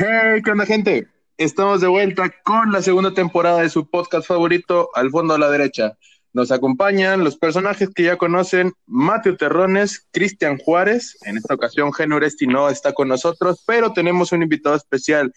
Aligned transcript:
Hey, 0.00 0.42
¿qué 0.44 0.52
onda, 0.52 0.64
gente? 0.64 1.08
Estamos 1.38 1.80
de 1.80 1.88
vuelta 1.88 2.32
con 2.44 2.70
la 2.70 2.82
segunda 2.82 3.14
temporada 3.14 3.62
de 3.62 3.68
su 3.68 3.90
podcast 3.90 4.28
favorito, 4.28 4.90
Al 4.94 5.10
fondo 5.10 5.34
a 5.34 5.40
la 5.40 5.50
derecha. 5.50 5.98
Nos 6.32 6.52
acompañan 6.52 7.24
los 7.24 7.36
personajes 7.36 7.88
que 7.92 8.04
ya 8.04 8.16
conocen, 8.16 8.74
Mateo 8.86 9.36
Terrones, 9.36 10.06
Cristian 10.12 10.58
Juárez. 10.58 11.18
En 11.22 11.36
esta 11.36 11.54
ocasión, 11.54 11.92
Geno 11.92 12.20
no 12.46 12.68
está 12.68 12.92
con 12.92 13.08
nosotros, 13.08 13.64
pero 13.66 13.92
tenemos 13.92 14.30
un 14.30 14.44
invitado 14.44 14.76
especial. 14.76 15.32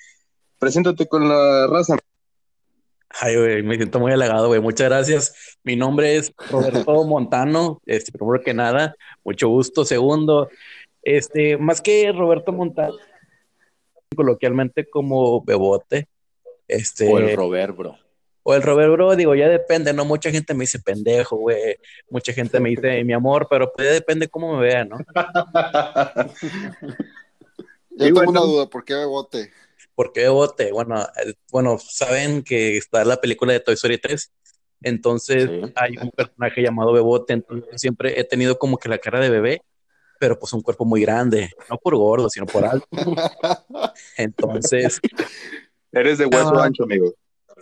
Preséntate 0.59 1.07
con 1.07 1.27
la 1.27 1.65
raza. 1.65 1.97
Ay, 3.19 3.37
güey, 3.37 3.63
me 3.63 3.77
siento 3.77 3.99
muy 3.99 4.11
halagado, 4.11 4.49
güey. 4.49 4.61
Muchas 4.61 4.89
gracias. 4.89 5.57
Mi 5.63 5.75
nombre 5.75 6.17
es 6.17 6.31
Roberto 6.51 7.03
Montano. 7.07 7.81
Este, 7.87 8.11
primero 8.11 8.39
que 8.43 8.53
nada, 8.53 8.93
mucho 9.23 9.47
gusto. 9.47 9.85
Segundo, 9.85 10.49
este, 11.01 11.57
más 11.57 11.81
que 11.81 12.11
Roberto 12.11 12.51
Montano, 12.51 12.93
coloquialmente 14.15 14.89
como 14.89 15.43
Bebote. 15.43 16.07
Este, 16.67 17.07
o 17.11 17.19
el 17.19 17.35
Robert, 17.35 17.75
bro. 17.75 17.97
O 18.43 18.55
el 18.55 18.63
Robert, 18.63 18.91
bro, 18.91 19.15
digo, 19.15 19.35
ya 19.35 19.47
depende, 19.47 19.93
¿no? 19.93 20.03
Mucha 20.05 20.31
gente 20.31 20.53
me 20.53 20.63
dice 20.63 20.79
pendejo, 20.79 21.35
güey. 21.37 21.77
Mucha 22.09 22.33
gente 22.33 22.59
me 22.59 22.69
dice 22.69 23.03
mi 23.03 23.13
amor, 23.13 23.47
pero 23.49 23.71
pues 23.71 23.87
ya 23.87 23.93
depende 23.93 24.27
cómo 24.27 24.55
me 24.55 24.61
vea, 24.61 24.85
¿no? 24.85 24.97
Yo 27.91 28.05
tengo 28.05 28.21
una 28.21 28.41
duda, 28.41 28.67
¿por 28.67 28.83
qué 28.83 28.95
Bebote? 28.95 29.51
¿Por 29.93 30.11
qué 30.11 30.21
Bebote? 30.21 30.71
Bueno, 30.71 31.01
eh, 31.01 31.33
bueno, 31.51 31.77
saben 31.77 32.41
que 32.41 32.77
está 32.77 33.05
la 33.05 33.21
película 33.21 33.53
de 33.53 33.59
Toy 33.59 33.75
Story 33.75 33.99
3. 33.99 34.31
Entonces 34.83 35.47
hay 35.75 35.97
un 35.97 36.09
personaje 36.09 36.63
llamado 36.63 36.91
Bebote, 36.91 37.33
entonces 37.33 37.79
siempre 37.79 38.19
he 38.19 38.23
tenido 38.23 38.57
como 38.57 38.77
que 38.77 38.89
la 38.89 38.97
cara 38.97 39.19
de 39.19 39.29
bebé 39.29 39.61
pero 40.21 40.37
pues 40.37 40.53
un 40.53 40.61
cuerpo 40.61 40.85
muy 40.85 41.01
grande, 41.01 41.49
no 41.67 41.79
por 41.79 41.95
gordo, 41.95 42.29
sino 42.29 42.45
por 42.45 42.63
alto. 42.63 42.85
Entonces... 44.17 44.99
Eres 45.91 46.19
de 46.19 46.27
hueso 46.27 46.53
ah, 46.59 46.65
ancho, 46.65 46.83
amigo. 46.83 47.11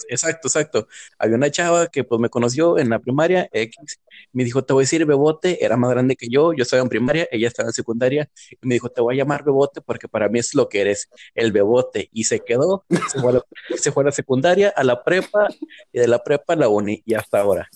Exacto, 0.10 0.50
exacto. 0.50 0.88
Había 1.18 1.38
una 1.38 1.50
chava 1.50 1.88
que 1.88 2.04
pues 2.04 2.20
me 2.20 2.28
conoció 2.28 2.78
en 2.78 2.90
la 2.90 3.00
primaria, 3.00 3.48
X, 3.54 4.02
me 4.34 4.44
dijo, 4.44 4.62
te 4.66 4.74
voy 4.74 4.82
a 4.82 4.84
decir 4.84 5.06
Bebote, 5.06 5.64
era 5.64 5.78
más 5.78 5.90
grande 5.92 6.18
que 6.18 6.28
yo, 6.28 6.52
yo 6.52 6.64
estaba 6.64 6.82
en 6.82 6.90
primaria, 6.90 7.30
ella 7.32 7.48
estaba 7.48 7.70
en 7.70 7.74
secundaria, 7.74 8.30
y 8.52 8.68
me 8.68 8.74
dijo, 8.74 8.90
te 8.90 9.00
voy 9.00 9.16
a 9.16 9.20
llamar 9.20 9.46
Bebote 9.46 9.80
porque 9.80 10.10
para 10.10 10.28
mí 10.28 10.40
es 10.40 10.54
lo 10.54 10.68
que 10.68 10.82
eres, 10.82 11.08
el 11.36 11.54
Bebote. 11.54 12.10
Y 12.12 12.26
se 12.26 12.42
quedó, 12.42 12.84
se 12.90 13.22
fue 13.22 13.30
a 13.30 13.36
la, 13.36 13.46
se 13.78 13.94
fue 13.94 14.04
a 14.04 14.08
la 14.08 14.12
secundaria, 14.12 14.74
a 14.76 14.84
la 14.84 15.02
prepa, 15.02 15.48
y 15.94 16.00
de 16.00 16.10
la 16.10 16.22
prepa 16.22 16.54
a 16.54 16.58
la 16.58 16.68
uni, 16.68 17.02
y 17.06 17.14
hasta 17.14 17.40
ahora. 17.40 17.70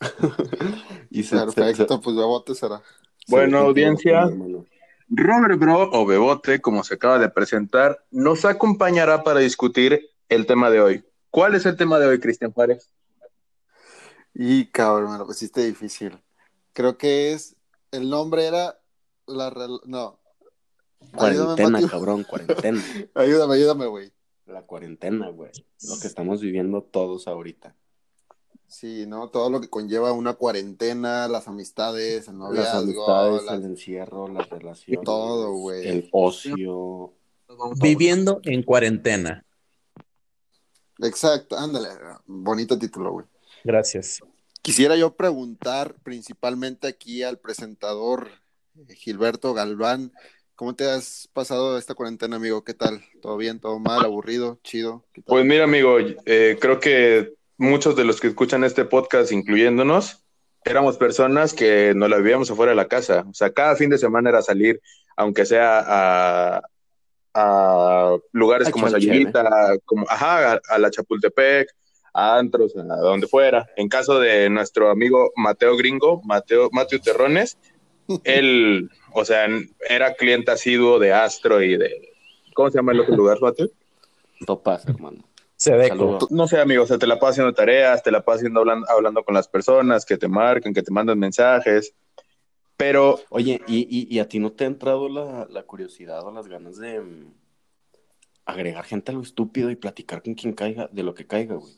y 1.10 1.24
Perfecto, 1.24 2.00
pues 2.00 2.14
Bebote 2.14 2.54
será. 2.54 2.80
Bueno, 3.28 3.58
audiencia, 3.58 4.28
Robert 5.08 5.58
Bro 5.58 5.90
o 5.92 6.06
Bebote, 6.06 6.60
como 6.60 6.84
se 6.84 6.94
acaba 6.94 7.18
de 7.18 7.28
presentar, 7.28 8.04
nos 8.10 8.44
acompañará 8.44 9.24
para 9.24 9.40
discutir 9.40 10.08
el 10.28 10.46
tema 10.46 10.70
de 10.70 10.80
hoy. 10.80 11.04
¿Cuál 11.30 11.54
es 11.54 11.66
el 11.66 11.76
tema 11.76 11.98
de 11.98 12.06
hoy, 12.06 12.20
Cristian 12.20 12.52
Juárez? 12.52 12.92
Y 14.34 14.66
cabrón, 14.66 15.12
me 15.12 15.18
lo 15.18 15.26
pusiste 15.26 15.64
difícil. 15.64 16.18
Creo 16.72 16.96
que 16.96 17.32
es. 17.32 17.56
El 17.90 18.08
nombre 18.08 18.46
era. 18.46 18.78
La. 19.26 19.52
No. 19.84 20.18
Cuarentena, 21.14 21.80
cabrón, 21.88 22.24
cuarentena. 22.24 22.80
ayúdame, 23.14 23.54
ayúdame, 23.54 23.86
güey. 23.86 24.12
La 24.46 24.62
cuarentena, 24.62 25.28
güey. 25.28 25.50
Lo 25.88 25.98
que 26.00 26.06
estamos 26.06 26.40
viviendo 26.40 26.82
todos 26.82 27.26
ahorita. 27.26 27.74
Sí, 28.70 29.04
¿no? 29.04 29.30
Todo 29.30 29.50
lo 29.50 29.60
que 29.60 29.68
conlleva 29.68 30.12
una 30.12 30.34
cuarentena, 30.34 31.26
las 31.26 31.48
amistades, 31.48 32.28
el 32.28 32.38
noviazgo. 32.38 32.62
Las 32.62 32.74
amistades, 32.74 33.42
el 33.50 33.64
encierro, 33.64 34.28
las 34.28 34.48
relaciones. 34.48 35.04
Todo, 35.04 35.52
güey. 35.54 35.88
El 35.88 36.08
ocio. 36.12 37.12
Viviendo 37.82 38.40
en 38.44 38.62
cuarentena. 38.62 39.44
Exacto, 41.00 41.58
ándale. 41.58 41.88
Bonito 42.26 42.78
título, 42.78 43.10
güey. 43.10 43.26
Gracias. 43.64 44.20
Quisiera 44.62 44.94
yo 44.94 45.16
preguntar 45.16 45.96
principalmente 46.04 46.86
aquí 46.86 47.24
al 47.24 47.38
presentador 47.38 48.30
eh, 48.76 48.94
Gilberto 48.94 49.52
Galván, 49.52 50.12
¿cómo 50.54 50.76
te 50.76 50.88
has 50.88 51.28
pasado 51.32 51.76
esta 51.76 51.94
cuarentena, 51.94 52.36
amigo? 52.36 52.62
¿Qué 52.62 52.74
tal? 52.74 53.02
¿Todo 53.20 53.36
bien? 53.36 53.58
¿Todo 53.58 53.80
mal? 53.80 54.04
¿Aburrido? 54.04 54.60
¿Chido? 54.62 55.04
Pues 55.26 55.44
mira, 55.44 55.64
amigo, 55.64 55.98
eh, 55.98 56.56
creo 56.60 56.78
que 56.78 57.39
muchos 57.60 57.94
de 57.94 58.04
los 58.04 58.20
que 58.20 58.28
escuchan 58.28 58.64
este 58.64 58.86
podcast, 58.86 59.30
incluyéndonos, 59.32 60.24
éramos 60.64 60.96
personas 60.96 61.52
que 61.52 61.92
no 61.94 62.08
la 62.08 62.16
vivíamos 62.16 62.50
afuera 62.50 62.70
de 62.70 62.76
la 62.76 62.88
casa. 62.88 63.26
O 63.28 63.34
sea, 63.34 63.52
cada 63.52 63.76
fin 63.76 63.90
de 63.90 63.98
semana 63.98 64.30
era 64.30 64.40
salir, 64.40 64.80
aunque 65.14 65.44
sea 65.44 65.84
a, 65.86 66.62
a 67.34 68.16
lugares 68.32 68.70
como 68.70 68.88
Sayulita, 68.88 69.76
como, 69.84 70.06
ajá, 70.08 70.58
a, 70.70 70.78
la 70.78 70.90
Chapultepec, 70.90 71.68
a 72.14 72.38
Antros, 72.38 72.74
a 72.76 72.96
donde 72.96 73.26
fuera. 73.26 73.68
En 73.76 73.90
caso 73.90 74.18
de 74.18 74.48
nuestro 74.48 74.88
amigo 74.88 75.30
Mateo 75.36 75.76
Gringo, 75.76 76.22
Mateo, 76.24 76.70
Mateo 76.72 76.98
Terrones, 77.00 77.58
él, 78.24 78.88
o 79.12 79.26
sea, 79.26 79.46
era 79.86 80.14
cliente 80.14 80.50
asiduo 80.50 80.98
de 80.98 81.12
Astro 81.12 81.62
y 81.62 81.76
de, 81.76 82.10
¿cómo 82.54 82.70
se 82.70 82.78
llama 82.78 82.92
el 82.92 83.00
otro 83.00 83.16
lugar, 83.16 83.38
Mateo? 83.42 83.68
Topas, 84.46 84.86
hermano. 84.88 85.29
Se 85.60 85.76
ve 85.76 85.92
No 86.30 86.46
sé, 86.46 86.58
amigo, 86.58 86.84
o 86.84 86.86
sea, 86.86 86.96
te 86.96 87.06
la 87.06 87.18
pasas 87.18 87.32
haciendo 87.34 87.52
tareas, 87.52 88.02
te 88.02 88.10
la 88.10 88.24
pasas 88.24 88.46
hablando, 88.46 88.88
hablando 88.88 89.22
con 89.22 89.34
las 89.34 89.46
personas 89.46 90.06
que 90.06 90.16
te 90.16 90.26
marcan, 90.26 90.72
que 90.72 90.82
te 90.82 90.90
mandan 90.90 91.18
mensajes. 91.18 91.94
Pero. 92.78 93.20
Oye, 93.28 93.60
¿y, 93.66 94.18
a 94.20 94.26
ti 94.26 94.38
no 94.38 94.52
te 94.52 94.64
ha 94.64 94.68
entrado 94.68 95.10
la, 95.10 95.62
curiosidad 95.64 96.26
o 96.26 96.32
las 96.32 96.48
ganas 96.48 96.78
de 96.78 97.02
mm, 97.02 97.34
agregar 98.46 98.86
gente 98.86 99.12
a 99.12 99.14
lo 99.14 99.20
estúpido 99.20 99.70
y 99.70 99.76
platicar 99.76 100.22
con 100.22 100.32
quien 100.32 100.54
caiga, 100.54 100.88
de 100.90 101.02
lo 101.02 101.12
que 101.12 101.26
caiga, 101.26 101.56
güey? 101.56 101.74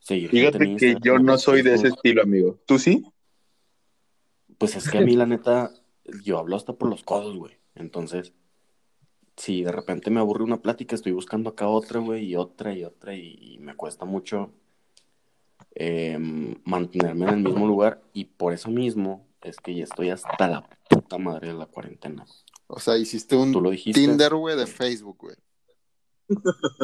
Fíjate 0.00 0.74
que 0.74 0.96
yo 1.00 1.20
no 1.20 1.38
soy 1.38 1.62
de 1.62 1.74
ese 1.74 1.86
estilo, 1.86 2.22
amigo. 2.22 2.58
¿Tú 2.66 2.80
sí? 2.80 3.04
Pues 4.58 4.74
es 4.74 4.90
que 4.90 4.98
a 4.98 5.02
mí, 5.02 5.14
la 5.14 5.26
neta, 5.26 5.70
yo 6.24 6.40
hablo 6.40 6.56
hasta 6.56 6.72
por 6.72 6.90
los 6.90 7.04
codos, 7.04 7.36
güey. 7.36 7.56
Entonces, 7.76 8.32
si 9.36 9.64
de 9.64 9.72
repente 9.72 10.10
me 10.10 10.20
aburre 10.20 10.44
una 10.44 10.62
plática, 10.62 10.94
estoy 10.94 11.12
buscando 11.12 11.50
acá 11.50 11.68
otra, 11.68 12.00
güey, 12.00 12.24
y 12.24 12.36
otra 12.36 12.72
y 12.72 12.84
otra, 12.84 13.14
y, 13.14 13.58
me 13.60 13.74
cuesta 13.74 14.04
mucho 14.04 14.52
em, 15.74 16.54
mantenerme 16.64 17.26
en 17.26 17.34
el 17.34 17.42
mismo 17.42 17.66
lugar, 17.66 18.02
y 18.12 18.26
por 18.26 18.52
eso 18.52 18.70
mismo 18.70 19.26
es 19.42 19.56
que 19.58 19.74
ya 19.74 19.84
estoy 19.84 20.10
hasta 20.10 20.48
la 20.48 20.68
puta 20.88 21.18
madre 21.18 21.48
de 21.48 21.54
la 21.54 21.66
cuarentena. 21.66 22.24
O 22.66 22.78
sea, 22.78 22.96
hiciste 22.96 23.36
un 23.36 23.52
Tinder, 23.92 24.34
güey, 24.34 24.56
de 24.56 24.66
Facebook, 24.66 25.18
güey. 25.18 25.36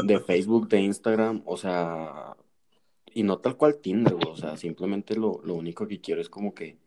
De 0.04 0.20
Facebook, 0.20 0.68
de 0.68 0.80
Instagram, 0.80 1.42
o 1.46 1.56
sea, 1.56 2.36
y 3.12 3.22
no 3.22 3.38
tal 3.38 3.56
cual 3.56 3.76
Tinder, 3.76 4.14
güey, 4.14 4.28
o 4.28 4.36
sea, 4.36 4.56
simplemente 4.56 5.16
lo, 5.16 5.40
lo 5.44 5.54
único 5.54 5.86
que 5.86 6.00
quiero 6.00 6.20
es 6.20 6.28
como 6.28 6.52
que, 6.52 6.78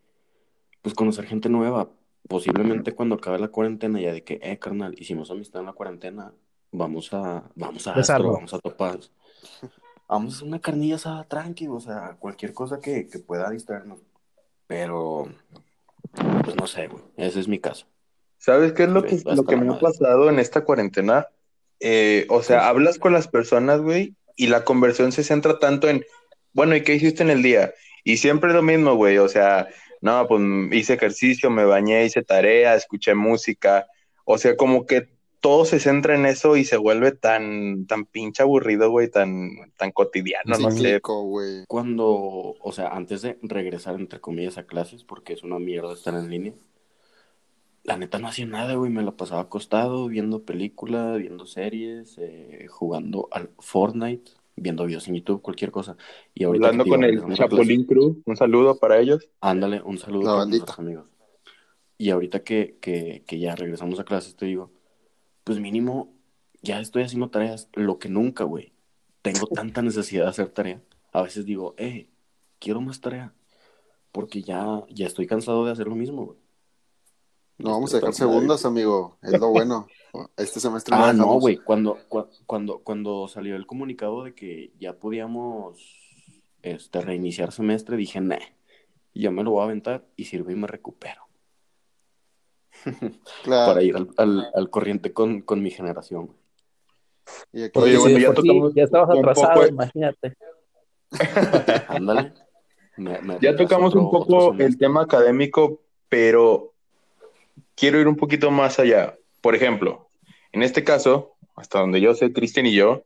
pues 0.82 0.94
conocer 0.94 1.26
gente 1.26 1.48
nueva, 1.48 1.90
posiblemente 2.28 2.94
cuando 2.94 3.16
acabe 3.16 3.38
la 3.38 3.48
cuarentena, 3.48 4.00
ya 4.00 4.12
de 4.12 4.22
que, 4.24 4.40
eh, 4.42 4.58
carnal, 4.58 4.94
hicimos 4.98 5.30
amistad 5.30 5.60
en 5.60 5.66
la 5.66 5.72
cuarentena, 5.72 6.32
vamos 6.72 7.12
a, 7.12 7.50
vamos 7.54 7.86
a 7.86 7.94
Astro, 7.94 8.32
vamos 8.32 8.54
a 8.54 8.58
topar. 8.58 8.98
Vamos 10.06 10.34
a 10.34 10.36
hacer 10.36 10.48
una 10.48 10.60
carnilla 10.60 10.96
asada 10.96 11.24
tranqui, 11.24 11.66
o 11.66 11.80
sea, 11.80 12.18
cualquier 12.20 12.52
cosa 12.52 12.78
que, 12.78 13.08
que 13.08 13.18
pueda 13.20 13.48
distraernos. 13.48 14.00
Pero, 14.66 15.28
pues 16.44 16.56
no 16.56 16.66
sé, 16.66 16.88
güey, 16.88 17.02
ese 17.16 17.40
es 17.40 17.48
mi 17.48 17.58
caso. 17.58 17.86
¿Sabes 18.36 18.74
qué 18.74 18.82
es 18.82 18.90
lo 18.90 19.02
que, 19.02 19.22
lo 19.24 19.44
que 19.44 19.56
me 19.56 19.72
ha 19.72 19.78
pasado 19.78 20.28
en 20.28 20.38
esta 20.38 20.64
cuarentena? 20.64 21.26
Eh, 21.80 22.26
o 22.28 22.42
sea, 22.42 22.68
hablas 22.68 22.98
con 22.98 23.14
las 23.14 23.28
personas, 23.28 23.80
güey, 23.80 24.14
y 24.36 24.48
la 24.48 24.64
conversión 24.64 25.12
se 25.12 25.24
centra 25.24 25.58
tanto 25.58 25.88
en, 25.88 26.04
bueno, 26.52 26.76
¿y 26.76 26.82
qué 26.82 26.94
hiciste 26.94 27.22
en 27.22 27.30
el 27.30 27.42
día? 27.42 27.72
Y 28.04 28.18
siempre 28.18 28.52
lo 28.52 28.62
mismo, 28.62 28.94
güey, 28.96 29.16
o 29.18 29.28
sea, 29.28 29.68
no, 30.04 30.28
pues 30.28 30.42
hice 30.72 30.94
ejercicio, 30.94 31.48
me 31.48 31.64
bañé, 31.64 32.04
hice 32.04 32.22
tarea, 32.22 32.74
escuché 32.74 33.14
música, 33.14 33.86
o 34.26 34.36
sea, 34.36 34.54
como 34.54 34.84
que 34.84 35.08
todo 35.40 35.64
se 35.64 35.80
centra 35.80 36.14
en 36.14 36.26
eso 36.26 36.58
y 36.58 36.66
se 36.66 36.76
vuelve 36.76 37.12
tan, 37.12 37.86
tan 37.86 38.04
pinche 38.04 38.42
aburrido, 38.42 38.90
güey, 38.90 39.10
tan, 39.10 39.72
tan 39.78 39.92
cotidiano, 39.92 40.58
no 40.58 40.70
sé. 40.70 41.00
güey. 41.02 41.64
Cuando, 41.68 42.06
o 42.60 42.72
sea, 42.72 42.88
antes 42.88 43.22
de 43.22 43.38
regresar, 43.40 43.94
entre 43.94 44.20
comillas, 44.20 44.58
a 44.58 44.66
clases, 44.66 45.04
porque 45.04 45.32
es 45.32 45.42
una 45.42 45.58
mierda 45.58 45.94
estar 45.94 46.12
en 46.12 46.28
línea, 46.28 46.52
la 47.82 47.96
neta 47.96 48.18
no 48.18 48.28
hacía 48.28 48.44
nada, 48.44 48.74
güey, 48.74 48.90
me 48.90 49.02
lo 49.02 49.16
pasaba 49.16 49.40
acostado, 49.40 50.08
viendo 50.08 50.42
películas, 50.42 51.16
viendo 51.16 51.46
series, 51.46 52.18
eh, 52.18 52.66
jugando 52.68 53.28
al 53.32 53.48
Fortnite, 53.58 54.32
viendo 54.56 54.84
videos 54.84 55.08
en 55.08 55.16
YouTube, 55.16 55.42
cualquier 55.42 55.70
cosa. 55.70 55.96
Y 56.34 56.44
Hablando 56.44 56.84
con 56.84 57.04
el 57.04 57.22
Chapulín 57.34 57.84
Crew, 57.84 58.22
un 58.24 58.36
saludo 58.36 58.78
para 58.78 58.98
ellos. 58.98 59.28
Ándale, 59.40 59.82
un 59.82 59.98
saludo 59.98 60.32
para 60.32 60.46
nuestros 60.46 60.78
amigos. 60.78 61.06
Y 61.96 62.10
ahorita 62.10 62.42
que, 62.42 62.78
que, 62.80 63.24
que 63.26 63.38
ya 63.38 63.54
regresamos 63.54 64.00
a 64.00 64.04
clases, 64.04 64.36
te 64.36 64.46
digo, 64.46 64.72
pues 65.44 65.60
mínimo, 65.60 66.12
ya 66.62 66.80
estoy 66.80 67.02
haciendo 67.02 67.30
tareas, 67.30 67.68
lo 67.74 67.98
que 67.98 68.08
nunca, 68.08 68.44
güey. 68.44 68.72
Tengo 69.22 69.46
tanta 69.46 69.82
necesidad 69.82 70.24
de 70.24 70.30
hacer 70.30 70.48
tarea. 70.48 70.82
A 71.12 71.22
veces 71.22 71.44
digo, 71.44 71.74
eh, 71.78 72.08
quiero 72.58 72.80
más 72.80 73.00
tarea. 73.00 73.32
Porque 74.12 74.42
ya, 74.42 74.82
ya 74.90 75.06
estoy 75.06 75.26
cansado 75.26 75.64
de 75.64 75.72
hacer 75.72 75.86
lo 75.86 75.94
mismo, 75.94 76.24
güey. 76.26 76.38
No 77.58 77.70
vamos 77.70 77.94
Este, 77.94 77.98
a 77.98 78.10
dejar 78.10 78.14
de 78.14 78.18
todas 78.18 78.34
maneras. 78.34 78.60
segundas, 78.60 78.64
amigo. 78.64 79.18
Es 79.22 79.40
lo 79.40 79.48
bueno. 79.50 79.86
Este 80.36 80.60
semestre 80.60 80.94
Ah, 80.98 81.12
no, 81.12 81.38
güey. 81.40 81.56
Cuando, 81.56 81.98
cua- 82.08 82.28
cuando, 82.46 82.80
cuando 82.80 83.28
salió 83.28 83.56
el 83.56 83.66
comunicado 83.66 84.24
de 84.24 84.34
que 84.34 84.72
ya 84.78 84.94
podíamos 84.98 85.78
este, 86.62 87.00
reiniciar 87.00 87.52
semestre, 87.52 87.96
dije, 87.96 88.20
nah, 88.20 88.38
yo 89.14 89.30
me 89.32 89.42
lo 89.44 89.52
voy 89.52 89.60
a 89.62 89.64
aventar 89.64 90.04
y 90.16 90.24
sirve 90.24 90.52
y 90.52 90.56
me 90.56 90.66
recupero. 90.66 91.22
Claro. 93.44 93.72
Para 93.72 93.82
ir 93.82 93.96
al, 93.96 94.08
al- 94.16 94.50
al 94.54 94.70
corriente 94.70 95.12
con, 95.12 95.40
con 95.42 95.62
mi 95.62 95.70
generación. 95.70 96.34
Y 97.52 97.62
aquí 97.62 97.78
Oye, 97.78 97.96
bueno, 97.98 98.18
ya 98.18 98.28
sí 98.30 98.34
tocamos 98.34 98.74
ya 98.74 98.82
estabas 98.82 99.08
un 99.16 99.22
poco 99.22 99.30
atrasado, 99.30 99.62
el- 99.62 99.68
imagínate. 99.70 100.36
Ándale. 101.88 102.32
Me- 102.96 103.20
me 103.22 103.38
Ya 103.40 103.56
tocamos 103.56 103.88
otro- 103.94 104.02
un 104.02 104.10
poco 104.10 104.54
el 104.58 104.76
tema 104.76 105.02
académico, 105.02 105.80
pero 106.08 106.73
quiero 107.74 108.00
ir 108.00 108.08
un 108.08 108.16
poquito 108.16 108.50
más 108.50 108.78
allá. 108.78 109.16
Por 109.40 109.54
ejemplo, 109.54 110.08
en 110.52 110.62
este 110.62 110.84
caso, 110.84 111.36
hasta 111.56 111.80
donde 111.80 112.00
yo 112.00 112.14
sé, 112.14 112.32
Cristian 112.32 112.66
y 112.66 112.74
yo, 112.74 113.04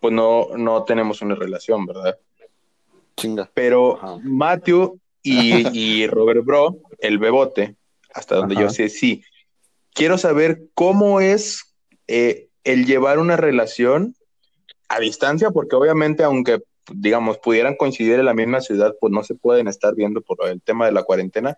pues 0.00 0.14
no, 0.14 0.48
no 0.56 0.84
tenemos 0.84 1.22
una 1.22 1.34
relación, 1.34 1.86
¿verdad? 1.86 2.18
chinga. 3.20 3.50
Pero 3.54 3.96
Ajá. 3.96 4.18
Matthew 4.22 4.98
y, 5.22 5.68
y 6.02 6.06
Robert 6.06 6.44
Bro, 6.44 6.78
el 6.98 7.18
bebote, 7.18 7.76
hasta 8.12 8.36
donde 8.36 8.54
Ajá. 8.54 8.64
yo 8.64 8.70
sé, 8.70 8.88
sí. 8.88 9.22
Quiero 9.92 10.18
saber 10.18 10.62
cómo 10.74 11.20
es 11.20 11.74
eh, 12.06 12.48
el 12.64 12.86
llevar 12.86 13.18
una 13.18 13.36
relación 13.36 14.14
a 14.88 14.98
distancia, 14.98 15.50
porque 15.50 15.76
obviamente, 15.76 16.24
aunque 16.24 16.62
digamos 16.92 17.38
pudieran 17.38 17.76
coincidir 17.76 18.18
en 18.18 18.24
la 18.24 18.34
misma 18.34 18.60
ciudad, 18.60 18.94
pues 19.00 19.12
no 19.12 19.22
se 19.22 19.34
pueden 19.34 19.68
estar 19.68 19.94
viendo 19.94 20.20
por 20.20 20.48
el 20.48 20.60
tema 20.60 20.86
de 20.86 20.92
la 20.92 21.04
cuarentena. 21.04 21.56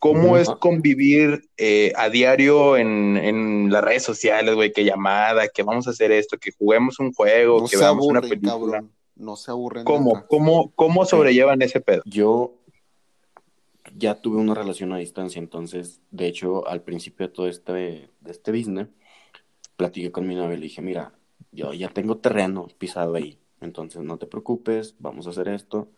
¿Cómo 0.00 0.36
es 0.36 0.48
convivir 0.58 1.48
eh, 1.56 1.92
a 1.94 2.08
diario 2.08 2.76
en, 2.76 3.16
en 3.16 3.70
las 3.70 3.84
redes 3.84 4.02
sociales, 4.02 4.54
güey? 4.54 4.72
Que 4.72 4.84
llamada, 4.84 5.46
que 5.48 5.62
vamos 5.62 5.86
a 5.86 5.90
hacer 5.90 6.10
esto, 6.10 6.38
que 6.38 6.50
juguemos 6.52 6.98
un 6.98 7.12
juego, 7.12 7.60
No 7.60 7.68
que 7.68 7.76
veamos 7.76 8.06
una 8.06 8.18
aburren, 8.18 8.40
película. 8.40 8.72
cabrón. 8.72 8.92
No 9.14 9.36
se 9.36 9.50
aburren. 9.50 9.84
¿Cómo, 9.84 10.26
cómo, 10.26 10.72
cómo 10.74 11.04
sobrellevan 11.04 11.60
ese 11.62 11.80
pedo? 11.80 12.02
Yo 12.06 12.54
ya 13.96 14.14
tuve 14.14 14.38
una 14.38 14.54
relación 14.54 14.92
a 14.92 14.98
distancia, 14.98 15.38
entonces, 15.38 16.00
de 16.10 16.26
hecho, 16.26 16.66
al 16.66 16.82
principio 16.82 17.26
de 17.26 17.32
todo 17.32 17.48
este, 17.48 17.72
de 17.72 18.30
este 18.30 18.52
business, 18.52 18.88
platiqué 19.76 20.10
con 20.10 20.26
mi 20.26 20.34
novia 20.34 20.54
y 20.54 20.60
le 20.60 20.64
dije, 20.64 20.80
mira, 20.82 21.12
yo 21.52 21.72
ya 21.74 21.88
tengo 21.88 22.16
terreno 22.18 22.68
pisado 22.78 23.14
ahí, 23.16 23.38
entonces 23.60 24.02
no 24.02 24.16
te 24.16 24.26
preocupes, 24.26 24.94
vamos 24.98 25.26
a 25.26 25.30
hacer 25.30 25.48
esto, 25.48 25.88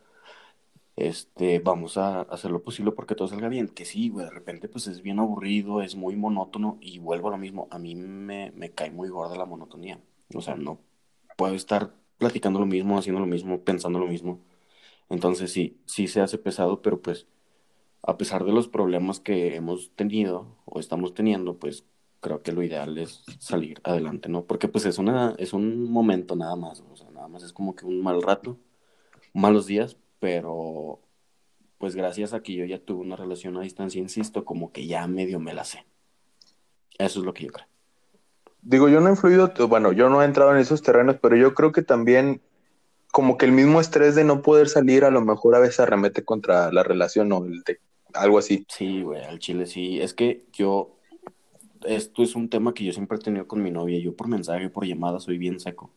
este, 0.97 1.59
vamos 1.61 1.97
a 1.97 2.23
hacer 2.23 2.51
lo 2.51 2.63
posible 2.63 2.93
porque 2.93 3.15
todo 3.15 3.29
salga 3.29 3.49
bien. 3.49 3.69
Que 3.69 3.85
sí, 3.85 4.09
güey, 4.11 4.27
de 4.27 4.33
repente 4.33 4.69
pues 4.69 4.87
es 4.87 5.03
bien 5.03 5.19
aburrido, 5.19 5.83
es 5.83 5.97
muy 5.97 6.17
monótono 6.17 6.79
y 6.81 6.99
vuelvo 6.99 7.29
a 7.29 7.33
lo 7.33 7.39
mismo, 7.39 7.69
a 7.71 7.79
mí 7.79 7.95
me, 7.95 8.53
me 8.53 8.71
cae 8.73 8.91
muy 8.91 9.09
gorda 9.09 9.37
la 9.37 9.47
monotonía, 9.47 10.01
o 10.35 10.41
sea, 10.41 10.57
no 10.57 10.81
puedo 11.37 11.55
estar 11.55 11.95
platicando 12.19 12.61
lo 12.61 12.67
mismo, 12.67 12.99
haciendo 12.99 13.21
lo 13.21 13.27
mismo, 13.27 13.63
pensando 13.65 13.99
lo 13.99 14.07
mismo. 14.07 14.41
Entonces 15.11 15.53
sí, 15.53 15.81
sí 15.87 16.09
se 16.09 16.21
hace 16.21 16.39
pesado, 16.39 16.83
pero 16.83 17.01
pues 17.03 17.27
a 18.03 18.17
pesar 18.17 18.45
de 18.45 18.53
los 18.53 18.69
problemas 18.69 19.21
que 19.21 19.57
hemos 19.57 19.95
tenido 19.95 20.57
o 20.65 20.81
estamos 20.81 21.15
teniendo, 21.15 21.59
pues 21.59 21.85
creo 22.21 22.43
que 22.43 22.53
lo 22.53 22.63
ideal 22.63 22.99
es 22.99 23.23
salir 23.39 23.81
adelante, 23.85 24.29
¿no? 24.29 24.45
Porque 24.47 24.69
pues 24.69 24.85
es 24.87 24.99
una, 24.99 25.35
es 25.39 25.53
un 25.53 25.91
momento 25.91 26.37
nada 26.37 26.57
más, 26.57 26.81
o 26.91 26.97
sea, 26.97 27.11
nada 27.11 27.29
más 27.29 27.43
es 27.43 27.53
como 27.53 27.75
que 27.77 27.87
un 27.87 28.03
mal 28.03 28.23
rato, 28.23 28.59
malos 29.35 29.67
días, 29.67 29.99
pero 30.23 31.01
pues 31.79 31.97
gracias 31.97 32.33
a 32.33 32.45
que 32.45 32.55
yo 32.55 32.65
ya 32.65 32.79
tuve 32.79 33.01
una 33.01 33.17
relación 33.17 33.57
a 33.57 33.63
distancia, 33.63 34.01
insisto, 34.01 34.45
como 34.45 34.71
que 34.71 34.87
ya 34.87 35.09
medio 35.09 35.41
me 35.41 35.53
la 35.53 35.65
sé. 35.65 35.85
Eso 36.97 37.19
es 37.19 37.27
lo 37.27 37.35
que 37.35 37.47
yo 37.47 37.51
creo. 37.51 37.67
Digo, 38.61 38.89
yo 38.89 39.01
no 39.01 39.09
he 39.09 39.11
influido, 39.11 39.53
bueno, 39.67 39.91
yo 39.91 40.09
no 40.09 40.23
he 40.23 40.25
entrado 40.25 40.53
en 40.53 40.59
esos 40.59 40.81
terrenos, 40.81 41.17
pero 41.21 41.35
yo 41.35 41.55
creo 41.55 41.73
que 41.73 41.83
también 41.83 42.41
como 43.11 43.37
que 43.37 43.47
el 43.47 43.51
mismo 43.51 43.81
estrés 43.81 44.15
de 44.15 44.23
no 44.23 44.43
poder 44.43 44.69
salir 44.69 45.05
a 45.05 45.11
lo 45.11 45.23
mejor 45.23 45.57
a 45.57 45.59
veces 45.59 45.81
arremete 45.81 46.25
contra 46.25 46.71
la 46.71 46.85
relación 46.85 47.33
o 47.33 47.45
el 47.45 47.65
de 47.65 47.81
algo 48.15 48.39
así. 48.39 48.65
Sí, 48.69 49.03
güey, 49.03 49.25
al 49.25 49.41
chile 49.41 49.67
sí. 49.67 50.01
Es 50.01 50.15
que 50.15 50.45
yo, 50.53 50.95
esto 51.85 52.23
es 52.23 52.37
un 52.37 52.49
tema 52.49 52.75
que 52.75 52.85
yo 52.85 52.93
siempre 52.93 53.19
he 53.19 53.21
tenido 53.21 53.49
con 53.49 53.61
mi 53.61 53.73
novia. 53.73 53.99
Yo 53.99 54.15
por 54.15 54.29
mensaje, 54.29 54.71
por 54.71 54.87
llamada, 54.87 55.19
soy 55.19 55.37
bien 55.37 55.59
seco. 55.59 55.91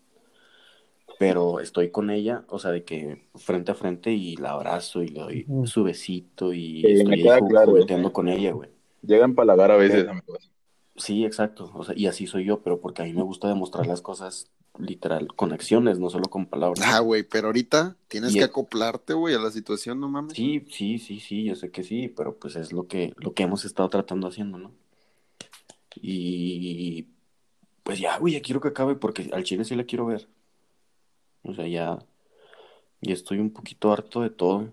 Pero 1.18 1.60
estoy 1.62 1.92
con 1.92 2.10
ella, 2.10 2.44
o 2.50 2.60
sea, 2.60 2.72
de 2.72 2.84
que 2.84 3.28
frente 3.36 3.72
a 3.72 3.76
frente 3.76 4.12
y 4.12 4.36
la 4.36 4.52
abrazo 4.52 5.02
y 5.02 5.08
le 5.08 5.20
doy 5.22 5.46
su 5.66 5.84
besito 5.84 6.54
y 6.54 6.82
Sí, 6.82 7.04
me 7.06 7.16
estoy 7.16 7.40
claro. 7.50 7.72
jugueteando 7.72 8.12
con 8.12 8.28
ella, 8.28 8.52
güey. 8.52 8.70
Llega 9.02 9.24
a 9.24 9.28
empalagar 9.28 9.72
a 9.72 9.78
veces, 9.78 10.04
Sí. 10.04 10.10
amigos. 10.10 10.52
Sí, 10.98 11.26
exacto. 11.26 11.72
O 11.74 11.84
sea, 11.84 11.94
y 11.98 12.08
así 12.08 12.28
soy 12.28 12.46
yo, 12.46 12.62
pero 12.62 12.80
porque 12.82 13.02
a 13.02 13.06
mí 13.06 13.14
me 13.14 13.22
gusta 13.24 13.48
demostrar 13.48 13.86
las 13.88 14.02
cosas 14.02 14.50
literal, 14.78 15.28
con 15.36 15.54
acciones, 15.54 16.00
no 16.00 16.10
solo 16.10 16.26
con 16.26 16.48
palabras. 16.48 16.82
Ah, 16.86 17.00
güey, 17.00 17.24
pero 17.24 17.48
ahorita 17.48 17.96
tienes 18.10 18.36
Y- 18.36 18.40
que 18.40 18.44
acoplarte, 18.44 19.14
güey, 19.14 19.36
a 19.36 19.40
la 19.40 19.52
situación, 19.52 20.02
no 20.02 20.10
mames. 20.10 20.34
Sí, 20.34 20.66
sí, 20.70 21.00
sí, 21.00 21.20
sí, 21.22 21.46
yo 21.46 21.56
sé 21.56 21.72
que 21.72 21.84
sí, 21.84 22.10
pero 22.10 22.36
pues 22.38 22.58
es 22.58 22.74
lo 22.74 22.88
que, 22.88 23.14
lo 23.18 23.34
que 23.34 23.44
hemos 23.44 23.64
estado 23.64 23.88
tratando 23.90 24.28
haciendo, 24.28 24.58
¿no? 24.58 24.72
Y 25.96 27.08
pues 27.84 28.00
ya, 28.00 28.18
güey, 28.18 28.34
ya 28.34 28.42
quiero 28.42 28.60
que 28.62 28.70
acabe 28.70 28.96
porque 28.96 29.30
al 29.32 29.44
chile 29.44 29.64
sí 29.64 29.76
la 29.76 29.86
quiero 29.86 30.06
ver. 30.08 30.28
O 31.46 31.54
sea, 31.54 31.68
ya, 31.68 32.00
ya 33.02 33.14
estoy 33.14 33.40
un 33.40 33.52
poquito 33.52 33.92
harto 33.92 34.22
de 34.22 34.30
todo. 34.32 34.70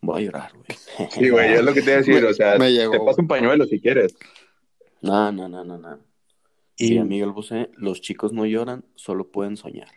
Voy 0.00 0.22
a 0.22 0.24
llorar, 0.26 0.52
güey. 0.54 0.66
Sí, 1.10 1.28
güey, 1.30 1.52
es 1.54 1.62
lo 1.62 1.72
que 1.72 1.82
te 1.82 1.90
iba 1.90 1.94
a 1.94 1.98
decir, 1.98 2.22
Me- 2.22 2.28
o 2.30 2.34
sea, 2.34 2.58
me 2.58 2.72
llegó, 2.72 2.92
te 2.92 2.98
paso 3.00 3.20
un 3.22 3.28
pañuelo 3.28 3.64
si 3.66 3.80
quieres. 3.80 4.14
No, 5.00 5.30
no, 5.32 5.48
no, 5.48 5.64
no, 5.64 5.78
no. 5.78 5.98
Y 6.76 6.88
Sí, 6.88 7.00
Miguel 7.00 7.32
Bosé, 7.32 7.70
los 7.76 8.00
chicos 8.00 8.32
no 8.32 8.44
lloran, 8.46 8.84
solo 8.94 9.28
pueden 9.30 9.56
soñar. 9.56 9.88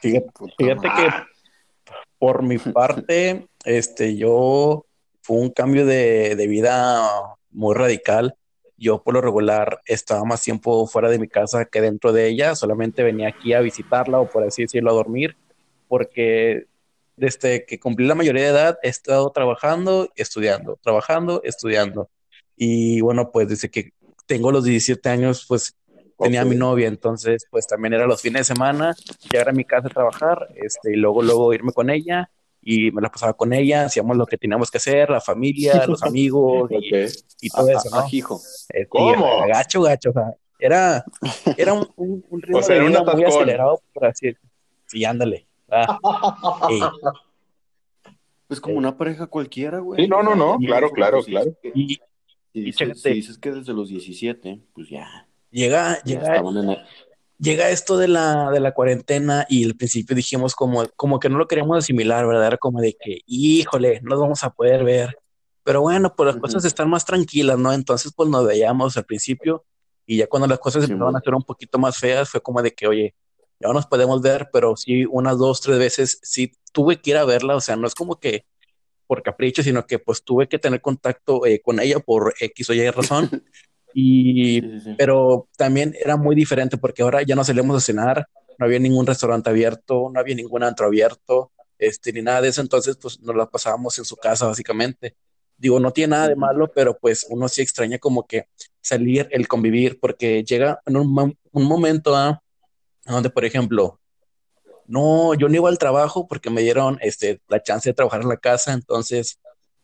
fíjate, 0.00 0.26
fíjate 0.56 0.88
que 0.96 1.08
por 2.18 2.42
mi 2.42 2.58
parte, 2.58 3.46
este, 3.64 4.16
yo 4.16 4.86
fue 5.22 5.38
un 5.38 5.50
cambio 5.50 5.84
de, 5.86 6.34
de 6.36 6.46
vida 6.46 7.10
muy 7.50 7.74
radical. 7.74 8.34
Yo 8.76 9.02
por 9.02 9.14
lo 9.14 9.20
regular 9.20 9.80
estaba 9.86 10.24
más 10.24 10.42
tiempo 10.42 10.86
fuera 10.86 11.08
de 11.08 11.18
mi 11.18 11.28
casa 11.28 11.64
que 11.64 11.80
dentro 11.80 12.12
de 12.12 12.28
ella, 12.28 12.54
solamente 12.54 13.02
venía 13.02 13.28
aquí 13.28 13.54
a 13.54 13.60
visitarla 13.60 14.20
o 14.20 14.28
por 14.28 14.44
así 14.44 14.62
decirlo 14.62 14.90
a 14.90 14.94
dormir, 14.94 15.36
porque 15.88 16.66
desde 17.16 17.64
que 17.64 17.80
cumplí 17.80 18.06
la 18.06 18.14
mayoría 18.14 18.42
de 18.42 18.50
edad 18.50 18.78
he 18.82 18.88
estado 18.88 19.30
trabajando, 19.30 20.10
estudiando, 20.16 20.78
trabajando, 20.82 21.40
estudiando. 21.44 22.10
Y 22.56 23.00
bueno, 23.00 23.30
pues 23.32 23.48
desde 23.48 23.70
que 23.70 23.92
tengo 24.26 24.52
los 24.52 24.64
17 24.64 25.08
años, 25.08 25.46
pues 25.48 25.76
tenía 26.18 26.42
a 26.42 26.44
mi 26.44 26.56
novia, 26.56 26.88
entonces 26.88 27.46
pues 27.50 27.66
también 27.66 27.94
era 27.94 28.06
los 28.06 28.22
fines 28.22 28.40
de 28.40 28.54
semana, 28.54 28.94
llegar 29.30 29.48
a 29.48 29.52
mi 29.52 29.64
casa 29.64 29.88
a 29.88 29.90
trabajar, 29.90 30.48
este, 30.56 30.92
y 30.92 30.96
luego, 30.96 31.22
luego 31.22 31.52
irme 31.52 31.72
con 31.72 31.90
ella 31.90 32.30
y 32.68 32.90
me 32.90 33.00
la 33.00 33.10
pasaba 33.10 33.32
con 33.34 33.52
ella, 33.52 33.84
hacíamos 33.84 34.16
lo 34.16 34.26
que 34.26 34.36
teníamos 34.36 34.72
que 34.72 34.78
hacer, 34.78 35.08
la 35.08 35.20
familia, 35.20 35.86
los 35.86 36.02
amigos 36.02 36.68
y, 36.72 37.46
y 37.46 37.48
todo 37.48 37.68
eso, 37.70 37.88
¿no? 37.90 37.98
Ajijo. 38.00 38.40
Este, 38.68 38.88
¿Cómo? 38.88 39.46
y 39.46 39.48
Gacho, 39.50 39.82
gacho, 39.82 40.10
o 40.10 40.12
sea, 40.12 40.34
era, 40.58 41.04
era 41.56 41.72
un, 41.74 41.88
un, 41.94 42.24
un 42.28 42.42
ritmo 42.42 42.58
O 42.58 42.62
sea, 42.62 42.74
de 42.74 42.80
era 42.80 42.86
un 42.86 43.04
vida 43.04 43.14
muy 43.14 43.24
acelerado, 43.24 43.80
por 43.92 44.06
así 44.06 44.26
decirlo. 44.26 44.50
Sí, 44.86 45.04
ándale. 45.04 45.46
Ah, 45.70 45.98
y- 46.70 46.80
Pues 48.48 48.60
como 48.60 48.76
una 48.76 48.96
pareja 48.96 49.26
cualquiera, 49.26 49.78
güey. 49.78 50.02
Sí, 50.02 50.08
no, 50.08 50.22
no, 50.22 50.34
no, 50.34 50.56
Y- 50.60 50.66
claro, 50.66 50.90
claro, 50.90 51.22
claro. 51.22 51.52
y 51.74 51.94
Si 52.52 52.60
dices, 52.60 52.76
chécate. 52.78 52.98
si 53.00 53.10
dices 53.14 53.38
que 53.38 53.52
desde 53.52 53.72
los 53.74 53.88
17, 53.88 54.60
pues 54.74 54.88
ya, 54.88 55.28
llega, 55.50 55.98
ya 55.98 56.02
llega, 56.04 56.34
estaban 56.36 56.56
en 56.56 56.70
el- 56.70 56.84
llega 57.38 57.70
esto 57.70 57.96
de 57.98 58.08
la, 58.08 58.50
de 58.50 58.60
la 58.60 58.72
cuarentena 58.72 59.46
y 59.48 59.64
al 59.64 59.74
principio 59.74 60.16
dijimos 60.16 60.54
como, 60.54 60.86
como 60.96 61.18
que 61.18 61.28
no 61.28 61.38
lo 61.38 61.46
queríamos 61.48 61.78
asimilar, 61.78 62.26
¿verdad? 62.26 62.46
Era 62.46 62.56
como 62.58 62.80
de 62.80 62.96
que, 62.98 63.20
híjole, 63.26 64.00
no 64.02 64.10
nos 64.10 64.20
vamos 64.20 64.44
a 64.44 64.50
poder 64.50 64.84
ver. 64.84 65.18
Pero 65.64 65.80
bueno, 65.82 66.14
pues 66.14 66.26
las 66.26 66.36
Ujú. 66.36 66.42
cosas 66.42 66.64
están 66.64 66.88
más 66.88 67.04
tranquilas, 67.04 67.58
¿no? 67.58 67.72
Entonces, 67.72 68.12
pues 68.14 68.28
nos 68.28 68.46
veíamos 68.46 68.96
al 68.96 69.04
principio 69.04 69.64
y 70.06 70.18
ya 70.18 70.26
cuando 70.28 70.46
las 70.46 70.60
cosas 70.60 70.84
Sí, 70.84 70.92
empezaron 70.92 71.16
a 71.16 71.20
ser 71.20 71.34
un 71.34 71.42
poquito 71.42 71.78
más 71.78 71.98
feas, 71.98 72.30
fue 72.30 72.40
como 72.40 72.62
de 72.62 72.72
que, 72.72 72.86
oye, 72.86 73.14
ya 73.58 73.68
no 73.68 73.74
nos 73.74 73.86
podemos 73.86 74.22
ver, 74.22 74.48
pero 74.52 74.76
sí, 74.76 75.04
unas 75.06 75.38
dos, 75.38 75.60
tres 75.60 75.78
veces 75.78 76.20
sí 76.22 76.52
tuve 76.72 77.00
que 77.00 77.10
ir 77.10 77.16
a 77.16 77.24
verla, 77.24 77.56
o 77.56 77.60
sea, 77.60 77.74
no 77.76 77.86
es 77.86 77.94
como 77.94 78.20
que 78.20 78.44
por 79.06 79.22
capricho, 79.22 79.62
sino 79.62 79.86
que 79.86 79.98
pues 79.98 80.22
tuve 80.22 80.48
que 80.48 80.58
tener 80.58 80.80
contacto 80.80 81.46
eh, 81.46 81.60
con 81.64 81.80
ella 81.80 82.00
por 82.00 82.34
X 82.38 82.70
o 82.70 82.74
Y 82.74 82.88
razón. 82.90 83.30
Y 83.98 84.60
Sí, 84.60 84.70
sí, 84.72 84.80
sí. 84.80 84.94
pero 84.98 85.48
también 85.56 85.94
era 85.98 86.18
muy 86.18 86.36
diferente 86.36 86.76
porque 86.76 87.00
ahora 87.00 87.22
ya 87.22 87.34
no 87.34 87.44
salimos 87.44 87.78
a 87.78 87.80
cenar, 87.80 88.28
no 88.58 88.66
había 88.66 88.78
ningún 88.78 89.06
restaurante 89.06 89.48
abierto, 89.48 90.10
no 90.12 90.20
había 90.20 90.34
ningún 90.34 90.62
antro 90.62 90.86
abierto, 90.86 91.50
este, 91.78 92.12
ni 92.12 92.20
nada 92.20 92.42
de 92.42 92.48
eso, 92.48 92.60
entonces 92.60 92.98
pues 93.00 93.18
nos 93.20 93.34
la 93.34 93.46
pasábamos 93.46 93.98
en 93.98 94.04
su 94.04 94.16
casa 94.16 94.46
básicamente. 94.46 95.16
Digo, 95.56 95.80
no 95.80 95.92
tiene 95.92 96.10
nada 96.10 96.28
de 96.28 96.36
malo, 96.36 96.70
pero 96.74 96.98
pues 96.98 97.26
uno 97.30 97.48
sí 97.48 97.62
extraña 97.62 97.98
como 97.98 98.26
que 98.26 98.48
salir, 98.82 99.28
el 99.30 99.48
convivir, 99.48 99.98
porque 99.98 100.44
llega 100.44 100.78
en 100.84 100.98
un, 100.98 101.38
un 101.52 101.64
momento 101.64 102.14
¿ah? 102.14 102.42
donde, 103.06 103.30
por 103.30 103.46
ejemplo, 103.46 103.98
no, 104.86 105.32
yo 105.32 105.48
no 105.48 105.54
iba 105.54 105.70
al 105.70 105.78
trabajo 105.78 106.28
porque 106.28 106.50
me 106.50 106.60
dieron 106.60 106.98
este, 107.00 107.40
la 107.48 107.62
chance 107.62 107.88
de 107.88 107.94
trabajar 107.94 108.20
en 108.20 108.28
la 108.28 108.36
casa, 108.36 108.74
entonces 108.74 109.38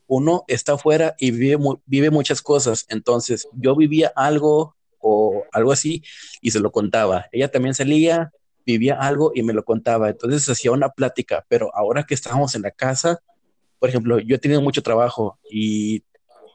uno 0.07 0.45
está 0.49 0.75
afuera 0.75 1.15
y 1.19 1.31
vive, 1.31 1.59
vive 1.87 2.11
muchas 2.11 2.43
cosas. 2.43 2.87
Entonces, 2.89 3.49
yo 3.53 3.77
vivía 3.77 4.13
algo 4.15 4.77
o 4.99 5.45
algo 5.53 5.73
así 5.73 6.03
y 6.41 6.51
se 6.51 6.61
lo 6.61 6.73
contaba. 6.73 7.27
Ella 7.33 7.51
también 7.51 7.75
salía, 7.75 8.33
vivía 8.65 8.95
algo 8.95 9.33
y 9.35 9.43
me 9.43 9.53
lo 9.53 9.65
contaba. 9.65 10.09
Entonces 10.09 10.49
hacía 10.49 10.73
una 10.73 10.91
plática, 10.91 11.45
pero 11.49 11.75
ahora 11.75 12.05
que 12.05 12.15
estábamos 12.15 12.55
en 12.55 12.63
la 12.63 12.71
casa, 12.71 13.21
por 13.79 13.89
ejemplo, 13.89 14.19
yo 14.21 14.37
he 14.37 14.39
tenido 14.39 14.63
mucho 14.63 14.83
trabajo 14.83 15.39
y 15.51 16.05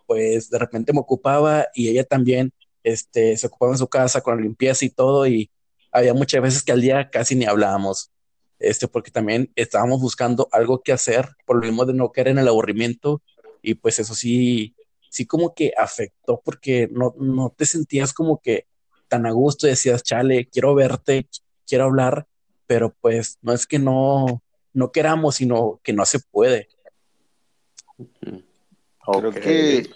pues 0.06 0.50
de 0.50 0.58
repente 0.58 0.94
me 0.94 1.00
ocupaba 1.00 1.68
y 1.76 1.90
ella 1.90 2.06
también 2.06 2.54
este, 2.84 3.36
se 3.36 3.48
ocupaba 3.48 3.74
en 3.74 3.78
su 3.78 3.88
casa 3.88 4.22
con 4.22 4.38
la 4.38 4.42
limpieza 4.44 4.86
y 4.86 4.90
todo 4.90 5.28
y 5.28 5.52
había 5.92 6.14
muchas 6.14 6.42
veces 6.42 6.64
que 6.64 6.72
al 6.72 6.82
día 6.82 7.10
casi 7.10 7.36
ni 7.36 7.46
hablábamos, 7.46 8.12
este, 8.60 8.88
porque 8.88 9.12
también 9.12 9.52
estábamos 9.56 10.00
buscando 10.00 10.48
algo 10.54 10.82
que 10.82 10.94
hacer 10.94 11.28
por 11.46 11.58
lo 11.58 11.64
mismo 11.64 11.86
de 11.86 11.94
no 11.94 12.12
caer 12.12 12.30
en 12.30 12.40
el 12.40 12.48
aburrimiento 12.48 13.22
y 13.68 13.76
pues 13.76 14.00
eso 14.00 14.16
sí, 14.16 14.74
sí 15.10 15.26
como 15.26 15.54
que 15.54 15.74
afectó 15.78 16.42
porque 16.44 16.88
no, 16.90 17.14
no 17.20 17.50
te 17.50 17.66
sentías 17.66 18.14
como 18.14 18.40
que 18.40 18.66
tan 19.10 19.26
a 19.26 19.32
gusto, 19.32 19.68
decías, 19.68 20.04
chale, 20.04 20.48
quiero 20.48 20.74
verte, 20.74 21.28
quiero 21.68 21.84
hablar, 21.84 22.28
pero 22.66 22.96
pues 23.02 23.40
no 23.42 23.52
es 23.52 23.68
que 23.68 23.78
no, 23.78 24.42
no 24.72 24.92
queramos, 24.94 25.36
sino 25.36 25.82
que 25.84 25.92
no 25.92 26.06
se 26.06 26.20
puede. 26.20 26.70
Creo 29.06 29.32
que 29.32 29.90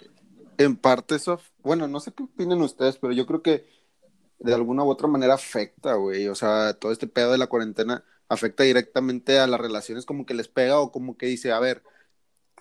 en 0.58 0.76
parte 0.76 1.14
eso, 1.14 1.40
bueno, 1.62 1.88
no 1.88 1.98
sé 1.98 2.12
qué 2.12 2.24
opinen 2.24 2.60
ustedes, 2.60 2.98
pero 2.98 3.14
yo 3.14 3.24
creo 3.24 3.40
que 3.40 3.64
de 4.38 4.52
alguna 4.52 4.84
u 4.84 4.90
otra 4.90 5.08
manera 5.08 5.32
afecta, 5.32 5.94
güey. 5.94 6.28
O 6.28 6.34
sea, 6.34 6.74
todo 6.74 6.92
este 6.92 7.06
pedo 7.06 7.32
de 7.32 7.38
la 7.38 7.46
cuarentena 7.46 8.04
afecta 8.28 8.64
directamente 8.64 9.38
a 9.38 9.46
las 9.46 9.60
relaciones, 9.60 10.04
como 10.04 10.26
que 10.26 10.34
les 10.34 10.48
pega 10.48 10.78
o 10.78 10.92
como 10.92 11.16
que 11.16 11.24
dice, 11.24 11.52
a 11.52 11.60
ver, 11.60 11.82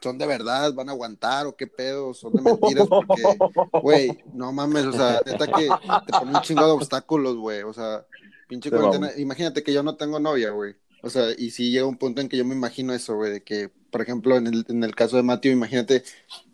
son 0.02 0.18
de 0.18 0.26
verdad, 0.26 0.74
van 0.74 0.90
a 0.90 0.94
aguantar 0.94 1.46
o 1.46 1.56
qué 1.56 1.68
pedo, 1.68 2.14
son 2.14 2.34
de 2.34 2.42
mentiras, 2.42 2.88
porque, 2.88 3.38
güey, 3.82 4.24
no 4.34 4.52
mames, 4.52 4.86
o 4.86 4.94
sea, 4.94 5.22
neta 5.26 5.48
que 5.48 5.70
te 6.06 6.12
pone 6.12 6.36
un 6.36 6.42
chingo 6.42 6.66
de 6.66 6.72
obstáculos, 6.72 7.36
güey. 7.38 7.62
O 7.62 7.74
sea, 7.74 8.06
pinche 8.48 8.70
cuarentena, 8.70 9.12
imagínate 9.18 9.64
que 9.64 9.74
yo 9.74 9.84
no 9.84 9.96
tengo 9.96 10.20
novia, 10.20 10.50
güey. 10.52 10.76
O 11.04 11.10
sea, 11.10 11.28
y 11.38 11.52
si 11.52 11.72
llega 11.72 11.86
un 11.86 11.98
punto 11.98 12.22
en 12.22 12.30
que 12.30 12.38
yo 12.38 12.46
me 12.46 12.56
imagino 12.56 12.94
eso, 12.94 13.16
güey, 13.16 13.32
de 13.32 13.44
que, 13.44 13.70
por 13.92 14.02
ejemplo, 14.02 14.38
en 14.38 14.48
el, 14.48 14.66
en 14.70 14.84
el 14.84 14.96
caso 14.96 15.18
de 15.18 15.24
Matthew, 15.24 15.52
imagínate, 15.54 16.04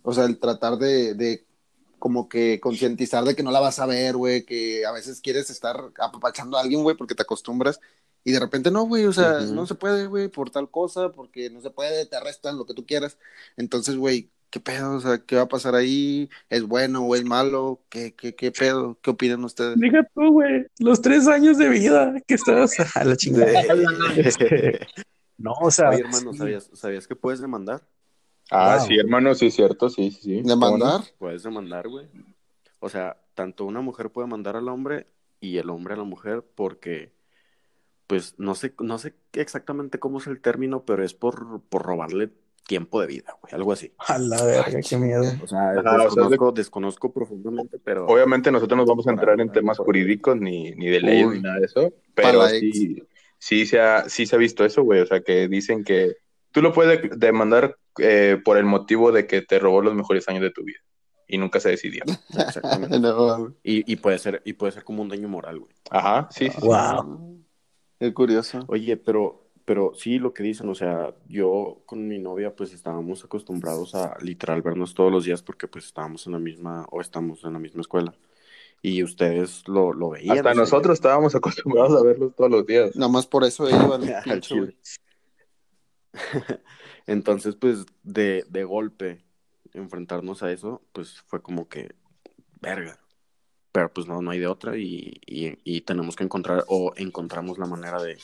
o 0.04 0.14
sea, 0.14 0.26
el 0.26 0.40
tratar 0.40 0.78
de, 0.78 1.14
de 1.16 1.46
como 2.00 2.30
que 2.30 2.60
concientizar 2.60 3.24
de 3.24 3.36
que 3.36 3.44
no 3.44 3.52
la 3.52 3.60
vas 3.60 3.80
a 3.80 3.86
ver, 3.86 4.16
güey, 4.16 4.46
que 4.46 4.86
a 4.86 4.92
veces 4.92 5.20
quieres 5.22 5.50
estar 5.50 5.92
apapachando 6.00 6.58
a 6.58 6.62
alguien, 6.62 6.84
güey, 6.84 6.96
porque 6.96 7.16
te 7.16 7.24
acostumbras 7.24 7.80
y 8.24 8.32
de 8.32 8.40
repente 8.40 8.72
no, 8.72 8.84
güey, 8.84 9.06
o 9.06 9.14
sea, 9.14 9.40
no 9.42 9.66
se 9.66 9.76
puede, 9.76 10.08
güey, 10.08 10.28
por 10.28 10.50
tal 10.50 10.70
cosa, 10.70 11.12
porque 11.12 11.50
no 11.50 11.62
se 11.62 11.70
puede, 11.70 12.06
te 12.06 12.16
arrestan, 12.16 12.58
lo 12.58 12.66
que 12.66 12.74
tú 12.74 12.86
quieras. 12.86 13.18
Entonces, 13.56 13.96
güey, 13.96 14.30
¿qué 14.50 14.60
pedo? 14.60 14.96
O 14.96 15.00
sea, 15.00 15.20
¿qué 15.20 15.36
va 15.36 15.44
a 15.44 15.48
pasar 15.48 15.76
ahí? 15.76 16.30
¿Es 16.50 16.64
bueno 16.64 17.06
o 17.06 17.16
es 17.16 17.24
malo? 17.24 17.82
¿Qué, 17.90 18.14
qué, 18.16 18.36
qué 18.36 18.52
pedo? 18.52 18.98
¿Qué 19.02 19.12
opinan 19.12 19.44
ustedes? 19.44 19.78
Diga 19.78 20.08
tú, 20.14 20.32
güey, 20.32 20.66
los 20.80 21.02
tres 21.02 21.28
años 21.28 21.58
de 21.58 21.70
vida 21.70 22.14
que 22.28 22.36
estabas 22.36 22.74
a 22.96 23.04
la 23.04 23.16
chingada. 23.16 23.52
no, 25.38 25.54
o 25.62 25.72
sea. 25.72 25.90
Oye, 25.90 26.00
hermano, 26.00 26.34
¿sabías, 26.34 26.70
¿sabías 26.74 27.08
que 27.08 27.16
puedes 27.16 27.40
demandar? 27.40 27.82
Ah, 28.50 28.80
sí, 28.80 28.98
hermano, 28.98 29.36
sí, 29.36 29.48
es 29.48 29.56
cierto, 29.56 29.90
sí, 29.90 30.12
sí, 30.12 30.22
sí. 30.22 30.42
¿Demandar? 30.42 31.02
Puedes 31.18 31.44
demandar, 31.44 31.88
güey. 31.88 32.08
O 32.80 32.90
sea, 32.90 33.18
tanto 33.34 33.66
una 33.66 33.82
mujer 33.82 34.10
puede 34.10 34.28
mandar 34.28 34.56
al 34.56 34.70
hombre 34.70 35.08
y 35.40 35.58
el 35.58 35.70
hombre 35.70 35.96
a 35.96 35.98
la 35.98 36.04
mujer 36.04 36.44
porque, 36.56 37.12
pues, 38.08 38.36
no 38.38 38.56
sé, 38.56 38.74
no 38.80 38.98
sé 38.98 39.14
exactamente 39.34 40.00
cómo 40.00 40.20
es 40.20 40.28
el 40.28 40.42
término, 40.42 40.84
pero 40.86 41.04
es 41.04 41.14
por, 41.14 41.62
por 41.70 41.84
robarle 41.84 42.32
tiempo 42.68 43.02
de 43.02 43.08
vida, 43.08 43.36
güey, 43.42 43.54
algo 43.54 43.72
así. 43.72 43.92
A 43.98 44.18
la 44.18 44.44
verga, 44.44 44.80
qué 44.88 44.98
miedo. 44.98 45.24
O 45.42 45.48
sea, 45.48 45.74
desconozco, 45.74 46.52
desconozco, 46.52 47.14
profundamente, 47.14 47.80
pero... 47.84 48.06
Obviamente 48.06 48.52
nosotros 48.52 48.78
no 48.78 48.86
vamos 48.86 49.08
a 49.08 49.12
entrar 49.12 49.40
en 49.40 49.52
temas 49.52 49.78
jurídicos 49.78 50.38
ni, 50.38 50.72
ni 50.72 50.88
de 50.88 51.00
leyes 51.00 51.28
ni 51.30 51.42
nada 51.42 51.60
de 51.60 51.66
eso, 51.66 51.94
pero 52.14 52.48
sí, 52.50 53.04
sí, 53.40 53.66
se 53.66 53.80
ha, 53.80 54.08
sí 54.10 54.26
se 54.26 54.36
ha 54.36 54.40
visto 54.40 54.66
eso, 54.66 54.84
güey, 54.84 55.02
o 55.02 55.06
sea, 55.06 55.22
que 55.22 55.48
dicen 55.48 55.84
que 55.84 56.18
tú 56.52 56.62
lo 56.62 56.74
puedes 56.74 57.18
demandar 57.18 57.78
eh, 58.00 58.40
por 58.44 58.58
el 58.58 58.66
motivo 58.66 59.12
de 59.12 59.28
que 59.28 59.42
te 59.42 59.60
robó 59.60 59.82
los 59.82 59.96
mejores 59.96 60.28
años 60.28 60.42
de 60.42 60.52
tu 60.52 60.64
vida 60.64 60.80
y 61.28 61.38
nunca 61.38 61.60
se 61.60 61.70
decidió. 61.70 62.04
Exactamente. 62.38 62.98
y, 63.64 63.92
y, 63.92 63.96
puede 63.98 64.20
ser, 64.20 64.42
y 64.46 64.54
puede 64.54 64.74
ser 64.74 64.84
como 64.84 65.02
un 65.02 65.10
daño 65.10 65.28
moral, 65.28 65.60
güey. 65.60 65.74
Ajá, 65.90 66.28
sí, 66.32 66.50
sí. 66.50 66.58
Wow. 66.62 67.37
Qué 68.00 68.14
curioso. 68.14 68.64
Oye, 68.68 68.98
pero, 68.98 69.48
pero 69.66 69.94
sí 69.96 70.20
lo 70.20 70.34
que 70.34 70.44
dicen, 70.44 70.70
o 70.70 70.76
sea, 70.76 71.16
yo 71.28 71.82
con 71.86 72.08
mi 72.08 72.20
novia 72.20 72.56
pues 72.56 72.74
estábamos 72.74 73.24
acostumbrados 73.24 73.96
a 73.96 74.18
literal 74.22 74.62
vernos 74.62 74.94
todos 74.94 75.12
los 75.12 75.26
días 75.26 75.42
porque 75.42 75.68
pues 75.68 75.86
estábamos 75.86 76.26
en 76.28 76.34
la 76.34 76.40
misma, 76.40 76.86
o 76.92 77.02
estamos 77.02 77.44
en 77.44 77.54
la 77.54 77.60
misma 77.60 77.82
escuela. 77.82 78.14
Y 78.82 79.04
ustedes 79.04 79.68
lo, 79.68 79.92
lo 79.94 80.12
veían. 80.12 80.38
Hasta 80.38 80.54
nosotros 80.54 80.94
estábamos 80.94 81.34
acostumbrados 81.36 82.00
a 82.00 82.04
verlos 82.04 82.36
todos 82.36 82.52
los 82.52 82.66
días. 82.66 82.96
Nada 82.96 83.12
más 83.12 83.26
por 83.26 83.44
eso 83.44 83.68
iban 83.70 84.04
al 84.08 84.42
chile. 84.42 84.78
Entonces, 87.08 87.56
pues, 87.56 87.86
de, 88.04 88.46
de 88.50 88.64
golpe, 88.64 89.24
enfrentarnos 89.74 90.44
a 90.44 90.52
eso, 90.52 90.82
pues 90.94 91.22
fue 91.28 91.42
como 91.42 91.68
que, 91.68 91.96
verga. 92.62 93.00
Pero 93.78 93.94
pues 93.94 94.08
no, 94.08 94.24
no 94.24 94.32
hay 94.32 94.40
de 94.40 94.48
otra 94.48 94.76
y, 94.76 95.22
y, 95.24 95.82
tenemos 95.82 96.16
que 96.16 96.24
encontrar 96.24 96.64
o 96.68 96.94
encontramos 96.96 97.60
la 97.60 97.68
manera 97.68 98.02
de, 98.02 98.18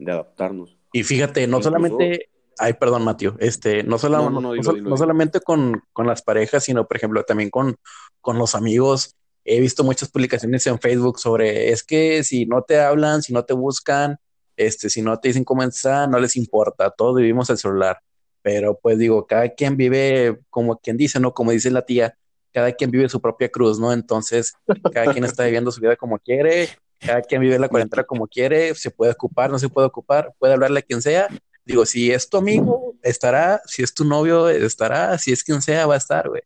de 0.00 0.10
adaptarnos. 0.10 0.76
Y 0.92 1.04
fíjate, 1.04 1.46
no 1.46 1.62
solamente, 1.62 2.28
ay, 2.58 2.72
perdón, 2.72 3.04
Mateo, 3.04 3.36
este, 3.38 3.84
no, 3.84 3.98
solo, 3.98 4.28
no, 4.30 4.40
no, 4.40 4.96
solamente 4.96 5.38
con, 5.38 5.80
con, 5.92 6.08
las 6.08 6.22
parejas, 6.22 6.64
sino, 6.64 6.88
por 6.88 6.96
ejemplo, 6.96 7.22
también 7.22 7.50
con, 7.50 7.76
con 8.20 8.36
los 8.36 8.56
amigos. 8.56 9.14
He 9.44 9.60
visto 9.60 9.84
muchas 9.84 10.10
publicaciones 10.10 10.66
en 10.66 10.80
Facebook 10.80 11.20
sobre, 11.20 11.70
es 11.70 11.84
que 11.84 12.24
si 12.24 12.44
no 12.44 12.62
te 12.62 12.80
hablan, 12.80 13.22
si 13.22 13.32
no 13.32 13.44
te 13.44 13.54
buscan, 13.54 14.18
este, 14.56 14.90
si 14.90 15.02
no 15.02 15.20
te 15.20 15.28
dicen 15.28 15.44
cómo 15.44 15.62
está, 15.62 16.08
no 16.08 16.18
les 16.18 16.34
importa, 16.34 16.90
todos 16.90 17.14
vivimos 17.14 17.48
el 17.48 17.58
celular. 17.58 18.00
Pero 18.42 18.76
pues 18.76 18.98
digo, 18.98 19.24
cada 19.24 19.50
quien 19.50 19.76
vive 19.76 20.40
como 20.50 20.78
quien 20.78 20.96
dice, 20.96 21.20
¿no? 21.20 21.32
Como 21.32 21.52
dice 21.52 21.70
la 21.70 21.82
tía, 21.82 22.18
cada 22.58 22.72
quien 22.72 22.90
vive 22.90 23.08
su 23.08 23.20
propia 23.20 23.48
cruz, 23.48 23.78
¿no? 23.78 23.92
Entonces, 23.92 24.52
cada 24.92 25.12
quien 25.12 25.24
está 25.24 25.44
viviendo 25.44 25.70
su 25.70 25.80
vida 25.80 25.94
como 25.94 26.18
quiere, 26.18 26.68
cada 26.98 27.22
quien 27.22 27.40
vive 27.40 27.56
la 27.56 27.68
cuarentena 27.68 28.02
como 28.02 28.26
quiere, 28.26 28.74
se 28.74 28.90
puede 28.90 29.12
ocupar, 29.12 29.48
no 29.48 29.60
se 29.60 29.68
puede 29.68 29.86
ocupar, 29.86 30.34
puede 30.40 30.54
hablarle 30.54 30.80
a 30.80 30.82
quien 30.82 31.00
sea. 31.00 31.28
Digo, 31.64 31.86
si 31.86 32.10
es 32.10 32.28
tu 32.28 32.36
amigo, 32.36 32.96
estará, 33.00 33.62
si 33.64 33.84
es 33.84 33.94
tu 33.94 34.04
novio, 34.04 34.48
estará, 34.48 35.16
si 35.18 35.30
es 35.30 35.44
quien 35.44 35.62
sea, 35.62 35.86
va 35.86 35.94
a 35.94 35.98
estar, 35.98 36.28
güey. 36.28 36.42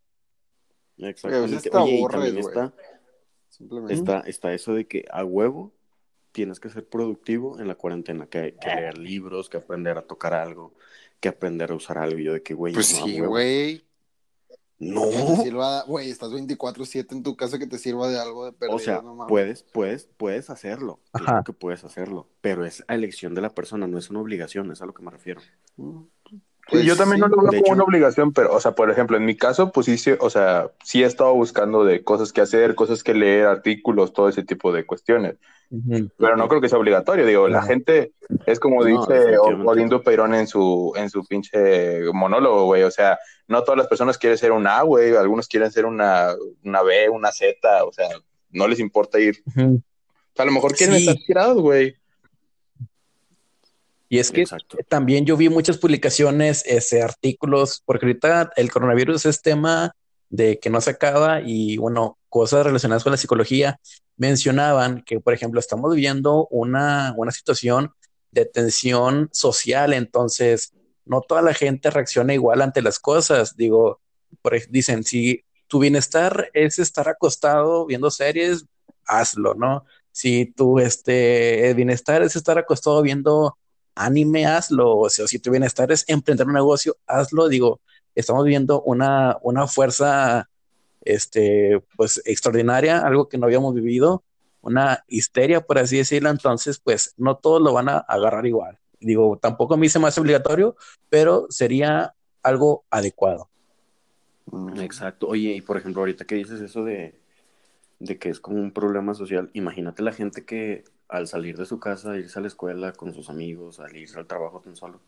Exactamente. 0.99 1.71
Oye, 1.71 2.11
también 2.11 2.37
está, 2.37 2.75
está, 3.89 4.21
está 4.27 4.53
eso 4.53 4.75
de 4.75 4.87
que 4.87 5.07
a 5.11 5.25
huevo 5.25 5.73
tienes 6.33 6.61
que 6.61 6.69
ser 6.69 6.87
productivo 6.87 7.59
en 7.59 7.69
la 7.69 7.75
cuarentena, 7.75 8.27
que, 8.27 8.55
que 8.61 8.69
leer 8.69 8.99
libros, 8.99 9.49
que 9.49 9.57
aprender 9.57 9.97
a 9.97 10.03
tocar 10.03 10.35
algo, 10.35 10.75
que 11.21 11.31
aprender 11.31 11.71
a 11.71 11.75
usar 11.75 11.97
algo. 11.97 12.19
Yo 12.19 12.35
de 12.35 12.43
que, 12.43 12.53
güey, 12.53 12.75
pues 12.75 12.89
sí, 12.89 13.19
güey. 13.19 13.83
No. 14.83 15.85
Güey, 15.87 16.11
estás 16.11 16.33
24-7 16.33 17.13
en 17.13 17.23
tu 17.23 17.37
casa 17.37 17.59
que 17.59 17.69
te 17.69 17.79
sirva 17.79 18.09
de 18.09 18.19
algo 18.19 18.47
de 18.47 18.53
perdido, 18.53 18.77
O 18.77 18.79
sea, 18.81 19.01
puedes, 19.29 19.63
puedes, 19.63 20.09
puedes 20.17 20.51
hacerlo. 20.51 20.99
Claro 21.13 21.45
que 21.45 21.53
puedes 21.53 21.85
hacerlo. 21.85 22.29
Pero 22.41 22.65
es 22.65 22.85
a 22.89 22.95
elección 22.95 23.35
de 23.35 23.43
la 23.43 23.51
persona, 23.51 23.87
no 23.87 23.97
es 23.97 24.11
una 24.11 24.21
obligación, 24.21 24.73
es 24.73 24.83
a 24.83 24.87
lo 24.87 24.93
que 24.93 25.03
me 25.03 25.13
refiero. 25.13 25.41
Mm. 25.77 26.03
Pues 26.73 26.85
yo 26.85 26.97
también 26.97 27.21
no 27.21 27.29
lo 27.29 27.37
veo 27.43 27.63
como 27.63 27.75
una 27.75 27.85
obligación, 27.85 28.33
pero, 28.33 28.55
o 28.55 28.61
sea, 28.61 28.75
por 28.75 28.91
ejemplo, 28.91 29.17
en 29.17 29.25
mi 29.25 29.37
caso, 29.37 29.71
pues 29.71 29.87
sí, 29.87 30.11
o 30.19 30.31
sea, 30.31 30.71
sí 30.83 31.03
he 31.03 31.07
estado 31.07 31.35
buscando 31.35 31.85
de 31.85 32.03
cosas 32.03 32.33
que 32.33 32.41
hacer, 32.41 32.75
cosas 32.75 33.03
que 33.03 33.15
leer, 33.15 33.47
artículos, 33.47 34.13
todo 34.13 34.29
ese 34.29 34.43
tipo 34.43 34.73
de 34.73 34.87
cuestiones. 34.87 35.37
Pero 36.19 36.37
no 36.37 36.49
creo 36.49 36.61
que 36.61 36.69
sea 36.69 36.79
obligatorio, 36.79 37.27
digo, 37.27 37.49
la 37.49 37.63
gente 37.63 38.13
es 38.45 38.61
como 38.61 38.85
dice 38.85 39.39
Olindo 39.39 40.03
Peirón 40.03 40.35
en 40.35 40.47
su, 40.47 40.93
en 40.97 41.09
su 41.09 41.25
pinche 41.25 42.13
monólogo, 42.13 42.65
güey, 42.67 42.83
o 42.83 42.91
sea, 42.91 43.19
no 43.49 43.63
todas 43.63 43.79
las 43.79 43.87
personas 43.87 44.19
quieren 44.19 44.37
ser 44.37 44.53
una 44.53 44.79
A, 44.79 44.83
güey, 44.83 45.15
algunos 45.17 45.49
quieren 45.49 45.71
ser 45.71 45.87
una, 45.87 46.35
una 46.65 46.83
B, 46.83 47.09
una 47.09 47.33
Z, 47.33 47.85
o 47.85 47.93
sea, 47.93 48.09
no 48.51 48.69
les 48.69 48.81
importa 48.81 49.19
ir. 49.19 49.43
O 49.47 50.35
sea, 50.35 50.45
a 50.45 50.45
lo 50.45 50.53
mejor 50.53 50.75
quieren 50.75 50.97
estar 50.97 51.17
tirados, 51.27 51.61
güey. 51.61 51.97
Y 54.13 54.19
es 54.19 54.31
que 54.31 54.45
también 54.89 55.25
yo 55.25 55.39
vi 55.39 55.49
muchas 55.49 55.79
publicaciones, 55.79 56.65
ese, 56.67 57.01
artículos, 57.01 57.83
porque 57.87 58.05
ahorita 58.05 58.51
el 58.57 58.71
coronavirus 58.71 59.25
es 59.25 59.41
tema 59.41 59.97
de 60.29 60.59
que 60.59 60.69
no 60.69 60.83
se 60.83 60.91
acaba 60.91 61.41
y 61.41 61.79
bueno, 61.79 62.19
cosas 62.29 62.67
relacionadas 62.67 63.05
con 63.05 63.13
la 63.13 63.17
psicología 63.17 63.81
mencionaban 64.19 65.03
que, 65.07 65.19
por 65.19 65.33
ejemplo, 65.33 65.59
estamos 65.59 65.95
viviendo 65.95 66.47
una, 66.51 67.15
una 67.17 67.31
situación 67.31 67.93
de 68.33 68.45
tensión 68.45 69.31
social, 69.33 69.95
entonces 69.95 70.75
no 71.07 71.23
toda 71.23 71.41
la 71.41 71.55
gente 71.55 71.89
reacciona 71.89 72.35
igual 72.35 72.61
ante 72.61 72.83
las 72.83 72.99
cosas. 72.99 73.57
Digo, 73.57 74.03
por, 74.43 74.53
dicen, 74.69 75.05
si 75.05 75.43
tu 75.69 75.79
bienestar 75.79 76.51
es 76.53 76.79
estar 76.79 77.09
acostado 77.09 77.87
viendo 77.87 78.11
series, 78.11 78.67
hazlo, 79.07 79.55
¿no? 79.55 79.87
Si 80.11 80.53
tu 80.55 80.81
este, 80.81 81.73
bienestar 81.73 82.21
es 82.21 82.37
estar 82.37 82.59
acostado 82.59 83.01
viendo 83.01 83.57
anime, 83.95 84.47
hazlo, 84.47 84.99
o 84.99 85.11
si 85.11 85.39
tu 85.39 85.51
bienestar 85.51 85.93
es 85.93 86.05
emprender 86.09 86.47
un 86.47 86.55
negocio, 86.55 86.97
hazlo, 87.07 87.49
digo, 87.49 87.81
estamos 88.15 88.45
viendo 88.45 88.83
una, 88.83 89.39
una 89.43 89.67
fuerza 89.67 90.49
este, 91.05 91.83
pues 91.97 92.23
extraordinaria, 92.25 93.01
algo 93.01 93.29
que 93.29 93.39
no 93.39 93.47
habíamos 93.47 93.75
vivido, 93.75 94.23
una 94.61 95.05
histeria, 95.09 95.61
por 95.61 95.79
así 95.79 95.97
decirlo, 95.97 96.31
entonces 96.31 96.79
pues 96.79 97.15
no 97.17 97.37
todos 97.37 97.61
lo 97.61 97.73
van 97.73 97.89
a 97.89 97.99
agarrar 97.99 98.47
igual. 98.47 98.79
Digo, 99.01 99.37
tampoco 99.41 99.77
me 99.77 99.87
hice 99.87 99.99
más 99.99 100.17
obligatorio, 100.19 100.77
pero 101.09 101.47
sería 101.51 102.15
algo 102.43 102.85
adecuado. 102.91 103.49
Mm. 104.47 104.81
Exacto. 104.81 105.27
Oye, 105.29 105.55
y 105.55 105.61
por 105.61 105.77
ejemplo, 105.77 106.03
ahorita 106.03 106.25
que 106.25 106.37
dices 106.37 106.61
eso 106.61 106.85
de, 106.85 107.15
de 107.99 108.19
que 108.19 108.29
es 108.29 108.39
como 108.39 108.59
un 108.59 108.73
problema 108.73 109.15
social, 109.15 109.51
imagínate 109.55 110.03
la 110.03 110.13
gente 110.13 110.45
que 110.45 110.85
al 111.13 111.29
salir 111.29 111.59
de 111.59 111.67
su 111.67 111.79
casa, 111.79 112.17
irse 112.17 112.39
a 112.39 112.43
la 112.43 112.49
escuela 112.49 112.93
con 112.95 113.13
sus 113.13 113.29
amigos, 113.29 113.81
al 113.81 113.95
irse 113.95 114.19
al 114.19 114.27
trabajo 114.27 114.61
tan 114.61 114.77
solo, 114.77 115.01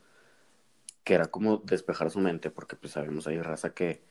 que 1.03 1.15
era 1.15 1.29
como 1.29 1.59
despejar 1.59 2.11
su 2.11 2.21
mente, 2.21 2.51
porque 2.51 2.77
pues 2.77 2.93
sabemos 2.93 3.27
hay 3.27 3.41
raza 3.41 3.75
que 3.75 4.03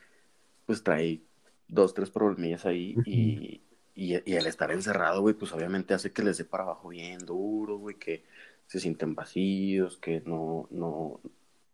pues 0.66 0.82
trae 0.82 1.20
dos, 1.68 1.94
tres 1.94 2.10
problemillas 2.10 2.66
ahí 2.66 2.96
y, 3.06 3.62
y, 3.94 4.16
y, 4.24 4.34
el 4.34 4.46
estar 4.46 4.72
encerrado, 4.72 5.20
güey, 5.20 5.34
pues 5.34 5.52
obviamente 5.52 5.94
hace 5.94 6.12
que 6.12 6.24
les 6.24 6.38
dé 6.38 6.44
para 6.44 6.64
abajo 6.64 6.88
bien 6.88 7.18
duro, 7.20 7.78
güey, 7.78 7.96
que 7.96 8.24
se 8.66 8.80
sienten 8.80 9.14
vacíos, 9.14 9.96
que 9.98 10.20
no, 10.26 10.66
no, 10.72 11.20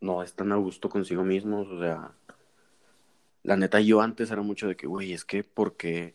no 0.01 0.21
están 0.21 0.51
a 0.51 0.57
gusto 0.57 0.87
consigo 0.87 1.23
mismos, 1.23 1.67
o 1.67 1.79
sea, 1.79 2.11
la 3.41 3.57
neta 3.57 3.81
yo 3.81 4.01
antes 4.01 4.29
era 4.29 4.43
mucho 4.43 4.67
de 4.67 4.75
que, 4.75 4.85
güey, 4.85 5.13
es 5.13 5.25
que 5.25 5.43
porque 5.43 6.13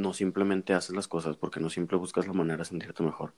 no 0.00 0.12
simplemente 0.12 0.72
haces 0.72 0.94
las 0.94 1.08
cosas, 1.08 1.36
porque 1.36 1.60
no 1.60 1.70
siempre 1.70 1.96
buscas 1.96 2.26
la 2.26 2.32
manera 2.32 2.58
de 2.58 2.64
sentirte 2.64 3.02
mejor. 3.02 3.34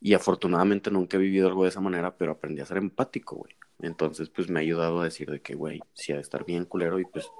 Y 0.00 0.14
afortunadamente 0.14 0.90
nunca 0.90 1.16
he 1.16 1.20
vivido 1.20 1.48
algo 1.48 1.62
de 1.62 1.68
esa 1.68 1.80
manera, 1.80 2.16
pero 2.16 2.32
aprendí 2.32 2.60
a 2.60 2.66
ser 2.66 2.78
empático, 2.78 3.36
güey. 3.36 3.54
Entonces, 3.80 4.28
pues 4.30 4.48
me 4.48 4.58
ha 4.58 4.62
ayudado 4.62 5.00
a 5.00 5.04
decir 5.04 5.30
de 5.30 5.40
que, 5.40 5.54
güey, 5.54 5.80
si 5.92 6.12
ha 6.12 6.16
de 6.16 6.22
estar 6.22 6.44
bien 6.44 6.64
culero 6.64 6.98
y 6.98 7.04
pues 7.04 7.30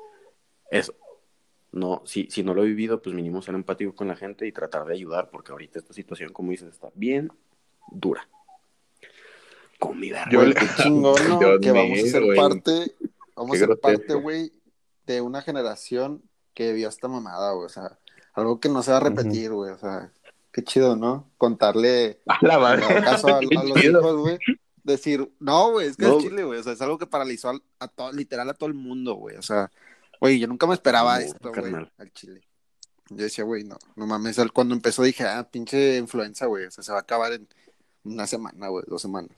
eso. 0.70 0.94
No, 1.72 2.02
si, 2.04 2.28
si 2.30 2.42
no 2.42 2.52
lo 2.54 2.62
he 2.62 2.66
vivido, 2.66 3.00
pues 3.00 3.14
mínimo 3.14 3.40
ser 3.40 3.54
empático 3.54 3.94
con 3.94 4.08
la 4.08 4.16
gente 4.16 4.46
y 4.46 4.52
tratar 4.52 4.84
de 4.84 4.94
ayudar, 4.94 5.30
porque 5.30 5.52
ahorita 5.52 5.78
esta 5.78 5.92
situación, 5.92 6.32
como 6.32 6.50
dices, 6.50 6.68
está 6.68 6.90
bien 6.94 7.32
dura. 7.90 8.28
Con 9.78 9.98
mi 9.98 10.12
Yo 10.30 10.44
le... 10.44 10.54
chingón, 10.76 11.16
¿no? 11.28 11.60
que 11.60 11.72
vamos 11.72 11.98
a 11.98 12.06
ser 12.06 12.22
parte, 12.36 12.94
vamos 13.34 13.56
a 13.56 13.66
ser 13.66 13.80
parte, 13.80 14.14
güey, 14.14 14.52
de 15.06 15.20
una 15.20 15.42
generación 15.42 16.22
que 16.54 16.72
vio 16.72 16.88
esta 16.88 17.08
mamada, 17.08 17.52
güey. 17.52 17.66
O 17.66 17.70
sea, 17.70 17.98
algo 18.32 18.60
que 18.60 18.68
no 18.68 18.82
se 18.82 18.90
va 18.90 18.98
a 18.98 19.00
repetir, 19.00 19.50
güey. 19.52 19.70
O 19.70 19.78
sea, 19.78 20.12
qué 20.52 20.62
chido, 20.62 20.96
¿no? 20.96 21.30
Contarle 21.38 22.20
a, 22.26 22.38
la 22.42 22.58
madre. 22.58 22.82
Caso 23.02 23.28
a, 23.28 23.42
los 23.42 23.84
hijos, 23.84 24.16
güey. 24.16 24.38
Decir, 24.84 25.30
no, 25.38 25.72
güey, 25.72 25.88
es 25.88 25.96
que 25.96 26.06
es 26.06 26.18
Chile, 26.18 26.44
güey. 26.44 26.58
O 26.58 26.62
sea, 26.62 26.72
es 26.72 26.82
algo 26.82 26.98
que 26.98 27.06
paralizó 27.06 27.52
a, 27.78 27.88
todo, 27.88 28.12
literal 28.12 28.48
a 28.50 28.54
todo 28.54 28.68
el 28.68 28.74
mundo, 28.74 29.14
güey. 29.14 29.36
O 29.36 29.42
sea, 29.42 29.70
güey, 30.20 30.38
yo 30.40 30.48
nunca 30.48 30.66
me 30.66 30.74
esperaba 30.74 31.20
esto, 31.20 31.52
güey, 31.52 31.72
al 31.74 32.12
Chile. 32.12 32.42
Yo 33.10 33.24
decía, 33.24 33.44
güey, 33.44 33.64
no, 33.64 33.76
no 33.94 34.06
mames. 34.06 34.40
Cuando 34.52 34.74
empezó 34.74 35.02
dije, 35.02 35.24
ah, 35.24 35.48
pinche 35.50 35.98
influenza, 35.98 36.46
güey. 36.46 36.66
O 36.66 36.70
sea, 36.70 36.82
se 36.82 36.92
va 36.92 36.98
a 36.98 37.02
acabar 37.02 37.32
en 37.32 37.46
una 38.04 38.26
semana, 38.26 38.68
güey, 38.68 38.84
dos 38.88 39.02
semanas. 39.02 39.36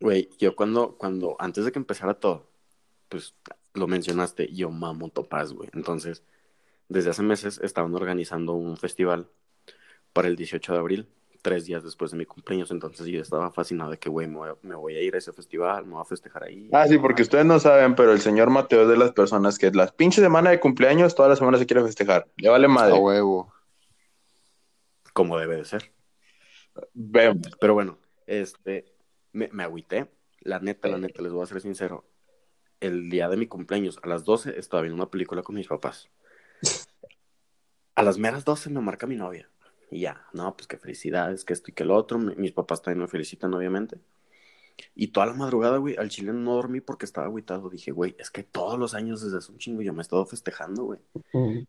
Güey, 0.00 0.30
yo 0.38 0.54
cuando, 0.56 0.96
cuando, 0.96 1.36
antes 1.38 1.64
de 1.64 1.72
que 1.72 1.78
empezara 1.78 2.14
todo, 2.14 2.46
pues 3.08 3.34
lo 3.74 3.86
mencionaste, 3.86 4.52
yo 4.52 4.70
mamo 4.70 5.08
Topaz, 5.08 5.52
güey. 5.52 5.68
Entonces, 5.74 6.22
desde 6.92 7.10
hace 7.10 7.22
meses 7.22 7.58
estaban 7.62 7.94
organizando 7.94 8.52
un 8.52 8.76
festival 8.76 9.28
para 10.12 10.28
el 10.28 10.36
18 10.36 10.72
de 10.72 10.78
abril, 10.78 11.08
tres 11.40 11.64
días 11.64 11.82
después 11.82 12.10
de 12.10 12.18
mi 12.18 12.26
cumpleaños. 12.26 12.70
Entonces, 12.70 13.06
yo 13.06 13.20
estaba 13.20 13.50
fascinado 13.50 13.90
de 13.90 13.98
que, 13.98 14.10
güey, 14.10 14.28
me, 14.28 14.74
voy 14.74 14.96
a 14.96 15.00
ir 15.00 15.14
a 15.14 15.18
ese 15.18 15.32
festival, 15.32 15.86
me 15.86 15.94
voy 15.94 16.02
a 16.02 16.04
festejar 16.04 16.44
ahí. 16.44 16.68
Ah, 16.72 16.86
sí, 16.86 16.98
porque 16.98 17.22
ustedes 17.22 17.46
no 17.46 17.58
saben, 17.58 17.94
pero 17.94 18.12
el 18.12 18.20
señor 18.20 18.50
Mateo 18.50 18.82
es 18.82 18.88
de 18.88 18.96
las 18.96 19.12
personas 19.12 19.58
que 19.58 19.70
las 19.70 19.92
pinches 19.92 20.22
semana 20.22 20.50
de 20.50 20.60
cumpleaños, 20.60 21.14
toda 21.14 21.30
la 21.30 21.36
semana 21.36 21.58
se 21.58 21.66
quiere 21.66 21.82
festejar. 21.82 22.28
Le 22.36 22.50
vale 22.50 22.68
madre. 22.68 22.94
A 22.94 22.98
huevo. 23.00 23.52
Como 25.12 25.38
debe 25.38 25.56
de 25.56 25.64
ser. 25.64 25.92
Vemos. 26.92 27.48
Pero 27.60 27.74
bueno, 27.74 27.98
este, 28.26 28.94
me, 29.32 29.48
me 29.52 29.62
agüité. 29.62 30.10
La 30.40 30.58
neta, 30.58 30.88
la 30.88 30.98
neta, 30.98 31.22
les 31.22 31.32
voy 31.32 31.42
a 31.42 31.46
ser 31.46 31.60
sincero 31.60 32.04
el 32.82 33.08
día 33.08 33.28
de 33.28 33.36
mi 33.36 33.46
cumpleaños, 33.46 33.98
a 34.02 34.08
las 34.08 34.24
12, 34.24 34.58
estaba 34.58 34.82
viendo 34.82 34.96
una 34.96 35.10
película 35.10 35.42
con 35.42 35.54
mis 35.54 35.68
papás. 35.68 36.10
A 37.94 38.02
las 38.02 38.18
meras 38.18 38.44
12 38.44 38.70
me 38.70 38.80
marca 38.80 39.06
mi 39.06 39.16
novia. 39.16 39.48
Y 39.90 40.00
ya, 40.00 40.26
no, 40.32 40.56
pues 40.56 40.66
qué 40.66 40.78
felicidades, 40.78 41.44
que 41.44 41.52
esto 41.52 41.70
y 41.70 41.74
que 41.74 41.84
lo 41.84 41.94
otro. 41.94 42.18
Mis 42.18 42.52
papás 42.52 42.80
también 42.80 43.02
me 43.02 43.08
felicitan, 43.08 43.52
obviamente. 43.52 43.98
Y 44.94 45.08
toda 45.08 45.26
la 45.26 45.34
madrugada, 45.34 45.76
güey, 45.76 45.96
al 45.96 46.08
chile 46.08 46.32
no 46.32 46.54
dormí 46.54 46.80
porque 46.80 47.04
estaba 47.04 47.26
agüitado. 47.26 47.68
Dije, 47.68 47.90
güey, 47.90 48.16
es 48.18 48.30
que 48.30 48.42
todos 48.42 48.78
los 48.78 48.94
años 48.94 49.22
desde 49.22 49.38
hace 49.38 49.52
un 49.52 49.58
chingo 49.58 49.82
yo 49.82 49.92
me 49.92 50.00
he 50.00 50.02
estado 50.02 50.24
festejando, 50.24 50.84
güey. 50.84 51.00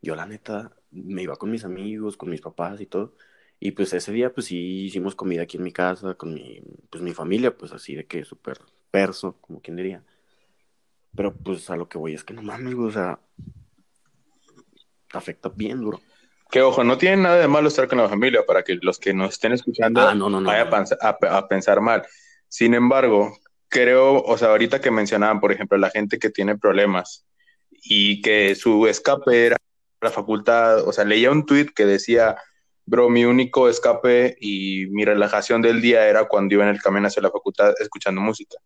Yo, 0.02 0.16
la 0.16 0.26
neta, 0.26 0.72
me 0.92 1.24
iba 1.24 1.36
con 1.36 1.52
mis 1.52 1.66
amigos, 1.66 2.16
con 2.16 2.30
mis 2.30 2.42
papás 2.42 2.80
y 2.80 2.86
todo. 2.86 3.16
Y 3.60 3.72
pues 3.72 3.94
ese 3.94 4.12
día, 4.12 4.34
pues 4.34 4.48
sí, 4.48 4.86
hicimos 4.86 5.16
comida 5.16 5.44
aquí 5.44 5.58
en 5.58 5.64
mi 5.64 5.72
casa, 5.72 6.16
con 6.16 6.34
mi, 6.34 6.62
pues 6.90 7.04
mi 7.04 7.14
familia, 7.14 7.58
pues 7.58 7.72
así 7.72 7.96
de 7.96 8.06
que 8.06 8.26
súper 8.26 8.60
perso, 8.92 9.38
como 9.42 9.62
quien 9.62 9.78
diría. 9.78 10.04
Pero 11.16 11.34
pues 11.34 11.70
a 11.70 11.76
lo 11.76 11.88
que 11.88 11.98
voy 11.98 12.14
es 12.14 12.24
que 12.24 12.34
no 12.34 12.42
mames, 12.42 12.76
o 12.76 12.92
sea, 12.92 13.20
afecta 15.14 15.50
bien 15.50 15.82
duro. 15.82 16.02
Que 16.54 16.62
ojo, 16.62 16.84
no 16.84 17.00
tiene 17.00 17.18
nada 17.18 17.40
de 17.40 17.48
malo 17.48 17.68
estar 17.68 17.88
con 17.88 17.98
la 17.98 18.08
familia 18.08 18.46
para 18.46 18.62
que 18.62 18.78
los 18.80 19.00
que 19.00 19.12
nos 19.12 19.32
estén 19.32 19.54
escuchando 19.54 20.00
ah, 20.02 20.14
no, 20.14 20.30
no, 20.30 20.40
no, 20.40 20.52
vayan 20.52 20.86
a, 21.02 21.48
pensar 21.48 21.82
mal. 21.82 22.06
Sin 22.48 22.76
embargo, 22.76 23.36
creo, 23.70 24.22
o 24.22 24.38
sea, 24.38 24.50
ahorita 24.50 24.80
que 24.80 24.92
mencionaban, 24.92 25.40
por 25.40 25.52
ejemplo, 25.52 25.80
la 25.80 25.90
gente 25.90 26.20
que 26.20 26.30
tiene 26.30 26.56
problemas 26.56 27.26
y 27.72 28.22
que 28.22 28.54
su 28.54 28.86
escape 28.86 29.48
era 29.48 29.58
la 30.00 30.12
facultad, 30.12 30.88
o 30.88 30.94
sea, 30.94 31.06
leía 31.06 31.32
un 31.32 31.48
tweet 31.48 31.70
que 31.76 31.88
decía, 31.88 32.38
bro, 32.86 33.10
mi 33.10 33.26
único 33.26 33.68
escape 33.68 34.38
y 34.40 34.86
mi 34.92 35.06
relajación 35.06 35.60
del 35.64 35.82
día 35.82 36.08
era 36.08 36.26
cuando 36.26 36.54
iba 36.54 36.66
en 36.66 36.70
el 36.70 36.84
camino 36.84 37.08
hacia 37.08 37.24
la 37.24 37.32
facultad 37.32 37.74
escuchando 37.80 38.22
música 38.22 38.58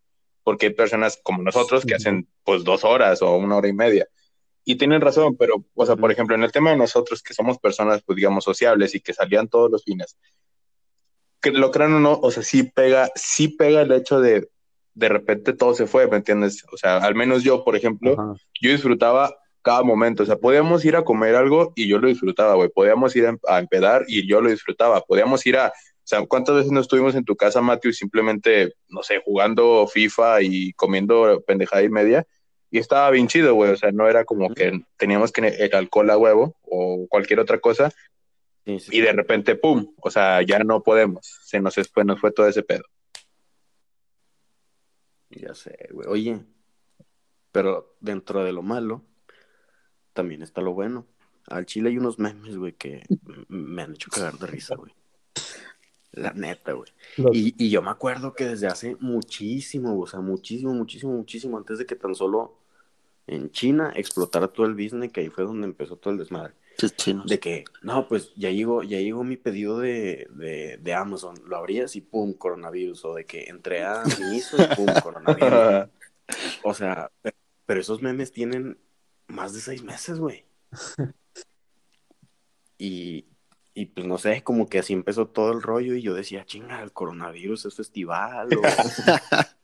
porque 0.48 0.66
hay 0.66 0.74
personas 0.74 1.18
como 1.22 1.42
nosotros 1.42 1.84
que 1.84 1.94
hacen 1.94 2.26
pues 2.42 2.64
dos 2.64 2.84
horas 2.84 3.20
o 3.20 3.36
una 3.36 3.56
hora 3.56 3.68
y 3.68 3.74
media. 3.74 4.08
Y 4.68 4.76
tienen 4.76 5.00
razón, 5.00 5.34
pero, 5.34 5.64
o 5.74 5.86
sea, 5.86 5.96
por 5.96 6.12
ejemplo, 6.12 6.36
en 6.36 6.42
el 6.42 6.52
tema 6.52 6.70
de 6.70 6.76
nosotros 6.76 7.22
que 7.22 7.32
somos 7.32 7.56
personas, 7.58 8.02
pues 8.04 8.16
digamos, 8.16 8.44
sociables 8.44 8.94
y 8.94 9.00
que 9.00 9.14
salían 9.14 9.48
todos 9.48 9.70
los 9.70 9.82
fines, 9.82 10.18
que 11.40 11.52
lo 11.52 11.70
crean 11.70 11.94
o 11.94 12.00
no, 12.00 12.20
o 12.20 12.30
sea, 12.30 12.42
sí 12.42 12.64
pega, 12.64 13.08
sí 13.14 13.48
pega 13.48 13.80
el 13.80 13.92
hecho 13.92 14.20
de 14.20 14.50
de 14.92 15.08
repente 15.08 15.54
todo 15.54 15.74
se 15.74 15.86
fue, 15.86 16.06
¿me 16.06 16.18
entiendes? 16.18 16.66
O 16.70 16.76
sea, 16.76 16.98
al 16.98 17.14
menos 17.14 17.44
yo, 17.44 17.64
por 17.64 17.76
ejemplo, 17.76 18.36
yo 18.60 18.70
disfrutaba 18.70 19.34
cada 19.62 19.82
momento, 19.84 20.24
o 20.24 20.26
sea, 20.26 20.36
podíamos 20.36 20.84
ir 20.84 20.96
a 20.96 21.04
comer 21.04 21.34
algo 21.34 21.72
y 21.74 21.88
yo 21.88 21.98
lo 21.98 22.08
disfrutaba, 22.08 22.54
güey, 22.54 22.68
podíamos 22.68 23.16
ir 23.16 23.24
a, 23.24 23.38
a 23.48 23.60
empedar 23.60 24.04
y 24.06 24.28
yo 24.28 24.42
lo 24.42 24.50
disfrutaba, 24.50 25.00
podíamos 25.00 25.46
ir 25.46 25.56
a 25.56 25.68
o 25.68 26.10
sea, 26.10 26.26
¿cuántas 26.26 26.56
veces 26.56 26.72
no 26.72 26.80
estuvimos 26.80 27.14
en 27.14 27.24
tu 27.26 27.36
casa, 27.36 27.60
Matthew, 27.60 27.92
simplemente, 27.92 28.74
no 28.88 29.02
sé, 29.02 29.20
jugando 29.22 29.86
FIFA 29.86 30.40
y 30.40 30.72
comiendo 30.72 31.42
pendejada 31.46 31.82
y 31.82 31.90
media? 31.90 32.26
Y 32.70 32.78
estaba 32.78 33.10
bien 33.10 33.28
chido, 33.28 33.54
güey. 33.54 33.72
O 33.72 33.76
sea, 33.76 33.92
no 33.92 34.08
era 34.08 34.24
como 34.24 34.52
que 34.54 34.84
teníamos 34.96 35.32
que 35.32 35.46
el 35.46 35.74
alcohol 35.74 36.10
a 36.10 36.18
huevo 36.18 36.56
o 36.62 37.06
cualquier 37.08 37.40
otra 37.40 37.58
cosa. 37.58 37.92
y 38.64 39.00
de 39.00 39.12
repente, 39.12 39.54
pum, 39.54 39.94
o 40.00 40.10
sea, 40.10 40.42
ya 40.42 40.58
no 40.58 40.82
podemos. 40.82 41.38
Se 41.44 41.60
nos 41.60 41.74
fue, 41.92 42.04
nos 42.04 42.20
fue 42.20 42.32
todo 42.32 42.46
ese 42.46 42.62
pedo. 42.62 42.84
Ya 45.30 45.54
sé, 45.54 45.88
güey. 45.90 46.08
Oye, 46.08 46.40
pero 47.52 47.96
dentro 48.00 48.44
de 48.44 48.52
lo 48.52 48.62
malo, 48.62 49.02
también 50.12 50.42
está 50.42 50.60
lo 50.60 50.74
bueno. 50.74 51.06
Al 51.46 51.64
Chile 51.64 51.90
hay 51.90 51.98
unos 51.98 52.18
memes, 52.18 52.56
güey, 52.56 52.72
que 52.72 53.02
me 53.48 53.82
han 53.82 53.94
hecho 53.94 54.10
cagar 54.10 54.38
de 54.38 54.46
risa, 54.46 54.74
güey. 54.74 54.92
La 56.12 56.32
neta, 56.32 56.72
güey. 56.72 56.90
Y, 57.32 57.54
y, 57.64 57.70
yo 57.70 57.82
me 57.82 57.90
acuerdo 57.90 58.34
que 58.34 58.46
desde 58.46 58.66
hace 58.66 58.96
muchísimo, 59.00 59.98
o 59.98 60.06
sea, 60.06 60.20
muchísimo, 60.20 60.72
muchísimo, 60.74 61.12
muchísimo, 61.12 61.58
antes 61.58 61.78
de 61.78 61.86
que 61.86 61.96
tan 61.96 62.14
solo 62.14 62.57
en 63.28 63.50
China 63.50 63.92
explotara 63.94 64.48
todo 64.48 64.66
el 64.66 64.74
business, 64.74 65.12
que 65.12 65.20
ahí 65.20 65.28
fue 65.28 65.44
donde 65.44 65.66
empezó 65.66 65.96
todo 65.96 66.12
el 66.12 66.18
desmadre. 66.18 66.54
De 67.26 67.40
que, 67.40 67.64
no, 67.82 68.06
pues 68.06 68.32
ya 68.36 68.50
llegó, 68.50 68.84
ya 68.84 68.98
llegó 68.98 69.24
mi 69.24 69.36
pedido 69.36 69.80
de, 69.80 70.28
de, 70.30 70.78
de 70.80 70.94
Amazon, 70.94 71.34
lo 71.46 71.56
abrías 71.56 71.96
y 71.96 72.00
pum, 72.00 72.34
coronavirus, 72.34 73.04
o 73.04 73.14
de 73.14 73.24
que 73.24 73.44
entré 73.44 73.84
a 73.84 74.04
Miniso 74.04 74.56
y 74.62 74.76
pum, 74.76 74.86
coronavirus. 75.02 75.88
o 76.62 76.74
sea, 76.74 77.10
pero 77.66 77.80
esos 77.80 78.00
memes 78.00 78.30
tienen 78.32 78.78
más 79.26 79.52
de 79.54 79.60
seis 79.60 79.82
meses, 79.82 80.18
güey. 80.18 80.44
Y, 82.80 83.26
y 83.74 83.86
pues 83.86 84.06
no 84.06 84.18
sé, 84.18 84.42
como 84.44 84.68
que 84.68 84.78
así 84.78 84.92
empezó 84.92 85.26
todo 85.26 85.50
el 85.52 85.62
rollo 85.62 85.96
y 85.96 86.02
yo 86.02 86.14
decía, 86.14 86.44
chinga, 86.44 86.80
el 86.80 86.92
coronavirus 86.92 87.66
es 87.66 87.74
festival 87.74 88.48
o, 88.56 88.62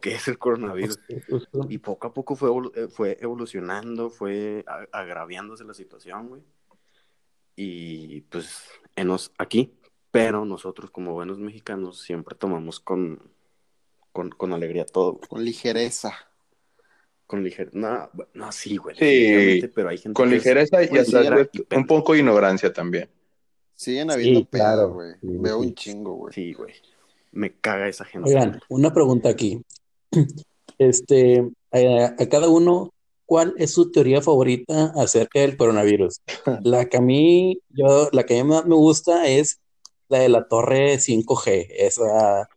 qué 0.00 0.14
es 0.14 0.28
el 0.28 0.38
coronavirus. 0.38 0.98
Y 1.68 1.78
poco 1.78 2.06
a 2.08 2.14
poco 2.14 2.36
fue, 2.36 2.50
eh, 2.74 2.88
fue 2.88 3.18
evolucionando, 3.20 4.10
fue 4.10 4.64
agraviándose 4.92 5.64
la 5.64 5.74
situación, 5.74 6.28
güey. 6.28 6.42
Y 7.56 8.22
pues 8.22 8.64
enos 8.96 9.32
aquí, 9.38 9.74
pero 10.10 10.44
nosotros 10.44 10.90
como 10.90 11.12
buenos 11.12 11.38
mexicanos 11.38 12.00
siempre 12.00 12.36
tomamos 12.36 12.80
con, 12.80 13.30
con, 14.12 14.30
con 14.30 14.52
alegría 14.52 14.84
todo. 14.86 15.20
Con 15.28 15.44
ligereza. 15.44 16.12
con 17.26 17.44
ligereza. 17.44 17.76
No, 17.78 18.10
no, 18.34 18.52
sí, 18.52 18.76
güey. 18.76 18.96
Sí, 18.96 19.68
pero 19.74 19.88
hay 19.88 19.98
gente 19.98 20.14
Con 20.14 20.28
es- 20.28 20.34
ligereza 20.34 20.82
y 20.82 20.88
Pues 20.88 21.14
hasta 21.14 21.48
un 21.76 21.86
poco 21.86 22.12
de 22.12 22.18
ignorancia 22.20 22.72
también. 22.72 23.08
Siguen 23.76 24.10
habiendo 24.10 24.40
Sí, 24.40 24.46
claro. 24.50 24.92
güey. 24.92 25.12
Sí, 25.14 25.18
Veo 25.22 25.60
sí. 25.60 25.66
un 25.68 25.74
chingo, 25.74 26.14
güey. 26.14 26.34
Sí, 26.34 26.52
güey. 26.54 26.74
Me 27.34 27.52
caga 27.58 27.88
esa 27.88 28.04
gente. 28.04 28.28
Oigan, 28.28 28.60
una 28.68 28.92
pregunta 28.92 29.28
aquí. 29.28 29.62
Este, 30.76 31.38
a, 31.70 32.16
a 32.18 32.28
cada 32.28 32.48
uno, 32.48 32.92
¿cuál 33.26 33.54
es 33.58 33.72
su 33.72 33.92
teoría 33.92 34.20
favorita 34.20 34.92
acerca 34.96 35.38
del 35.38 35.56
coronavirus? 35.56 36.20
La 36.64 36.86
que 36.86 36.96
a 36.96 37.00
mí, 37.00 37.60
yo, 37.70 38.08
la 38.10 38.24
que 38.24 38.40
a 38.40 38.42
mí 38.42 38.50
más 38.50 38.66
me 38.66 38.74
gusta 38.74 39.28
es 39.28 39.60
la 40.08 40.18
de 40.18 40.28
la 40.28 40.48
torre 40.48 40.96
5G, 40.96 41.66
esa, 41.70 42.48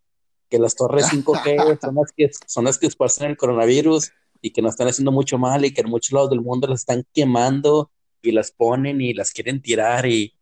que 0.50 0.60
las 0.60 0.76
torres 0.76 1.06
5G 1.06 1.80
son 1.82 1.96
las 1.96 2.12
que, 2.12 2.32
son 2.46 2.66
las 2.66 2.78
que 2.78 2.88
esparcen 2.88 3.30
el 3.30 3.38
coronavirus 3.38 4.12
y 4.42 4.52
que 4.52 4.62
nos 4.62 4.72
están 4.72 4.88
haciendo 4.88 5.12
mucho 5.12 5.38
mal 5.38 5.66
y 5.66 5.74
que 5.74 5.82
en 5.82 5.90
muchos 5.90 6.12
lados 6.14 6.30
del 6.30 6.42
mundo 6.42 6.68
las 6.68 6.82
están 6.82 7.06
quemando 7.14 7.92
y 8.22 8.32
las 8.32 8.52
ponen 8.52 9.02
y 9.02 9.14
las 9.14 9.32
quieren 9.32 9.62
tirar 9.62 10.06
y 10.06 10.34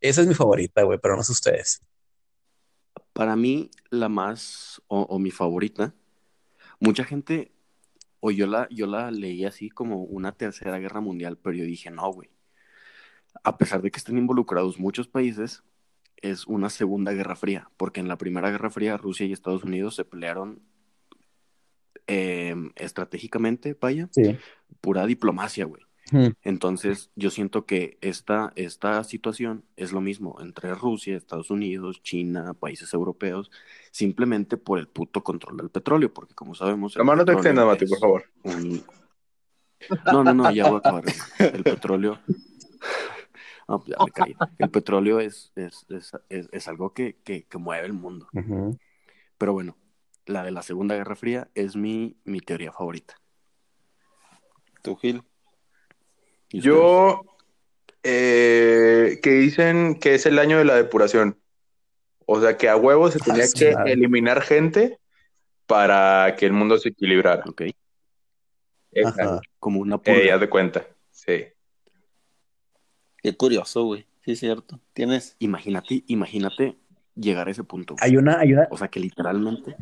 esa 0.00 0.20
es 0.20 0.26
mi 0.26 0.34
favorita, 0.34 0.82
güey, 0.82 0.98
pero 1.02 1.16
no 1.16 1.22
sé 1.22 1.32
ustedes. 1.32 1.80
Para 3.14 3.36
mí, 3.36 3.70
la 3.90 4.10
más, 4.10 4.82
o, 4.88 5.00
o 5.02 5.18
mi 5.18 5.30
favorita, 5.30 5.94
mucha 6.80 7.04
gente, 7.04 7.52
o 8.20 8.30
yo 8.30 8.46
la, 8.46 8.68
yo 8.70 8.86
la 8.86 9.10
leí 9.10 9.44
así 9.46 9.70
como 9.70 10.02
una 10.02 10.32
tercera 10.32 10.78
guerra 10.78 11.00
mundial, 11.00 11.38
pero 11.38 11.56
yo 11.56 11.64
dije, 11.64 11.90
no, 11.90 12.12
güey. 12.12 12.28
A 13.42 13.56
pesar 13.56 13.80
de 13.82 13.90
que 13.90 13.98
estén 13.98 14.18
involucrados 14.18 14.78
muchos 14.78 15.08
países, 15.08 15.62
es 16.22 16.46
una 16.46 16.70
segunda 16.70 17.12
guerra 17.12 17.36
fría, 17.36 17.70
porque 17.76 18.00
en 18.00 18.08
la 18.08 18.18
primera 18.18 18.50
guerra 18.50 18.70
fría 18.70 18.96
Rusia 18.96 19.26
y 19.26 19.32
Estados 19.32 19.62
Unidos 19.64 19.94
se 19.94 20.04
pelearon 20.04 20.60
eh, 22.06 22.54
estratégicamente, 22.76 23.76
vaya, 23.80 24.08
Sí. 24.12 24.36
pura 24.80 25.06
diplomacia, 25.06 25.64
güey. 25.64 25.82
Entonces, 26.42 27.10
yo 27.16 27.30
siento 27.30 27.64
que 27.64 27.96
esta, 28.02 28.52
esta 28.56 29.02
situación 29.04 29.64
es 29.76 29.92
lo 29.92 30.00
mismo 30.00 30.36
entre 30.40 30.74
Rusia, 30.74 31.16
Estados 31.16 31.50
Unidos, 31.50 32.02
China, 32.02 32.52
países 32.54 32.92
europeos, 32.92 33.50
simplemente 33.90 34.56
por 34.56 34.78
el 34.78 34.86
puto 34.86 35.24
control 35.24 35.56
del 35.56 35.70
petróleo, 35.70 36.12
porque 36.12 36.34
como 36.34 36.54
sabemos... 36.54 36.94
el 36.96 37.00
La 37.00 37.04
mano 37.04 37.24
te 37.24 37.32
petróleo 37.32 37.62
extienda, 37.62 37.64
Mati, 37.66 37.86
por 37.86 37.98
favor. 37.98 38.24
un- 38.42 38.84
No, 40.12 40.22
no, 40.24 40.34
no, 40.34 40.50
ya 40.50 40.64
voy 40.68 40.76
a 40.76 40.78
acabar. 40.78 41.04
El 41.38 41.62
petróleo... 41.64 42.18
No, 43.66 43.82
ya 43.86 43.96
me 44.04 44.10
caí. 44.10 44.36
El 44.58 44.68
petróleo 44.70 45.20
es, 45.20 45.50
es, 45.56 45.86
es, 45.88 46.12
es, 46.28 46.48
es 46.52 46.68
algo 46.68 46.92
que, 46.92 47.16
que, 47.24 47.44
que 47.44 47.56
mueve 47.56 47.86
el 47.86 47.94
mundo. 47.94 48.28
Pero 49.38 49.54
bueno, 49.54 49.78
la 50.26 50.42
de 50.42 50.50
la 50.50 50.60
Segunda 50.60 50.94
Guerra 50.96 51.16
Fría 51.16 51.48
es 51.54 51.74
mi, 51.74 52.14
mi 52.24 52.40
teoría 52.40 52.72
favorita. 52.72 53.14
Tú, 54.82 54.96
Gil. 54.96 55.22
Yo, 56.60 57.22
eh, 58.02 59.18
que 59.22 59.30
dicen 59.30 59.98
que 59.98 60.14
es 60.14 60.26
el 60.26 60.38
año 60.38 60.58
de 60.58 60.64
la 60.64 60.74
depuración. 60.74 61.38
O 62.26 62.40
sea, 62.40 62.56
que 62.56 62.68
a 62.68 62.76
huevo 62.76 63.10
se 63.10 63.18
tenía 63.18 63.46
sí, 63.46 63.58
que 63.58 63.70
claro. 63.72 63.86
eliminar 63.86 64.40
gente 64.42 64.98
para 65.66 66.34
que 66.38 66.46
el 66.46 66.52
mundo 66.52 66.78
se 66.78 66.90
equilibrara. 66.90 67.44
Ok, 67.46 67.62
Ajá. 69.04 69.40
como 69.58 69.80
una 69.80 69.98
purga. 69.98 70.20
eh, 70.20 70.32
haz 70.32 70.40
de 70.40 70.48
cuenta. 70.48 70.86
Sí. 71.10 71.46
Qué 73.22 73.36
curioso, 73.36 73.84
güey. 73.84 74.06
Sí, 74.24 74.32
es 74.32 74.40
cierto. 74.40 74.80
Tienes. 74.92 75.36
Imagínate, 75.38 76.04
imagínate 76.06 76.76
llegar 77.14 77.48
a 77.48 77.50
ese 77.50 77.64
punto. 77.64 77.96
Hay 78.00 78.16
una, 78.16 78.38
hay 78.38 78.52
una, 78.52 78.68
O 78.70 78.76
sea, 78.76 78.88
que 78.88 79.00
literalmente. 79.00 79.76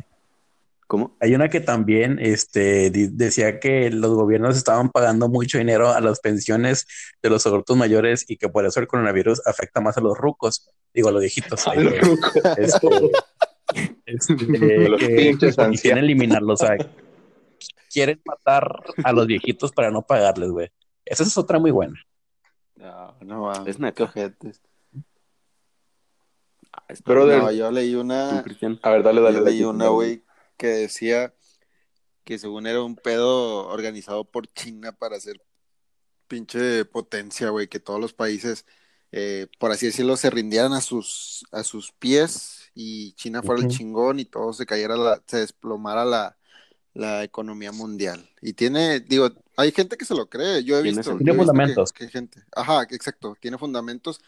¿Cómo? 0.93 1.17
Hay 1.19 1.33
una 1.33 1.49
que 1.49 1.59
también 1.59 2.19
este, 2.21 2.91
decía 2.91 3.59
que 3.59 3.89
los 3.89 4.13
gobiernos 4.13 4.55
estaban 4.55 4.91
pagando 4.91 5.27
mucho 5.27 5.57
dinero 5.57 5.89
a 5.89 5.99
las 6.01 6.19
pensiones 6.19 6.85
de 7.19 7.31
los 7.31 7.47
adultos 7.47 7.75
mayores 7.75 8.29
y 8.29 8.37
que 8.37 8.47
por 8.47 8.63
eso 8.63 8.79
el 8.79 8.85
coronavirus 8.85 9.41
afecta 9.47 9.81
más 9.81 9.97
a 9.97 10.01
los 10.01 10.15
rucos, 10.15 10.69
digo 10.93 11.09
a 11.09 11.11
los 11.11 11.21
viejitos. 11.21 11.65
A 11.67 11.71
ahí, 11.71 11.83
los 11.83 11.99
rucos. 11.99 12.31
este, 12.57 12.87
este, 14.05 14.87
los 14.87 14.99
que- 14.99 15.35
y 15.71 15.77
quieren 15.79 16.03
eliminarlos, 16.03 16.61
o 16.61 16.67
sea, 16.67 16.77
quieren 17.91 18.21
matar 18.23 18.83
a 19.03 19.13
los 19.13 19.25
viejitos 19.25 19.71
para 19.71 19.89
no 19.89 20.03
pagarles, 20.03 20.51
güey. 20.51 20.69
Esa 21.05 21.23
es 21.23 21.35
otra 21.39 21.57
muy 21.57 21.71
buena. 21.71 21.99
No, 22.75 23.15
no 23.21 23.41
mames. 23.45 23.67
Es 23.67 23.79
neta. 23.79 24.13
Brother, 27.03 27.39
No, 27.39 27.51
yo 27.51 27.71
leí 27.71 27.93
¿Tú, 27.93 28.01
una. 28.01 28.43
A 28.83 28.89
ver, 28.91 29.01
dale, 29.01 29.21
dale. 29.21 29.37
Yo 29.39 29.43
leí 29.43 29.63
una, 29.63 29.87
güey, 29.87 30.23
que 30.63 30.69
decía 30.69 31.33
que 32.23 32.39
según 32.39 32.67
era 32.67 32.81
un 32.81 32.95
pedo 32.95 33.67
organizado 33.67 34.23
por 34.23 34.47
China 34.47 34.93
para 34.93 35.17
hacer 35.17 35.41
pinche 36.29 36.85
potencia, 36.85 37.49
güey, 37.49 37.67
que 37.67 37.81
todos 37.81 37.99
los 37.99 38.13
países, 38.13 38.65
eh, 39.11 39.47
por 39.59 39.71
así 39.71 39.87
decirlo, 39.87 40.15
se 40.15 40.29
rindieran 40.29 40.71
a 40.71 40.79
sus, 40.79 41.45
a 41.51 41.65
sus 41.65 41.91
pies 41.91 42.71
y 42.73 43.11
China 43.15 43.43
fuera 43.43 43.61
el 43.61 43.67
chingón 43.67 44.21
y 44.21 44.25
todo 44.25 44.53
se 44.53 44.65
cayera, 44.65 44.95
la, 44.95 45.21
se 45.27 45.39
desplomara 45.39 46.05
la, 46.05 46.37
la 46.93 47.25
economía 47.25 47.73
mundial. 47.73 48.29
Y 48.41 48.53
tiene, 48.53 49.01
digo, 49.01 49.29
hay 49.57 49.73
gente 49.73 49.97
que 49.97 50.05
se 50.05 50.15
lo 50.15 50.29
cree, 50.29 50.63
yo 50.63 50.79
he 50.79 50.81
Tiene 50.83 50.97
visto, 50.99 51.11
he 51.11 51.17
Tiene 51.17 51.31
visto 51.33 51.43
que- 51.43 51.47
fundamentos. 51.57 51.91
que 51.91 52.07
gente, 52.07 52.41
ajá, 52.55 52.83
exacto, 52.89 53.35
tiene 53.37 53.57
fundamentos, 53.57 54.21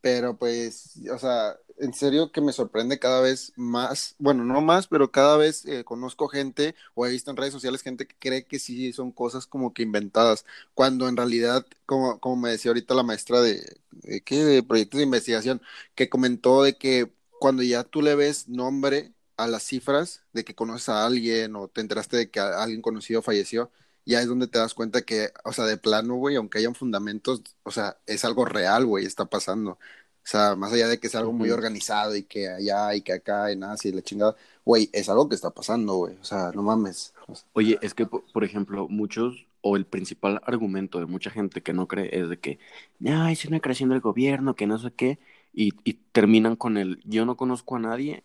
pero 0.00 0.36
pues, 0.36 0.98
o 1.12 1.18
sea, 1.20 1.56
en 1.78 1.92
serio 1.94 2.32
que 2.32 2.40
me 2.40 2.52
sorprende 2.52 2.98
cada 2.98 3.20
vez 3.20 3.52
más, 3.56 4.14
bueno, 4.18 4.44
no 4.44 4.60
más, 4.62 4.86
pero 4.88 5.10
cada 5.10 5.36
vez 5.36 5.64
eh, 5.66 5.84
conozco 5.84 6.28
gente 6.28 6.74
o 6.94 7.06
he 7.06 7.10
visto 7.10 7.30
en 7.30 7.36
redes 7.36 7.52
sociales 7.52 7.82
gente 7.82 8.06
que 8.06 8.16
cree 8.18 8.46
que 8.46 8.58
sí 8.58 8.92
son 8.92 9.12
cosas 9.12 9.46
como 9.46 9.72
que 9.74 9.82
inventadas, 9.82 10.44
cuando 10.74 11.08
en 11.08 11.16
realidad, 11.16 11.66
como, 11.86 12.18
como 12.20 12.36
me 12.36 12.50
decía 12.50 12.70
ahorita 12.70 12.94
la 12.94 13.02
maestra 13.02 13.40
de, 13.42 13.62
de, 13.90 14.22
¿qué? 14.22 14.44
de 14.44 14.62
proyectos 14.62 14.98
de 14.98 15.04
investigación, 15.04 15.62
que 15.94 16.08
comentó 16.08 16.62
de 16.62 16.76
que 16.78 17.12
cuando 17.38 17.62
ya 17.62 17.84
tú 17.84 18.02
le 18.02 18.14
ves 18.14 18.48
nombre 18.48 19.12
a 19.36 19.46
las 19.46 19.62
cifras 19.64 20.22
de 20.32 20.44
que 20.44 20.54
conoces 20.54 20.88
a 20.88 21.04
alguien 21.06 21.56
o 21.56 21.68
te 21.68 21.80
enteraste 21.82 22.16
de 22.16 22.30
que 22.30 22.40
alguien 22.40 22.82
conocido 22.82 23.22
falleció, 23.22 23.70
ya 24.04 24.20
es 24.20 24.28
donde 24.28 24.46
te 24.48 24.58
das 24.58 24.74
cuenta 24.74 25.02
que, 25.02 25.30
o 25.44 25.52
sea, 25.52 25.64
de 25.66 25.76
plano, 25.78 26.14
güey, 26.16 26.36
aunque 26.36 26.58
hayan 26.58 26.74
fundamentos, 26.74 27.42
o 27.64 27.70
sea, 27.70 27.98
es 28.06 28.24
algo 28.24 28.44
real, 28.44 28.86
güey, 28.86 29.04
está 29.04 29.26
pasando. 29.26 29.78
O 30.26 30.28
sea, 30.28 30.56
más 30.56 30.72
allá 30.72 30.88
de 30.88 30.98
que 30.98 31.06
es 31.06 31.14
algo 31.14 31.32
muy 31.32 31.50
organizado 31.50 32.16
y 32.16 32.24
que 32.24 32.48
allá 32.48 32.92
y 32.96 33.00
que 33.02 33.12
acá 33.12 33.52
en 33.52 33.62
Asia 33.62 33.90
y 33.90 33.92
la 33.92 34.02
chingada, 34.02 34.34
güey, 34.64 34.90
es 34.92 35.08
algo 35.08 35.28
que 35.28 35.36
está 35.36 35.50
pasando, 35.50 35.94
güey. 35.94 36.16
O 36.20 36.24
sea, 36.24 36.50
no 36.52 36.62
mames. 36.64 37.14
O 37.28 37.36
sea, 37.36 37.46
Oye, 37.52 37.78
es 37.80 37.94
que, 37.94 38.06
po- 38.06 38.24
por 38.32 38.42
ejemplo, 38.42 38.88
muchos, 38.88 39.46
o 39.60 39.76
el 39.76 39.86
principal 39.86 40.40
argumento 40.44 40.98
de 40.98 41.06
mucha 41.06 41.30
gente 41.30 41.62
que 41.62 41.72
no 41.72 41.86
cree 41.86 42.08
es 42.12 42.28
de 42.28 42.40
que, 42.40 42.58
no, 42.98 43.28
es 43.28 43.44
una 43.44 43.60
creación 43.60 43.90
del 43.90 44.00
gobierno, 44.00 44.56
que 44.56 44.66
no 44.66 44.78
sé 44.80 44.90
qué, 44.90 45.20
y, 45.54 45.72
y 45.84 45.92
terminan 46.10 46.56
con 46.56 46.76
el, 46.76 47.00
yo 47.04 47.24
no 47.24 47.36
conozco 47.36 47.76
a 47.76 47.78
nadie 47.78 48.24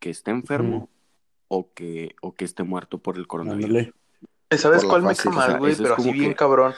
que 0.00 0.10
esté 0.10 0.32
enfermo 0.32 0.88
o, 1.46 1.68
que, 1.72 2.16
o 2.22 2.34
que 2.34 2.44
esté 2.44 2.64
muerto 2.64 2.98
por 2.98 3.16
el 3.16 3.28
coronavirus. 3.28 3.66
Ándale. 3.70 3.92
¿Sabes 4.58 4.80
Por 4.82 4.90
cuál 4.90 5.02
me 5.04 5.14
cae 5.14 5.32
mal, 5.32 5.58
güey? 5.60 5.76
Pero 5.76 5.94
así 5.94 6.10
bien 6.12 6.30
que- 6.30 6.36
cabrón. 6.36 6.74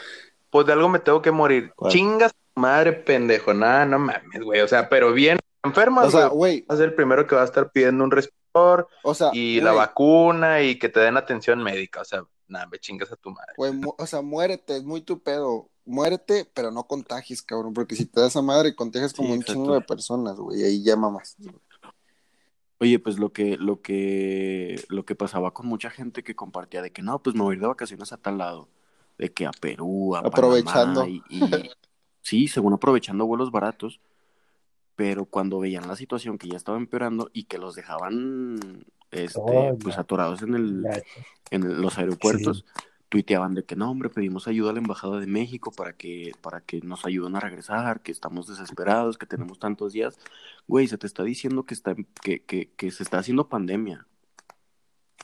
Pues 0.51 0.67
de 0.67 0.75
algo 0.75 0.91
me 0.91 0.99
tengo 0.99 1.23
que 1.23 1.31
morir. 1.31 1.73
¿Cuál? 1.75 1.91
Chingas 1.91 2.35
madre, 2.55 2.93
pendejo. 2.93 3.55
Nada, 3.55 3.85
no 3.87 3.99
mames, 3.99 4.43
güey. 4.43 4.61
O 4.61 4.69
sea, 4.69 4.89
pero 4.89 5.13
bien 5.13 5.39
enferma, 5.65 6.05
o 6.05 6.11
sea, 6.11 6.27
güey. 6.29 6.63
Vas 6.69 6.77
a 6.77 6.81
ser 6.83 6.91
el 6.91 6.95
primero 6.95 7.27
que 7.27 7.35
va 7.35 7.43
a 7.43 7.47
estar 7.47 7.71
pidiendo 7.71 8.03
un 8.05 8.11
respirador 8.11 8.89
o 9.03 9.15
sea, 9.15 9.31
y 9.33 9.61
la 9.61 9.73
vacuna 9.73 10.61
y 10.63 10.79
que 10.79 10.89
te 10.89 11.01
den 11.01 11.17
atención 11.17 11.63
médica. 11.63 12.01
O 12.01 12.05
sea, 12.05 12.25
nada, 12.49 12.67
me 12.67 12.79
chingas 12.79 13.11
a 13.13 13.17
tu 13.17 13.31
madre. 13.31 13.53
güey, 13.57 13.73
o 13.99 14.07
sea, 14.07 14.21
muérete, 14.23 14.77
es 14.77 14.85
muy 14.85 15.01
tu 15.03 15.23
pedo. 15.23 15.69
Muérete, 15.85 16.49
pero 16.55 16.71
no 16.71 16.85
contagies, 16.85 17.43
cabrón, 17.43 17.73
porque 17.75 17.97
si 17.97 18.05
te 18.07 18.21
das 18.21 18.37
a 18.37 18.43
madre, 18.43 18.75
contagias 18.77 19.13
como 19.13 19.29
Sí, 19.29 19.33
un 19.35 19.41
exacto. 19.41 19.61
chingo 19.63 19.75
de 19.75 19.81
personas, 19.81 20.37
güey, 20.37 20.61
y 20.61 20.65
ahí 20.65 20.85
ya 20.85 20.95
mamás. 20.95 21.37
Oye, 22.79 22.99
pues 23.01 23.19
lo 23.19 23.33
que, 23.33 23.57
lo 23.57 23.81
que, 23.81 24.81
lo 24.89 25.05
que 25.05 25.15
pasaba 25.17 25.53
con 25.53 25.67
mucha 25.67 25.91
gente 25.91 26.23
que 26.23 26.35
compartía 26.37 26.83
de 26.83 26.91
que 26.93 27.03
no, 27.03 27.21
pues 27.21 27.35
me 27.35 27.43
voy 27.43 27.53
a 27.53 27.57
ir 27.57 27.61
de 27.63 27.67
vacaciones 27.69 28.13
a 28.13 28.17
tal 28.17 28.39
lado, 28.39 28.69
de 29.19 29.33
que 29.33 29.47
a 29.47 29.51
Perú, 29.53 30.15
a 30.17 30.21
Aprovechando. 30.21 31.01
Panamá, 31.01 31.09
y, 31.09 31.23
y- 31.31 31.41
sí, 32.23 32.49
según 32.49 32.73
aprovechando 32.73 33.27
vuelos 33.27 33.51
baratos, 33.51 34.01
pero 34.97 35.27
cuando 35.27 35.59
veían 35.59 35.89
la 35.89 35.97
situación 35.97 36.39
que 36.39 36.49
ya 36.49 36.57
estaba 36.57 36.79
empeorando 36.79 37.31
y 37.33 37.45
que 37.45 37.59
los 37.59 37.75
dejaban, 37.75 38.85
este, 39.11 39.41
Oh, 39.43 39.77
pues 39.79 39.99
atorados 39.99 40.43
en 40.43 40.55
el, 40.55 40.85
en 41.51 41.81
los 41.83 41.99
aeropuertos, 41.99 42.65
tuiteaban 43.09 43.55
de 43.55 43.65
que 43.65 43.77
no, 43.77 43.91
hombre, 43.91 44.09
pedimos 44.09 44.49
ayuda 44.49 44.71
a 44.71 44.73
la 44.73 44.79
Embajada 44.79 45.21
de 45.21 45.27
México 45.27 45.71
para 45.71 45.93
que, 45.93 46.33
para 46.41 46.63
que 46.63 46.81
nos 46.81 47.05
ayuden 47.05 47.37
a 47.37 47.41
regresar, 47.41 48.01
que 48.01 48.11
estamos 48.11 48.47
desesperados, 48.47 49.19
que 49.19 49.27
tenemos 49.27 49.59
tantos 49.59 49.93
días. 49.93 50.19
Güey, 50.67 50.89
se 50.89 50.97
te 50.97 51.07
está 51.07 51.23
diciendo 51.23 51.65
que, 51.65 51.75
está, 51.75 51.95
que, 52.23 52.43
que, 52.43 52.71
que 52.71 52.91
se 52.91 53.03
está 53.03 53.19
haciendo 53.19 53.51
pandemia. 53.51 54.07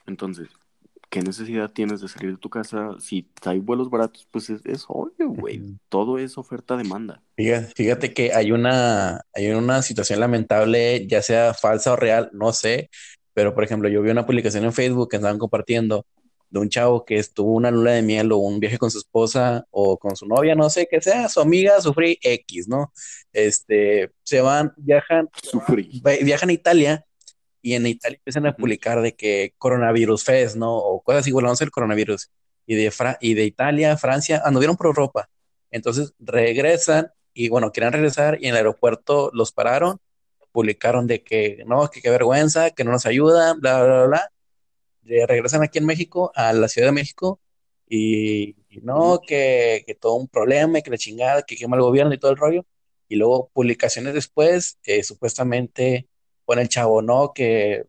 Entonces, 0.07 0.49
¿qué 1.11 1.23
necesidad 1.23 1.71
tienes 1.71 2.01
de 2.01 2.09
salir 2.09 2.33
de 2.33 2.37
tu 2.37 2.51
casa? 2.51 2.91
Si 3.01 3.27
hay 3.45 3.61
vuelos 3.61 3.91
baratos, 3.91 4.27
pues 4.31 4.51
es, 4.51 4.65
es 4.65 4.85
obvio, 4.89 5.29
güey. 5.31 5.63
Todo 5.89 6.19
es 6.19 6.39
oferta-demanda. 6.39 7.23
Fíjate, 7.37 7.73
fíjate 7.75 8.15
que 8.15 8.33
hay 8.33 8.53
una, 8.53 9.23
hay 9.33 9.51
una 9.51 9.83
situación 9.83 10.21
lamentable, 10.21 11.07
ya 11.07 11.23
sea 11.23 11.55
falsa 11.55 11.93
o 11.93 11.97
real, 11.97 12.31
no 12.33 12.53
sé, 12.53 12.91
pero 13.33 13.55
por 13.55 13.65
ejemplo, 13.65 13.89
yo 13.89 14.03
vi 14.03 14.11
una 14.11 14.27
publicación 14.27 14.65
en 14.65 14.73
Facebook 14.73 15.09
que 15.11 15.17
estaban 15.17 15.39
compartiendo 15.39 16.05
de 16.51 16.61
un 16.61 16.69
chavo 16.69 17.05
que 17.05 17.19
estuvo 17.19 17.53
una 17.53 17.71
luna 17.71 17.93
de 17.93 18.03
miel 18.03 18.33
o 18.33 18.39
un 18.39 18.59
viaje 18.59 18.79
con 18.79 18.91
su 18.91 18.99
esposa 18.99 19.67
o 19.71 19.99
con 19.99 20.17
su 20.17 20.27
novia, 20.27 20.55
no 20.55 20.71
sé, 20.71 20.89
que 20.91 21.01
sea 21.01 21.29
su 21.29 21.41
amiga, 21.41 21.81
sufrí 21.81 22.19
X, 22.23 22.69
¿no? 22.69 22.93
Este, 23.33 24.11
se 24.23 24.41
van, 24.41 24.73
viajan, 24.77 25.29
Sufrí. 25.43 26.03
viajan 26.23 26.49
a 26.49 26.53
Italia 26.53 27.05
y 27.63 27.75
en 27.75 27.87
Italia 27.87 28.19
empiezan 28.19 28.47
a 28.47 28.57
publicar 28.57 29.01
de 29.03 29.15
que 29.15 29.55
coronavirus 29.59 30.25
fest, 30.25 30.57
¿no? 30.57 30.77
O 30.77 31.03
cosas 31.03 31.21
así, 31.21 31.33
volvamos 31.33 31.61
el 31.63 31.71
coronavirus. 31.71 32.31
Y 32.67 32.75
de, 32.77 32.91
Fra- 32.91 33.19
y 33.21 33.35
de 33.35 33.45
Italia, 33.45 33.97
Francia, 33.97 34.43
anduvieron 34.45 34.77
por 34.77 34.87
Europa. 34.87 35.29
Entonces 35.71 36.15
regresan 36.19 37.11
y 37.33 37.49
bueno, 37.49 37.73
querían 37.73 37.93
regresar 37.93 38.39
y 38.41 38.47
en 38.47 38.51
el 38.51 38.57
aeropuerto 38.57 39.31
los 39.33 39.53
pararon, 39.53 40.01
publicaron 40.53 41.07
de 41.07 41.23
que 41.23 41.63
no, 41.67 41.89
que 41.89 42.01
qué 42.03 42.11
vergüenza, 42.11 42.71
que 42.71 42.85
no 42.85 42.91
nos 42.93 43.07
ayudan, 43.07 43.61
bla, 43.61 43.83
bla, 43.83 43.95
bla, 43.95 44.07
bla. 44.07 45.27
Regresan 45.27 45.63
aquí 45.63 45.79
en 45.79 45.87
México, 45.87 46.33
a 46.35 46.53
la 46.53 46.69
Ciudad 46.69 46.89
de 46.89 46.93
México, 46.93 47.41
y, 47.89 48.57
y 48.69 48.81
no, 48.83 49.21
que, 49.27 49.85
que 49.87 49.95
todo 49.95 50.15
un 50.15 50.29
problema, 50.29 50.81
que 50.83 50.91
la 50.91 50.99
chingada, 50.99 51.43
que 51.43 51.57
quema 51.57 51.77
el 51.77 51.83
gobierno 51.83 52.13
y 52.13 52.19
todo 52.19 52.31
el 52.31 52.37
rollo. 52.37 52.67
Y 53.09 53.17
luego 53.17 53.51
publicaciones 53.55 54.13
después, 54.13 54.79
eh, 54.85 55.03
supuestamente 55.03 56.09
pone 56.49 56.63
el 56.63 56.71
chavo, 56.71 57.03
¿no? 57.03 57.35
Que 57.35 57.85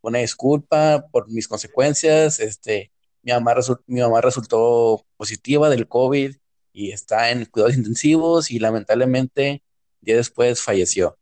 una 0.00 0.20
disculpa 0.20 1.08
por 1.10 1.28
mis 1.32 1.48
consecuencias, 1.48 2.38
este, 2.38 2.92
mi 3.22 3.32
mamá, 3.32 3.56
mi 3.88 4.00
mamá 4.00 4.20
resultó 4.20 5.04
positiva 5.16 5.68
del 5.68 5.88
COVID 5.88 6.36
y 6.72 6.92
está 6.92 7.32
en 7.32 7.46
cuidados 7.46 7.76
intensivos 7.76 8.52
y 8.52 8.60
lamentablemente 8.60 9.64
día 10.00 10.14
después 10.14 10.62
falleció. 10.62 11.18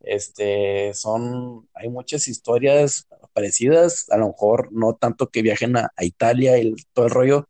Este, 0.00 0.92
son, 0.92 1.70
hay 1.72 1.88
muchas 1.88 2.28
historias 2.28 3.08
parecidas, 3.32 4.06
a 4.10 4.18
lo 4.18 4.28
mejor 4.28 4.68
no 4.72 4.94
tanto 4.94 5.30
que 5.30 5.40
viajen 5.40 5.78
a, 5.78 5.90
a 5.96 6.04
Italia 6.04 6.58
y 6.58 6.74
todo 6.92 7.06
el 7.06 7.12
rollo, 7.12 7.48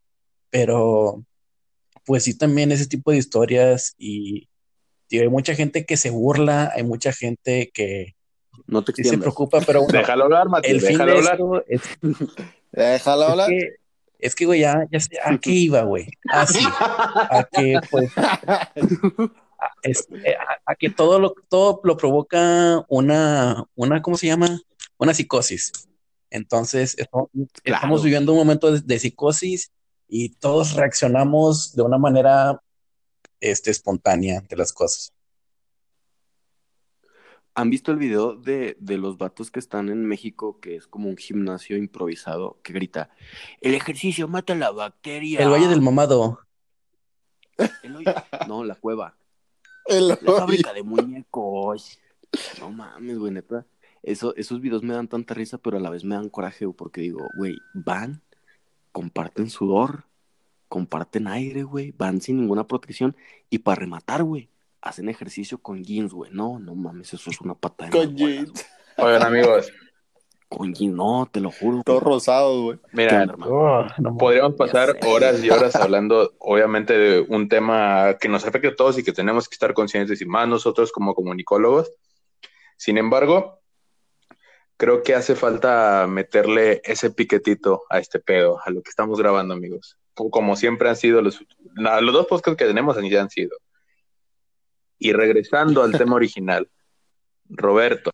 pero 0.49 1.25
pues 2.05 2.23
sí 2.23 2.37
también 2.37 2.71
ese 2.71 2.87
tipo 2.87 3.11
de 3.11 3.17
historias 3.17 3.95
y 3.97 4.47
digo, 5.09 5.23
hay 5.23 5.29
mucha 5.29 5.55
gente 5.55 5.85
que 5.85 5.97
se 5.97 6.09
burla, 6.09 6.71
hay 6.73 6.83
mucha 6.83 7.11
gente 7.11 7.69
que 7.73 8.16
No 8.67 8.83
te 8.83 8.91
sí 8.91 8.97
se 8.97 9.01
extiendas. 9.03 9.25
preocupa, 9.25 9.61
pero 9.65 9.81
bueno, 9.83 9.97
Déjalo 9.97 10.25
hablar, 10.25 10.49
Mati, 10.49 10.69
el 10.69 10.81
fin 10.81 10.89
déjalo 10.97 11.11
de 11.13 11.17
hablar. 11.17 11.33
esto 11.33 11.63
es, 11.67 11.81
Déjala 12.71 13.25
es 13.25 13.31
hablar. 13.31 13.49
que, 13.49 13.75
es 14.19 14.35
que, 14.35 14.45
güey, 14.45 14.59
ya, 14.61 14.85
ya 14.91 14.99
sé 14.99 15.17
a 15.23 15.37
qué 15.37 15.51
iba, 15.51 15.81
güey. 15.83 16.07
Así, 16.29 16.59
a 16.79 17.47
que, 17.51 17.79
pues, 17.89 18.11
a, 18.17 18.71
es- 19.83 20.07
eh, 20.23 20.35
a- 20.35 20.71
a 20.71 20.75
que 20.75 20.89
todo 20.89 21.19
lo, 21.19 21.33
todo 21.49 21.79
lo 21.83 21.97
provoca 21.97 22.83
una, 22.89 23.63
una, 23.75 24.01
¿cómo 24.01 24.17
se 24.17 24.27
llama? 24.27 24.59
Una 24.97 25.13
psicosis. 25.13 25.71
Entonces, 26.29 26.95
esto- 26.97 27.29
estamos 27.63 28.03
viviendo 28.03 28.33
un 28.33 28.39
momento 28.39 28.71
de, 28.71 28.81
de 28.81 28.99
psicosis 28.99 29.71
y 30.09 30.29
todos 30.29 30.73
reaccionamos 30.73 31.73
de 31.75 31.83
una 31.83 31.97
manera, 31.97 32.61
este, 33.39 33.71
espontánea 33.71 34.39
ante 34.39 34.55
las 34.57 34.73
cosas. 34.73 35.13
¿Han 37.57 37.71
visto 37.71 37.91
el 37.91 37.97
video 37.97 38.35
de, 38.35 38.77
de 38.79 38.99
los 38.99 39.17
vatos 39.17 39.49
que 39.49 39.57
están 39.57 39.89
en 39.89 40.05
México, 40.05 40.59
que 40.59 40.75
es 40.75 40.85
como 40.85 41.09
un 41.09 41.17
gimnasio 41.17 41.75
improvisado, 41.75 42.59
que 42.61 42.71
grita, 42.71 43.09
el 43.61 43.73
ejercicio 43.73 44.27
mata 44.27 44.53
la 44.53 44.69
bacteria? 44.69 45.39
El 45.39 45.49
Valle 45.49 45.67
del 45.67 45.81
Mamado. 45.81 46.39
El 47.57 48.05
No, 48.47 48.63
la 48.63 48.75
cueva. 48.75 49.17
El 49.87 50.09
La 50.09 50.17
fábrica 50.17 50.71
de 50.71 50.83
muñecos. 50.83 51.99
No 52.59 52.69
mames, 52.69 53.17
güey, 53.17 53.31
neta. 53.31 53.65
Eso, 54.03 54.35
esos 54.35 54.61
videos 54.61 54.83
me 54.83 54.93
dan 54.93 55.07
tanta 55.07 55.33
risa, 55.33 55.57
pero 55.57 55.77
a 55.77 55.79
la 55.79 55.89
vez 55.89 56.03
me 56.03 56.13
dan 56.13 56.29
coraje, 56.29 56.65
güey, 56.65 56.77
porque 56.77 57.01
digo, 57.01 57.27
güey, 57.37 57.57
van, 57.73 58.21
comparten 58.91 59.49
sudor, 59.49 60.03
comparten 60.67 61.27
aire, 61.27 61.63
güey, 61.63 61.91
van 61.97 62.21
sin 62.21 62.37
ninguna 62.37 62.67
protección, 62.67 63.15
y 63.49 63.57
para 63.57 63.79
rematar, 63.79 64.21
güey, 64.21 64.47
hacen 64.81 65.09
ejercicio 65.09 65.57
con 65.59 65.83
jeans, 65.83 66.13
güey. 66.13 66.31
No, 66.31 66.59
no 66.59 66.75
mames, 66.75 67.13
eso 67.13 67.29
es 67.29 67.41
una 67.41 67.55
patada. 67.55 67.89
en 67.89 67.91
Con 67.91 68.15
jeans. 68.15 68.51
güey. 68.51 69.07
Oigan, 69.07 69.23
amigos, 69.23 69.71
Con 70.49 70.73
jeans, 70.73 70.95
no, 70.95 71.27
te 71.31 71.39
lo 71.39 71.51
juro. 71.51 71.81
Todo 71.83 71.99
güey. 71.99 72.13
rosado, 72.13 72.63
güey. 72.63 72.77
¿Qué 72.77 72.89
mira? 72.93 73.35
Oh, 73.45 73.85
no 73.99 74.17
podríamos 74.17 74.55
pasar 74.55 74.97
horas 75.05 75.43
y 75.43 75.49
horas 75.49 75.75
hablando, 75.75 76.33
obviamente, 76.39 76.97
de 76.97 77.21
un 77.21 77.49
tema 77.49 78.17
que 78.19 78.29
nos 78.29 78.45
afecta 78.45 78.69
a 78.69 78.75
todos 78.75 78.97
y 78.97 79.03
que 79.03 79.13
tenemos 79.13 79.47
que 79.49 79.55
estar 79.55 79.73
conscientes 79.73 80.21
y 80.21 80.25
más 80.25 80.47
nosotros 80.47 80.91
como 80.91 81.13
comunicólogos. 81.13 81.91
Sin 82.77 82.97
embargo, 82.97 83.59
creo 84.77 85.03
que 85.03 85.15
hace 85.15 85.35
falta 85.35 86.05
meterle 86.07 86.81
ese 86.85 87.09
piquetito 87.09 87.83
a 87.89 87.99
este 87.99 88.19
pedo, 88.19 88.59
a 88.63 88.69
lo 88.69 88.81
que 88.81 88.89
estamos 88.89 89.19
grabando, 89.19 89.53
amigos. 89.53 89.97
Como 90.13 90.55
siempre 90.55 90.89
han 90.89 90.95
sido 90.95 91.21
los, 91.21 91.43
los 91.75 92.13
dos 92.13 92.27
podcasts 92.27 92.57
que 92.57 92.65
tenemos 92.65 92.97
ya 93.09 93.21
han 93.21 93.29
sido. 93.29 93.57
Y 94.99 95.13
regresando 95.13 95.83
al 95.83 95.91
tema 95.91 96.15
original, 96.15 96.69
Roberto, 97.49 98.11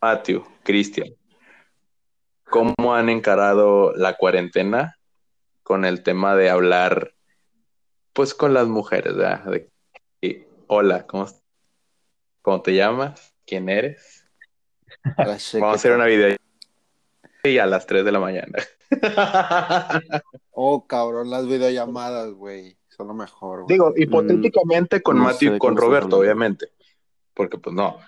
Matthew, 0.00 0.44
Cristian, 0.62 1.14
¿cómo 2.44 2.94
han 2.94 3.08
encarado 3.08 3.92
la 3.94 4.16
cuarentena 4.16 4.98
con 5.62 5.84
el 5.84 6.02
tema 6.02 6.36
de 6.36 6.50
hablar, 6.50 7.14
pues, 8.12 8.34
con 8.34 8.54
las 8.54 8.68
mujeres, 8.68 9.16
¿verdad? 9.16 9.44
De, 9.44 9.70
y, 10.20 10.44
hola, 10.68 11.06
¿cómo, 11.06 11.26
¿cómo 12.42 12.62
te 12.62 12.74
llamas? 12.74 13.34
¿Quién 13.44 13.68
eres? 13.68 14.24
Vamos 15.16 15.54
a 15.54 15.72
hacer 15.72 15.92
una 15.92 16.06
video 16.06 16.36
y 17.42 17.58
a 17.58 17.66
las 17.66 17.86
3 17.86 18.04
de 18.04 18.12
la 18.12 18.20
mañana. 18.20 18.58
Oh, 20.58 20.86
cabrón, 20.86 21.30
las 21.30 21.46
videollamadas, 21.46 22.30
güey. 22.32 22.78
Son 22.96 23.08
lo 23.08 23.14
mejor, 23.14 23.64
güey. 23.64 23.74
Digo, 23.74 23.92
hipotéticamente 23.96 25.02
con 25.02 25.18
no 25.18 25.24
Matthew 25.24 25.50
sé 25.50 25.56
y 25.56 25.58
con 25.58 25.76
Roberto, 25.76 26.18
obviamente. 26.18 26.68
Porque, 27.34 27.58
pues, 27.58 27.74
no. 27.74 27.98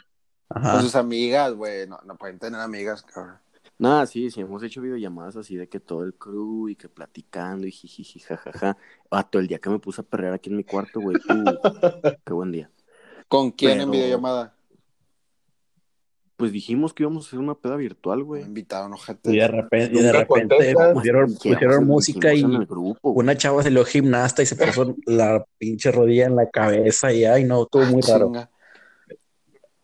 Ajá. 0.48 0.72
Con 0.72 0.82
sus 0.82 0.94
amigas, 0.94 1.52
güey. 1.52 1.86
No, 1.86 1.98
no 2.04 2.16
pueden 2.16 2.38
tener 2.38 2.60
amigas, 2.60 3.02
cabrón. 3.02 3.38
Nada, 3.80 4.06
sí, 4.06 4.28
sí, 4.30 4.40
hemos 4.40 4.62
hecho 4.64 4.80
videollamadas 4.80 5.36
así 5.36 5.54
de 5.54 5.68
que 5.68 5.78
todo 5.78 6.02
el 6.02 6.14
crew 6.14 6.68
y 6.68 6.74
que 6.74 6.88
platicando 6.88 7.64
y 7.66 7.70
jijiji, 7.70 8.18
jajaja. 8.18 8.76
Vato, 9.08 9.38
el 9.38 9.46
día 9.46 9.60
que 9.60 9.70
me 9.70 9.78
puse 9.78 10.00
a 10.00 10.04
perrear 10.04 10.32
aquí 10.32 10.50
en 10.50 10.56
mi 10.56 10.64
cuarto, 10.64 11.00
güey, 11.00 11.16
uh, 11.16 11.18
qué 12.24 12.32
buen 12.32 12.50
día. 12.50 12.70
¿Con 13.28 13.52
quién 13.52 13.80
en 13.80 13.90
videollamada? 13.90 14.57
Pues 16.38 16.52
dijimos 16.52 16.94
que 16.94 17.02
íbamos 17.02 17.24
a 17.24 17.26
hacer 17.26 17.40
una 17.40 17.56
peda 17.56 17.74
virtual, 17.74 18.20
Me 18.20 18.24
güey. 18.24 18.42
invitaron, 18.42 18.92
ojete. 18.92 19.32
Y 19.32 19.38
de 19.38 19.48
repente, 19.48 19.98
y 19.98 20.02
de 20.02 20.12
repente 20.12 20.56
contestas. 20.56 20.94
pusieron, 20.94 21.84
música 21.84 22.32
y 22.32 22.42
grupo, 22.42 23.10
una 23.10 23.36
chava 23.36 23.60
salió 23.60 23.84
gimnasta 23.84 24.40
y 24.44 24.46
se 24.46 24.54
puso 24.54 24.94
la 25.04 25.44
pinche 25.58 25.90
rodilla 25.90 26.26
en 26.26 26.36
la 26.36 26.48
cabeza 26.48 27.12
y 27.12 27.24
ay 27.24 27.42
no, 27.42 27.66
todo 27.66 27.86
muy 27.86 28.02
raro. 28.02 28.30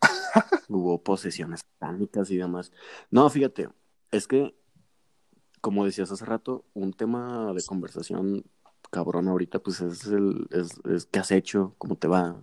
Hubo 0.68 1.02
posesiones 1.02 1.60
satánicas 1.60 2.30
y 2.30 2.36
demás. 2.36 2.70
No, 3.10 3.28
fíjate, 3.28 3.70
es 4.12 4.28
que, 4.28 4.54
como 5.60 5.84
decías 5.84 6.12
hace 6.12 6.24
rato, 6.24 6.64
un 6.72 6.92
tema 6.92 7.52
de 7.52 7.64
conversación 7.64 8.44
cabrón 8.92 9.26
ahorita, 9.26 9.58
pues 9.58 9.80
es 9.80 10.06
el, 10.06 10.46
es, 10.52 10.80
es 10.84 11.06
qué 11.06 11.18
has 11.18 11.32
hecho, 11.32 11.74
cómo 11.78 11.96
te 11.96 12.06
va. 12.06 12.36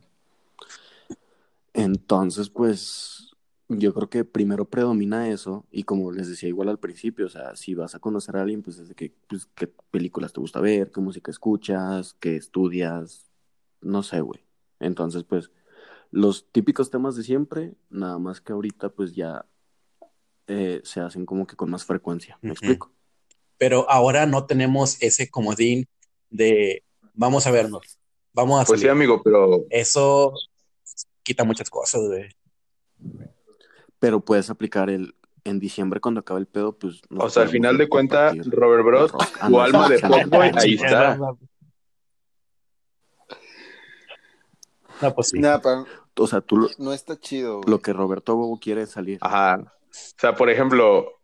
Entonces, 1.74 2.50
pues, 2.50 3.31
yo 3.78 3.94
creo 3.94 4.10
que 4.10 4.26
primero 4.26 4.66
predomina 4.66 5.30
eso, 5.30 5.66
y 5.72 5.84
como 5.84 6.12
les 6.12 6.28
decía 6.28 6.50
igual 6.50 6.70
al 6.70 6.80
principio, 6.80 7.26
o 7.26 7.30
sea, 7.30 7.56
si 7.56 7.76
vas 7.76 7.96
a 7.96 8.00
conocer 8.00 8.36
a 8.38 8.42
alguien, 8.42 8.62
pues 8.62 8.78
es 8.78 8.90
de 8.90 8.96
que, 8.96 9.14
pues, 9.28 9.48
qué 9.56 9.68
películas 9.68 10.34
te 10.34 10.40
gusta 10.40 10.60
ver, 10.60 10.92
qué 10.92 11.02
música 11.02 11.32
escuchas, 11.32 12.16
qué 12.20 12.36
estudias, 12.36 13.32
no 13.82 14.04
sé, 14.04 14.22
güey. 14.22 14.42
Entonces, 14.80 15.24
pues, 15.24 15.52
los 16.12 16.52
típicos 16.52 16.90
temas 16.90 17.16
de 17.16 17.24
siempre, 17.24 17.74
nada 17.90 18.20
más 18.20 18.42
que 18.42 18.52
ahorita 18.52 18.90
pues 18.90 19.16
ya 19.16 19.46
eh, 20.48 20.82
se 20.84 21.00
hacen 21.00 21.26
como 21.26 21.48
que 21.48 21.56
con 21.56 21.70
más 21.70 21.86
frecuencia. 21.86 22.38
¿Me 22.42 22.52
explico? 22.52 22.92
Pero 23.58 23.90
ahora 23.90 24.26
no 24.26 24.46
tenemos 24.46 25.02
ese 25.02 25.30
comodín 25.30 25.88
de 26.30 26.84
vamos 27.14 27.48
a 27.48 27.52
vernos, 27.52 28.00
vamos 28.34 28.62
a 28.62 28.66
Pues 28.66 28.82
sí, 28.82 28.88
amigo, 28.88 29.22
pero 29.24 29.66
Eso 29.70 30.34
quita 31.24 31.46
muchas 31.46 31.70
cosas, 31.70 32.02
güey. 32.02 32.30
Pero 34.02 34.20
puedes 34.20 34.50
aplicar 34.50 34.90
el 34.90 35.16
en 35.44 35.60
diciembre 35.60 36.00
cuando 36.00 36.20
acabe 36.20 36.40
el 36.40 36.48
pedo, 36.48 36.74
pues. 36.74 37.02
nos 37.10 37.24
O 37.26 37.30
sea, 37.30 37.44
al 37.44 37.50
final 37.50 37.78
de 37.78 37.86
a 37.86 37.88
cuentas, 37.88 38.32
compartir 38.32 38.54
Robert 38.54 38.84
Bros. 38.84 39.12
Ah, 39.14 39.48
tu 39.48 39.54
no, 39.54 39.62
alma 39.62 39.88
de 39.88 40.00
fuckboy, 40.00 40.52
ahí 40.56 40.74
está. 40.74 41.18
No, 45.02 45.16
pues 45.16 45.30
sí. 45.30 45.40
No, 45.40 45.62
pero 45.62 45.86
O 46.18 46.28
sea, 46.28 46.42
tú 46.42 46.58
lo, 46.58 46.70
no 46.78 46.94
está 46.94 47.20
chido, 47.20 47.58
güey. 47.58 47.70
lo 47.70 47.80
que 47.80 47.94
Roberto 47.94 48.36
Bobo 48.36 48.60
quiere 48.60 48.82
es 48.82 48.90
salir. 48.90 49.20
Ajá. 49.22 49.60
O 49.62 49.70
sea, 49.92 50.36
por 50.36 50.50
ejemplo, 50.50 51.22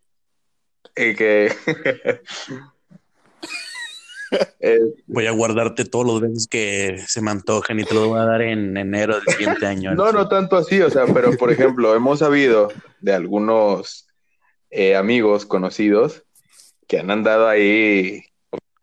eh, 0.96 1.16
que... 1.16 1.52
Voy 5.08 5.28
a 5.28 5.32
guardarte 5.32 5.86
todos 5.86 6.06
los 6.06 6.22
besos 6.22 6.48
que 6.48 6.98
se 7.06 7.22
me 7.22 7.32
antojen 7.32 7.80
y 7.80 7.84
te 7.84 7.94
los 7.94 8.08
voy 8.08 8.20
a 8.20 8.26
dar 8.26 8.42
en 8.42 8.76
enero 8.78 9.16
del 9.16 9.36
siguiente 9.36 9.66
año. 9.68 9.96
no, 9.96 10.12
no 10.12 10.28
tanto 10.28 10.58
así, 10.58 10.82
o 10.82 10.90
sea, 10.90 11.06
pero 11.14 11.32
por 11.38 11.52
ejemplo, 11.52 11.96
hemos 11.96 12.20
sabido 12.20 12.70
de 13.00 13.14
algunos 13.14 14.08
eh, 14.70 14.96
amigos 14.96 15.46
conocidos 15.46 16.24
que 16.88 17.00
han 17.00 17.12
andado 17.12 17.48
ahí 17.48 18.24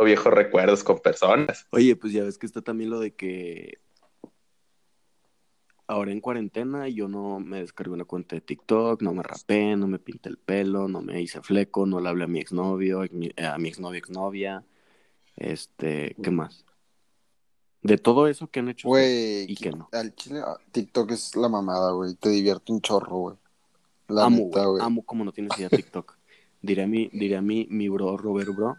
viejos 0.05 0.33
recuerdos 0.33 0.85
con 0.85 0.99
personas. 0.99 1.67
Oye, 1.71 1.97
pues 1.97 2.13
ya 2.13 2.25
ves 2.25 2.39
que 2.39 2.47
está 2.47 2.63
también 2.63 2.91
lo 2.91 3.01
de 3.01 3.15
que 3.15 3.79
ahora 5.87 6.13
en 6.13 6.21
cuarentena 6.21 6.89
yo 6.89 7.09
no 7.09 7.41
me 7.41 7.61
descargué 7.61 7.93
una 7.93 8.05
cuenta 8.05 8.37
de 8.37 8.41
TikTok, 8.41 9.03
no 9.03 9.15
me 9.15 9.23
rapé, 9.23 9.77
no 9.77 9.87
me 9.87 9.99
pinté 9.99 10.29
el 10.29 10.39
pelo, 10.39 10.89
no 10.89 11.03
me 11.03 11.21
hice 11.21 11.43
fleco, 11.43 11.87
no 11.87 12.01
le 12.01 12.09
hablé 12.09 12.25
a 12.25 12.29
mi 12.29 12.41
exnovio, 12.41 13.03
a 13.03 13.07
mi 13.11 13.31
a 13.37 13.59
mi 13.59 13.69
exnovio, 13.69 13.99
exnovia, 13.99 14.65
este, 15.37 16.17
¿qué 16.23 16.31
más? 16.31 16.65
De 17.83 17.99
todo 17.99 18.29
eso 18.29 18.47
que 18.49 18.61
han 18.61 18.69
hecho 18.71 18.89
Güey, 18.89 19.45
y 19.51 19.55
que 19.57 19.71
no. 19.71 19.89
al 19.93 20.15
chile, 20.15 20.41
ah, 20.45 20.57
TikTok 20.73 21.11
es 21.11 21.37
la 21.37 21.49
mamada, 21.49 21.93
güey. 21.93 22.15
Te 22.15 22.31
divierte 22.31 22.73
un 22.73 22.81
chorro, 22.81 23.17
güey. 23.17 23.37
La 24.09 24.25
amo, 24.25 24.39
neta, 24.45 24.65
güey, 24.67 24.83
amo 24.83 25.03
como 25.05 25.25
no 25.25 25.33
tienes 25.33 25.59
idea 25.59 25.69
TikTok. 25.69 26.17
Diré 26.63 26.85
a 26.85 26.87
mi, 26.87 27.09
diré 27.13 27.37
a 27.37 27.43
mi, 27.43 27.67
mi 27.71 27.89
bro 27.91 28.17
Robert 28.17 28.49
Bro. 28.55 28.77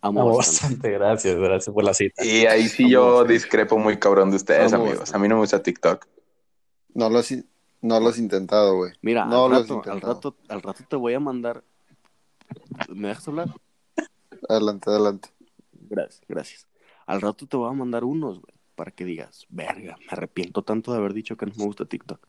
Amo 0.00 0.20
Amo 0.20 0.36
bastante. 0.36 0.76
bastante, 0.76 0.90
gracias, 0.92 1.36
gracias 1.36 1.74
por 1.74 1.82
la 1.82 1.94
cita. 1.94 2.24
Y 2.24 2.46
ahí 2.46 2.68
sí 2.68 2.90
yo 2.90 3.24
discrepo 3.24 3.78
muy 3.78 3.98
cabrón 3.98 4.30
de 4.30 4.36
ustedes, 4.36 4.72
amigos. 4.72 5.14
A 5.14 5.18
mí 5.18 5.26
no 5.28 5.36
me 5.36 5.40
gusta 5.40 5.62
TikTok. 5.62 6.06
No 6.94 7.08
lo 7.08 7.20
no 7.80 8.00
lo 8.00 8.08
has 8.08 8.18
intentado, 8.18 8.76
güey. 8.76 8.92
Mira, 9.02 9.24
No 9.24 9.46
al, 9.46 9.50
lo 9.50 9.56
has 9.56 9.68
rato, 9.68 9.90
al 9.90 10.00
rato, 10.00 10.36
al 10.48 10.62
rato 10.62 10.84
te 10.88 10.96
voy 10.96 11.14
a 11.14 11.20
mandar. 11.20 11.64
¿Me 12.88 13.08
dejas 13.08 13.26
hablar? 13.28 13.48
Adelante, 14.48 14.90
adelante. 14.90 15.28
Gracias, 15.72 16.22
gracias. 16.28 16.66
Al 17.06 17.20
rato 17.20 17.46
te 17.46 17.56
voy 17.56 17.68
a 17.70 17.72
mandar 17.72 18.04
unos, 18.04 18.40
güey, 18.40 18.54
para 18.74 18.90
que 18.90 19.04
digas, 19.04 19.46
verga, 19.48 19.96
me 19.98 20.06
arrepiento 20.10 20.62
tanto 20.62 20.92
de 20.92 20.98
haber 20.98 21.12
dicho 21.14 21.36
que 21.36 21.46
no 21.46 21.52
me 21.56 21.64
gusta 21.64 21.84
TikTok. 21.86 22.26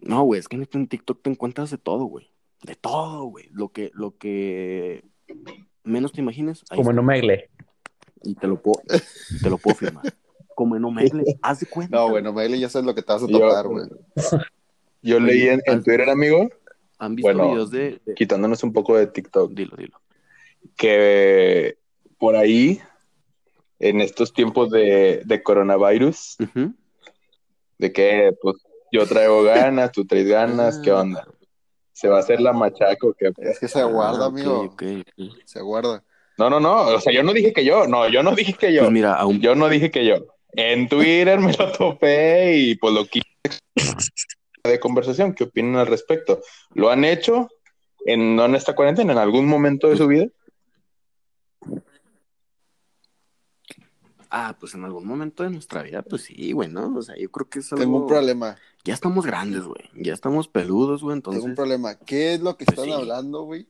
No, 0.00 0.22
güey, 0.24 0.40
es 0.40 0.48
que 0.48 0.56
en 0.56 0.86
TikTok 0.88 1.22
te 1.22 1.30
encuentras 1.30 1.70
de 1.70 1.78
todo, 1.78 2.04
güey. 2.04 2.30
De 2.62 2.74
todo, 2.74 3.24
güey. 3.24 3.48
Lo 3.52 3.68
que, 3.70 3.90
lo 3.94 4.16
que 4.16 5.04
menos 5.84 6.12
te 6.12 6.20
imagines, 6.20 6.64
Como 6.68 6.82
está. 6.82 6.92
no 6.92 7.02
me 7.02 7.20
gle. 7.20 7.50
Y 8.24 8.34
te 8.34 8.46
lo 8.46 8.60
puedo, 8.60 8.82
te 9.42 9.50
lo 9.50 9.58
puedo 9.58 9.76
firmar. 9.76 10.04
Como 10.54 10.76
en 10.76 10.84
Omegle, 10.84 11.24
haz 11.42 11.60
de 11.60 11.66
cuenta. 11.66 11.96
No, 11.96 12.10
bueno, 12.10 12.32
Bailey, 12.32 12.60
ya 12.60 12.68
sabes 12.68 12.86
lo 12.86 12.94
que 12.94 13.02
te 13.02 13.12
vas 13.12 13.22
a 13.22 13.26
topar, 13.26 13.66
güey. 13.68 13.86
Yo 15.02 15.18
leí 15.18 15.48
en, 15.48 15.60
en 15.66 15.82
Twitter, 15.82 16.08
amigo, 16.10 16.48
¿Han 16.98 17.16
visto 17.16 17.26
Bueno. 17.32 17.50
videos 17.50 17.70
de, 17.72 18.00
de- 18.04 18.14
quitándonos 18.14 18.62
un 18.62 18.72
poco 18.72 18.96
de 18.96 19.08
TikTok, 19.08 19.52
Dilo, 19.52 19.76
dilo. 19.76 20.00
Que 20.76 21.76
por 22.18 22.36
ahí, 22.36 22.80
en 23.78 24.00
estos 24.00 24.32
tiempos 24.32 24.70
de, 24.70 25.22
de 25.24 25.42
coronavirus, 25.42 26.36
Ujú. 26.40 26.74
de 27.78 27.92
que 27.92 28.32
pues 28.40 28.56
yo 28.92 29.06
traigo 29.06 29.42
ganas, 29.42 29.92
tú 29.92 30.04
traes 30.06 30.28
ganas, 30.28 30.78
¿qué 30.82 30.92
onda? 30.92 31.26
¿Se 31.92 32.08
va 32.08 32.16
a 32.18 32.20
hacer 32.20 32.40
la 32.40 32.52
machaco? 32.52 33.14
¿Qué 33.18 33.32
pedo? 33.32 33.50
Es 33.50 33.58
que 33.58 33.68
se 33.68 33.82
guarda, 33.82 34.24
Ah, 34.24 34.28
amigo. 34.28 34.60
ok, 34.62 34.82
ok. 35.00 35.32
Se 35.44 35.60
guarda. 35.60 36.02
No, 36.38 36.48
no, 36.48 36.60
no, 36.60 36.86
o 36.86 37.00
sea, 37.00 37.12
yo 37.12 37.22
no 37.22 37.32
dije 37.32 37.52
que 37.52 37.64
yo, 37.64 37.86
no, 37.86 38.08
yo 38.08 38.22
no 38.22 38.34
dije 38.34 38.54
que 38.54 38.72
yo, 38.72 38.80
Pues 38.82 38.92
mira, 38.92 39.14
aún 39.14 39.40
yo 39.40 39.54
no 39.54 39.68
dije 39.68 39.90
que 39.90 40.04
yo. 40.06 40.16
En 40.54 40.88
Twitter 40.88 41.38
me 41.40 41.52
lo 41.52 41.72
topé 41.72 42.56
y 42.56 42.74
pues 42.76 42.94
lo 42.94 43.04
quise 43.06 43.26
de 44.64 44.80
conversación, 44.80 45.34
¿qué 45.34 45.44
opinan 45.44 45.76
al 45.76 45.86
respecto? 45.86 46.40
¿Lo 46.74 46.90
han 46.90 47.04
hecho 47.04 47.48
en, 48.06 48.36
no 48.36 48.44
en 48.44 48.54
esta 48.54 48.74
cuarentena, 48.74 49.12
en 49.12 49.18
algún 49.18 49.46
momento 49.46 49.88
de 49.88 49.96
su 49.96 50.06
vida? 50.06 50.26
Ah, 54.34 54.56
pues 54.58 54.72
en 54.74 54.82
algún 54.84 55.06
momento 55.06 55.42
de 55.42 55.50
nuestra 55.50 55.82
vida, 55.82 56.00
pues 56.00 56.22
sí, 56.22 56.52
güey, 56.52 56.70
¿no? 56.70 56.96
O 56.96 57.02
sea, 57.02 57.14
yo 57.18 57.30
creo 57.30 57.50
que 57.50 57.58
es 57.58 57.70
algo... 57.70 57.84
Tengo 57.84 57.98
un 57.98 58.06
problema. 58.06 58.56
Ya 58.82 58.94
estamos 58.94 59.26
grandes, 59.26 59.64
güey. 59.64 59.90
Ya 59.94 60.14
estamos 60.14 60.48
peludos, 60.48 61.02
güey, 61.02 61.16
entonces... 61.16 61.42
Tengo 61.42 61.50
un 61.52 61.54
problema. 61.56 61.98
¿Qué 61.98 62.34
es 62.34 62.40
lo 62.40 62.56
que 62.56 62.64
Pues 62.64 62.78
están 62.78 62.86
sí. 62.86 62.92
hablando, 62.98 63.42
güey? 63.42 63.66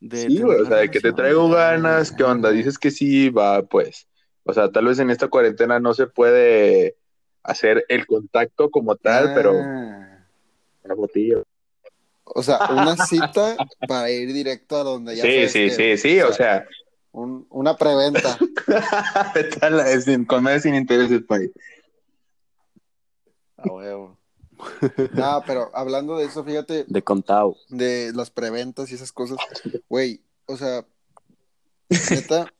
de 0.00 0.18
Sí, 0.28 0.40
güey, 0.40 0.60
o 0.60 0.64
sea, 0.66 0.76
de 0.76 0.90
que 0.92 1.00
te 1.00 1.12
traigo 1.12 1.48
ganas, 1.50 2.12
¿qué 2.12 2.22
onda? 2.22 2.50
Dices 2.50 2.78
que 2.78 2.92
sí, 2.92 3.30
va, 3.30 3.62
pues. 3.62 4.06
O 4.44 4.52
sea, 4.52 4.70
tal 4.70 4.84
vez 4.86 5.00
en 5.00 5.10
esta 5.10 5.26
cuarentena 5.26 5.80
no 5.80 5.92
se 5.94 6.06
puede 6.06 6.96
hacer 7.42 7.84
el 7.88 8.06
contacto 8.06 8.70
como 8.70 8.94
tal, 8.94 9.34
pero 9.34 9.52
Ah. 9.60 10.24
una 10.84 10.94
botella. 10.94 11.42
O 12.22 12.42
sea, 12.44 12.58
una 12.70 12.96
cita 13.06 13.56
para 13.88 14.10
ir 14.10 14.32
directo 14.32 14.76
a 14.76 14.84
donde 14.84 15.16
ya 15.16 15.22
Sí, 15.24 15.32
sabes 15.32 15.52
sí, 15.52 15.58
que- 15.68 15.96
sí, 15.96 16.08
sí, 16.10 16.20
o 16.20 16.32
sea, 16.32 16.64
un- 17.12 17.46
una 17.50 17.76
preventa. 17.76 18.38
sin- 20.04 20.24
con 20.24 20.42
medio 20.44 20.60
sin 20.60 20.74
intereses, 20.74 21.22
país. 21.22 21.50
A 23.56 23.72
huevo. 23.72 24.16
No, 25.14 25.42
pero 25.46 25.70
hablando 25.72 26.16
de 26.16 26.24
eso, 26.26 26.42
fíjate, 26.44 26.84
De 26.88 27.02
contado. 27.02 27.56
de 27.68 28.12
las 28.12 28.30
preventas 28.30 28.90
y 28.90 28.94
esas 28.96 29.12
cosas, 29.12 29.38
güey, 29.88 30.20
o 30.46 30.56
sea, 30.56 30.84
neta, 32.10 32.52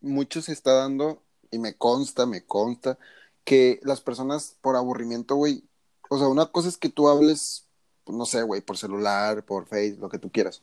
mucho 0.00 0.42
se 0.42 0.52
está 0.52 0.74
dando, 0.74 1.22
y 1.50 1.58
me 1.58 1.74
consta, 1.74 2.24
me 2.26 2.44
consta, 2.44 2.98
que 3.44 3.80
las 3.82 4.00
personas 4.00 4.56
por 4.60 4.76
aburrimiento, 4.76 5.34
güey, 5.34 5.64
o 6.08 6.18
sea, 6.18 6.28
una 6.28 6.46
cosa 6.46 6.68
es 6.68 6.76
que 6.78 6.88
tú 6.88 7.08
hables, 7.08 7.66
pues, 8.04 8.16
no 8.16 8.26
sé, 8.26 8.42
güey, 8.42 8.60
por 8.60 8.76
celular, 8.78 9.44
por 9.44 9.66
Face, 9.66 9.96
lo 9.98 10.08
que 10.08 10.18
tú 10.20 10.30
quieras, 10.30 10.62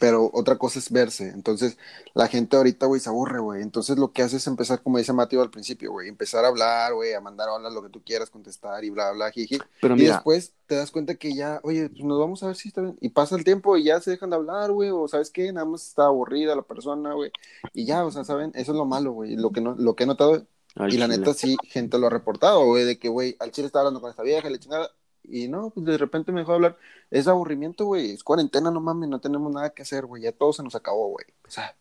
pero 0.00 0.30
otra 0.32 0.56
cosa 0.56 0.78
es 0.78 0.90
verse, 0.90 1.28
entonces 1.28 1.78
la 2.14 2.28
gente 2.28 2.56
ahorita, 2.56 2.86
güey, 2.86 3.00
se 3.00 3.08
aburre, 3.08 3.40
güey, 3.40 3.62
entonces 3.62 3.98
lo 3.98 4.12
que 4.12 4.22
hace 4.22 4.36
es 4.36 4.46
empezar, 4.46 4.82
como 4.82 4.98
dice 4.98 5.12
Mateo 5.12 5.42
al 5.42 5.50
principio, 5.50 5.92
güey, 5.92 6.08
empezar 6.08 6.44
a 6.44 6.48
hablar, 6.48 6.94
güey, 6.94 7.14
a 7.14 7.20
mandar 7.20 7.48
hola, 7.48 7.70
lo 7.70 7.82
que 7.82 7.88
tú 7.88 8.02
quieras, 8.02 8.30
contestar 8.30 8.84
y 8.84 8.90
bla, 8.90 9.12
bla, 9.12 9.30
jiji, 9.30 9.58
Pero 9.80 9.96
y 9.96 10.04
después 10.04 10.54
te 10.66 10.76
das 10.76 10.90
cuenta 10.90 11.14
que 11.16 11.34
ya, 11.34 11.60
oye, 11.62 11.88
pues 11.90 12.04
nos 12.04 12.18
vamos 12.18 12.42
a 12.42 12.46
ver 12.46 12.56
si 12.56 12.68
está 12.68 12.80
bien. 12.80 12.96
Y 13.00 13.10
pasa 13.10 13.36
el 13.36 13.44
tiempo 13.44 13.76
y 13.76 13.84
ya 13.84 14.00
se 14.00 14.12
dejan 14.12 14.30
de 14.30 14.36
hablar, 14.36 14.72
güey. 14.72 14.90
O 14.90 15.08
sabes 15.08 15.30
qué, 15.30 15.52
nada 15.52 15.66
más 15.66 15.86
está 15.86 16.06
aburrida 16.06 16.56
la 16.56 16.62
persona, 16.62 17.12
güey. 17.12 17.30
Y 17.72 17.84
ya, 17.84 18.04
o 18.04 18.10
sea, 18.10 18.24
¿saben? 18.24 18.52
Eso 18.54 18.72
es 18.72 18.78
lo 18.78 18.84
malo, 18.84 19.12
güey. 19.12 19.36
Lo 19.36 19.50
que, 19.50 19.60
no, 19.60 19.74
lo 19.76 19.94
que 19.94 20.04
he 20.04 20.06
notado. 20.06 20.46
al 20.76 20.92
y 20.92 20.96
la 20.96 21.08
neta, 21.08 21.34
sí, 21.34 21.56
gente 21.64 21.98
lo 21.98 22.06
ha 22.06 22.10
reportado, 22.10 22.64
güey. 22.66 22.84
De 22.84 22.98
que, 22.98 23.08
güey, 23.08 23.36
al 23.40 23.50
chile 23.50 23.66
está 23.66 23.80
hablando 23.80 24.00
con 24.00 24.10
esta 24.10 24.22
vieja, 24.22 24.48
le 24.48 24.58
chingada. 24.58 24.90
Y 25.24 25.48
no, 25.48 25.70
pues 25.70 25.86
de 25.86 25.98
repente 25.98 26.32
me 26.32 26.40
dejó 26.40 26.52
de 26.52 26.56
hablar. 26.56 26.78
Es 27.10 27.26
aburrimiento, 27.28 27.86
güey. 27.86 28.10
Es 28.10 28.22
cuarentena, 28.22 28.70
no 28.70 28.80
mames, 28.80 29.08
no 29.08 29.20
tenemos 29.20 29.52
nada 29.52 29.70
que 29.70 29.82
hacer, 29.82 30.06
güey. 30.06 30.22
Ya 30.22 30.32
todo 30.32 30.52
se 30.52 30.62
nos 30.62 30.74
acabó, 30.74 31.08
güey. 31.08 31.26
O 31.46 31.50
sea, 31.50 31.74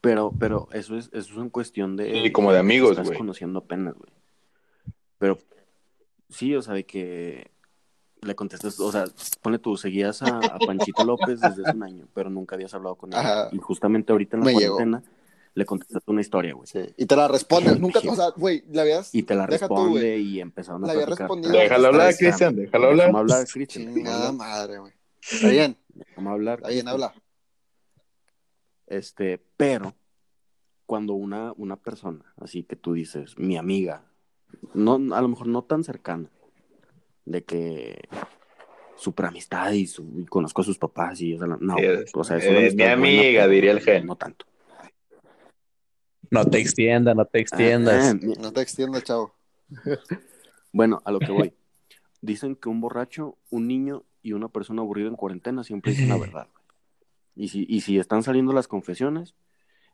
Pero, 0.00 0.32
pero 0.38 0.68
eso 0.72 0.96
es, 0.96 1.10
eso 1.12 1.32
es 1.32 1.38
en 1.38 1.50
cuestión 1.50 1.96
de... 1.96 2.22
Sí, 2.22 2.32
como 2.32 2.52
de 2.52 2.58
amigos, 2.58 2.92
estás 2.92 3.06
güey. 3.06 3.18
conociendo 3.18 3.58
apenas, 3.58 3.94
güey. 3.94 4.10
Pero, 5.18 5.38
sí, 6.28 6.54
o 6.54 6.62
sea, 6.62 6.74
de 6.74 6.84
que 6.86 7.50
le 8.22 8.34
contestas, 8.34 8.78
o 8.78 8.92
sea, 8.92 9.04
pone 9.42 9.58
tú, 9.58 9.76
seguías 9.76 10.22
a, 10.22 10.38
a 10.38 10.58
Panchito 10.58 11.04
López 11.04 11.40
desde 11.40 11.62
hace 11.62 11.76
un 11.76 11.82
año, 11.82 12.06
pero 12.14 12.30
nunca 12.30 12.54
habías 12.54 12.74
hablado 12.74 12.94
con 12.94 13.12
él. 13.12 13.18
Ajá. 13.18 13.48
Y 13.52 13.58
justamente 13.58 14.12
ahorita 14.12 14.36
en 14.36 14.40
la 14.40 14.46
Me 14.46 14.54
llegó. 14.54 14.78
Le 15.58 15.66
contestaste 15.66 16.10
una 16.10 16.20
historia, 16.20 16.54
güey. 16.54 16.66
sí. 16.66 16.80
Y 16.96 17.06
te 17.06 17.16
la 17.16 17.26
responde. 17.28 17.74
Sí, 17.74 17.80
Nunca, 17.80 17.98
o 17.98 18.14
sea, 18.14 18.30
güey, 18.36 18.62
la 18.70 18.82
habías. 18.82 19.14
Y 19.14 19.22
te 19.24 19.34
la 19.34 19.46
Deja 19.46 19.66
responde 19.66 20.18
y 20.18 20.40
empezaron 20.40 20.84
a 20.84 20.86
La 20.86 20.92
había 20.92 21.06
platicar. 21.06 21.26
respondido. 21.28 21.52
Déjalo 21.54 21.88
hablar, 21.88 22.14
Cristian, 22.16 22.56
déjalo 22.56 22.86
hablar. 22.88 23.06
Déjame 23.06 23.18
hablar, 23.18 23.46
Cristian. 23.48 23.88
hablar, 24.06 24.32
madre, 24.34 24.78
güey. 24.78 24.92
Está 25.30 25.48
bien, 25.48 25.76
déjame 25.88 26.30
hablar. 26.30 26.58
está 26.58 26.68
bien, 26.70 26.88
habla. 26.88 27.14
Este, 28.86 29.42
pero 29.56 29.94
cuando 30.86 31.12
una, 31.14 31.52
una 31.56 31.76
persona, 31.76 32.32
así 32.40 32.62
que 32.62 32.76
tú 32.76 32.94
dices, 32.94 33.36
mi 33.38 33.56
amiga, 33.58 34.04
no, 34.74 34.94
a 35.14 35.20
lo 35.20 35.28
mejor 35.28 35.46
no 35.48 35.62
tan 35.64 35.84
cercana, 35.84 36.30
de 37.26 37.44
que 37.44 38.00
super 38.96 39.26
amistad 39.26 39.72
y, 39.72 39.86
su- 39.86 40.20
y 40.22 40.24
conozco 40.24 40.62
a 40.62 40.64
sus 40.64 40.78
papás 40.78 41.20
y 41.20 41.34
o 41.34 41.38
sea, 41.38 41.46
no, 41.46 41.76
Sí, 41.76 41.84
es- 41.84 42.10
o 42.14 42.24
sea, 42.24 42.38
es 42.38 42.44
es 42.44 42.50
una 42.50 42.60
mi 42.60 42.74
buena, 42.76 42.92
amiga, 42.94 43.48
diría 43.48 43.72
el 43.72 43.80
gen. 43.80 44.06
No 44.06 44.16
tanto. 44.16 44.46
No 46.30 46.44
te 46.44 46.58
extiendas, 46.58 47.16
no 47.16 47.24
te 47.24 47.40
extiendas. 47.40 48.14
Ah, 48.14 48.18
No 48.40 48.52
te 48.52 48.60
extiendas, 48.60 49.04
chavo. 49.04 49.34
bueno, 50.72 51.00
a 51.04 51.12
lo 51.12 51.18
que 51.20 51.32
voy. 51.32 51.52
Dicen 52.20 52.56
que 52.56 52.68
un 52.68 52.80
borracho, 52.80 53.36
un 53.50 53.66
niño 53.68 54.02
y 54.22 54.32
una 54.32 54.48
persona 54.48 54.82
aburrida 54.82 55.08
en 55.08 55.16
cuarentena 55.16 55.64
siempre 55.64 55.92
dicen 55.92 56.08
la 56.08 56.16
verdad. 56.18 56.48
Y 57.36 57.48
si, 57.48 57.64
y 57.68 57.80
si 57.82 57.98
están 57.98 58.22
saliendo 58.22 58.52
las 58.52 58.68
confesiones, 58.68 59.34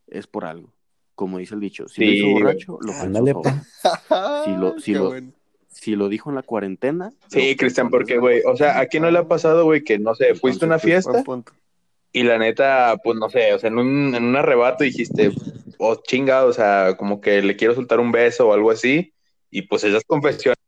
es 0.06 0.26
por 0.26 0.44
algo. 0.44 0.72
Como 1.14 1.38
dice 1.38 1.54
el 1.54 1.60
dicho, 1.60 1.86
si 1.88 2.00
lo 2.04 2.10
Sí, 2.10 2.16
hizo 2.18 2.26
güey. 2.30 2.42
borracho, 2.42 2.78
lo 2.80 2.92
Ándale, 2.94 3.34
pa. 3.34 3.64
Si 4.44 4.50
lo- 4.56 4.78
si 4.80 4.94
lo- 4.94 5.08
bueno. 5.08 5.32
Si 5.68 5.96
lo 5.96 6.08
dijo 6.08 6.30
en 6.30 6.36
la 6.36 6.42
cuarentena. 6.42 7.12
Sí, 7.28 7.50
lo 7.50 7.56
Cristian, 7.56 7.90
porque, 7.90 8.16
güey, 8.16 8.42
o 8.46 8.56
sea, 8.56 8.78
¿a 8.78 8.86
quién 8.86 9.02
no 9.02 9.10
le 9.10 9.18
ha 9.18 9.26
pasado, 9.28 9.64
güey, 9.64 9.82
que, 9.82 9.98
no 9.98 10.14
sé, 10.14 10.34
fuiste 10.36 10.64
a 10.64 10.68
una 10.68 10.76
pues, 10.76 10.84
fiesta 10.84 11.24
y 12.12 12.22
la 12.22 12.38
neta, 12.38 12.96
pues, 13.02 13.18
no 13.18 13.28
sé, 13.28 13.52
o 13.52 13.58
sea, 13.58 13.68
en 13.70 13.78
un, 13.78 14.14
en 14.14 14.22
un 14.24 14.36
arrebato 14.36 14.84
dijiste, 14.84 15.32
oh, 15.78 15.96
chinga, 16.02 16.44
o 16.44 16.52
sea, 16.52 16.96
como 16.96 17.20
que 17.20 17.42
le 17.42 17.56
quiero 17.56 17.74
soltar 17.74 18.00
un 18.00 18.12
beso 18.12 18.48
o 18.48 18.52
algo 18.52 18.70
así, 18.70 19.12
y 19.50 19.62
pues 19.62 19.84
esas 19.84 20.04
confesiones, 20.04 20.58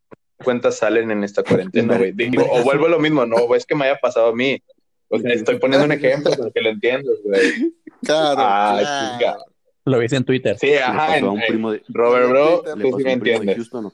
cuentas 0.42 0.78
salen 0.78 1.10
en 1.10 1.24
esta 1.24 1.42
cuarentena, 1.42 1.96
güey. 1.96 2.12
Digo, 2.14 2.44
o 2.50 2.62
vuelvo 2.62 2.86
a 2.86 2.90
lo 2.90 2.98
mismo, 2.98 3.26
no, 3.26 3.54
es 3.54 3.66
que 3.66 3.74
me 3.74 3.86
haya 3.86 3.98
pasado 3.98 4.28
a 4.28 4.34
mí. 4.34 4.62
O 5.08 5.18
sea, 5.18 5.32
estoy 5.32 5.58
poniendo 5.58 5.86
un 5.86 5.92
ejemplo 5.92 6.32
para 6.36 6.50
que 6.50 6.60
lo 6.60 6.70
entiendas, 6.70 7.14
güey. 7.24 7.72
Claro, 8.02 8.40
Ah, 8.40 8.76
claro. 8.78 9.18
chinga. 9.18 9.36
Lo 9.84 9.98
viste 10.00 10.16
en 10.16 10.24
Twitter. 10.24 10.58
Sí, 10.58 10.66
¿Le 10.66 10.82
ajá, 10.82 11.06
pasó 11.06 11.26
a 11.26 11.30
un 11.30 11.40
primo 11.46 11.70
de, 11.70 11.82
Robert 11.88 12.28
Bro, 12.28 12.62
tú 12.80 12.98
sí 12.98 13.04
me 13.04 13.12
entiendes. 13.12 13.56
Houston? 13.56 13.92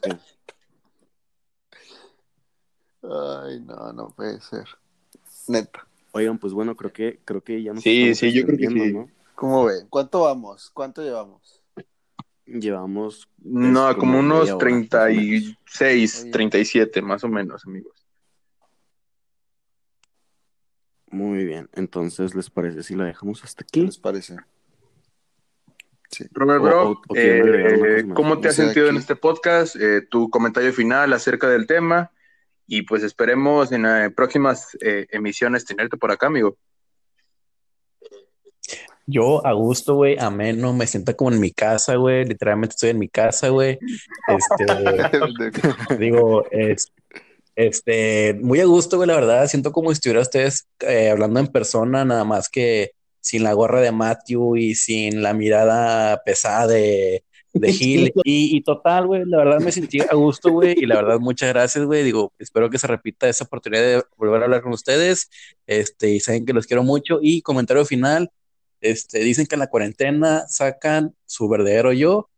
Ay, 3.03 3.59
no, 3.59 3.93
no 3.93 4.09
puede 4.15 4.41
ser. 4.41 4.65
Neta. 5.47 5.85
Oigan, 6.13 6.39
pues 6.39 6.53
bueno, 6.53 6.75
creo 6.75 6.91
que, 6.91 7.19
creo 7.23 7.41
que 7.41 7.61
ya 7.61 7.73
nos 7.73 7.83
Sí, 7.83 8.15
sí, 8.15 8.31
yo 8.31 8.45
creo 8.45 8.57
que 8.57 8.67
sí. 8.67 8.95
¿Cómo 9.35 9.65
ven? 9.65 9.87
¿Cuánto 9.89 10.21
vamos? 10.21 10.69
¿Cuánto 10.71 11.01
llevamos? 11.01 11.61
Llevamos. 12.45 13.27
No, 13.39 13.89
Es 13.89 13.95
como 13.95 14.13
como 14.13 14.19
unos 14.19 14.39
media 14.41 14.55
hora, 14.55 14.65
más 14.69 14.85
o 14.85 14.87
36, 14.89 16.21
Oye. 16.23 16.31
37 16.31 17.01
más 17.01 17.23
o 17.23 17.27
menos, 17.29 17.65
amigos. 17.65 18.05
Muy 21.07 21.45
bien. 21.45 21.69
Entonces, 21.73 22.33
¿les 22.35 22.49
parece 22.49 22.83
si 22.83 22.95
la 22.95 23.05
dejamos 23.05 23.43
hasta 23.43 23.63
¿Qué 23.63 23.79
aquí? 23.81 23.85
les 23.85 23.97
parece? 23.99 24.35
Robert, 26.31 26.59
O- 26.59 26.63
bro, 26.63 26.89
o- 26.91 27.01
o 27.07 27.15
eh. 27.15 28.05
¿cómo 28.13 28.39
te 28.39 28.49
has 28.49 28.55
sentido 28.55 28.87
en 28.87 28.97
este 28.97 29.15
podcast? 29.15 29.75
Eh, 29.75 30.01
tu 30.09 30.29
comentario 30.29 30.71
final 30.71 31.11
acerca 31.13 31.49
del 31.49 31.65
tema 31.65 32.11
y 32.67 32.83
pues 32.83 33.01
esperemos 33.03 33.71
en 33.71 33.85
eh, 33.85 34.11
próximas 34.11 34.77
eh, 34.81 35.07
emisiones 35.09 35.65
tenerte 35.65 35.97
por 35.97 36.11
acá, 36.11 36.27
amigo. 36.27 36.57
Yo 39.05 39.45
a 39.45 39.51
gusto, 39.53 39.95
güey, 39.95 40.17
ameno, 40.17 40.73
me 40.73 40.87
siento 40.87 41.15
como 41.15 41.31
en 41.31 41.39
mi 41.39 41.51
casa, 41.51 41.95
güey, 41.95 42.25
literalmente 42.25 42.73
estoy 42.73 42.91
en 42.91 42.99
mi 42.99 43.09
casa, 43.09 43.49
güey. 43.49 43.77
Este, 44.27 44.65
digo, 45.99 46.45
es, 46.51 46.91
este, 47.55 48.33
muy 48.41 48.59
a 48.61 48.65
gusto, 48.65 48.97
güey, 48.97 49.07
la 49.07 49.15
verdad, 49.15 49.47
siento 49.47 49.71
como 49.71 49.89
si 49.89 49.93
estuviera 49.93 50.21
ustedes 50.21 50.67
eh, 50.79 51.09
hablando 51.09 51.39
en 51.39 51.47
persona, 51.47 52.05
nada 52.05 52.23
más 52.23 52.49
que 52.49 52.91
sin 53.19 53.43
la 53.43 53.53
gorra 53.53 53.81
de 53.81 53.91
Matthew 53.91 54.57
y 54.57 54.75
sin 54.75 55.21
la 55.21 55.33
mirada 55.33 56.21
pesada 56.25 56.67
de, 56.67 57.23
de 57.53 57.73
Gil. 57.73 58.11
Y, 58.23 58.57
y 58.57 58.61
total, 58.61 59.07
güey, 59.07 59.23
la 59.25 59.37
verdad 59.37 59.59
me 59.59 59.71
sentí 59.71 60.01
a 60.01 60.15
gusto, 60.15 60.51
güey, 60.51 60.75
y 60.77 60.85
la 60.85 60.95
verdad, 60.95 61.19
muchas 61.19 61.49
gracias, 61.49 61.85
güey. 61.85 62.03
Digo, 62.03 62.33
espero 62.39 62.69
que 62.69 62.79
se 62.79 62.87
repita 62.87 63.29
esa 63.29 63.45
oportunidad 63.45 63.81
de 63.81 64.03
volver 64.17 64.41
a 64.41 64.45
hablar 64.45 64.61
con 64.61 64.73
ustedes. 64.73 65.29
Este, 65.67 66.09
y 66.09 66.19
saben 66.19 66.45
que 66.45 66.53
los 66.53 66.67
quiero 66.67 66.83
mucho. 66.83 67.19
Y 67.21 67.41
comentario 67.41 67.85
final, 67.85 68.31
este, 68.83 69.19
dicen 69.19 69.47
que 69.47 69.55
en 69.55 69.59
la 69.59 69.67
cuarentena 69.67 70.45
sacan 70.47 71.15
su 71.25 71.47
verdadero 71.47 71.93
yo. 71.93 72.29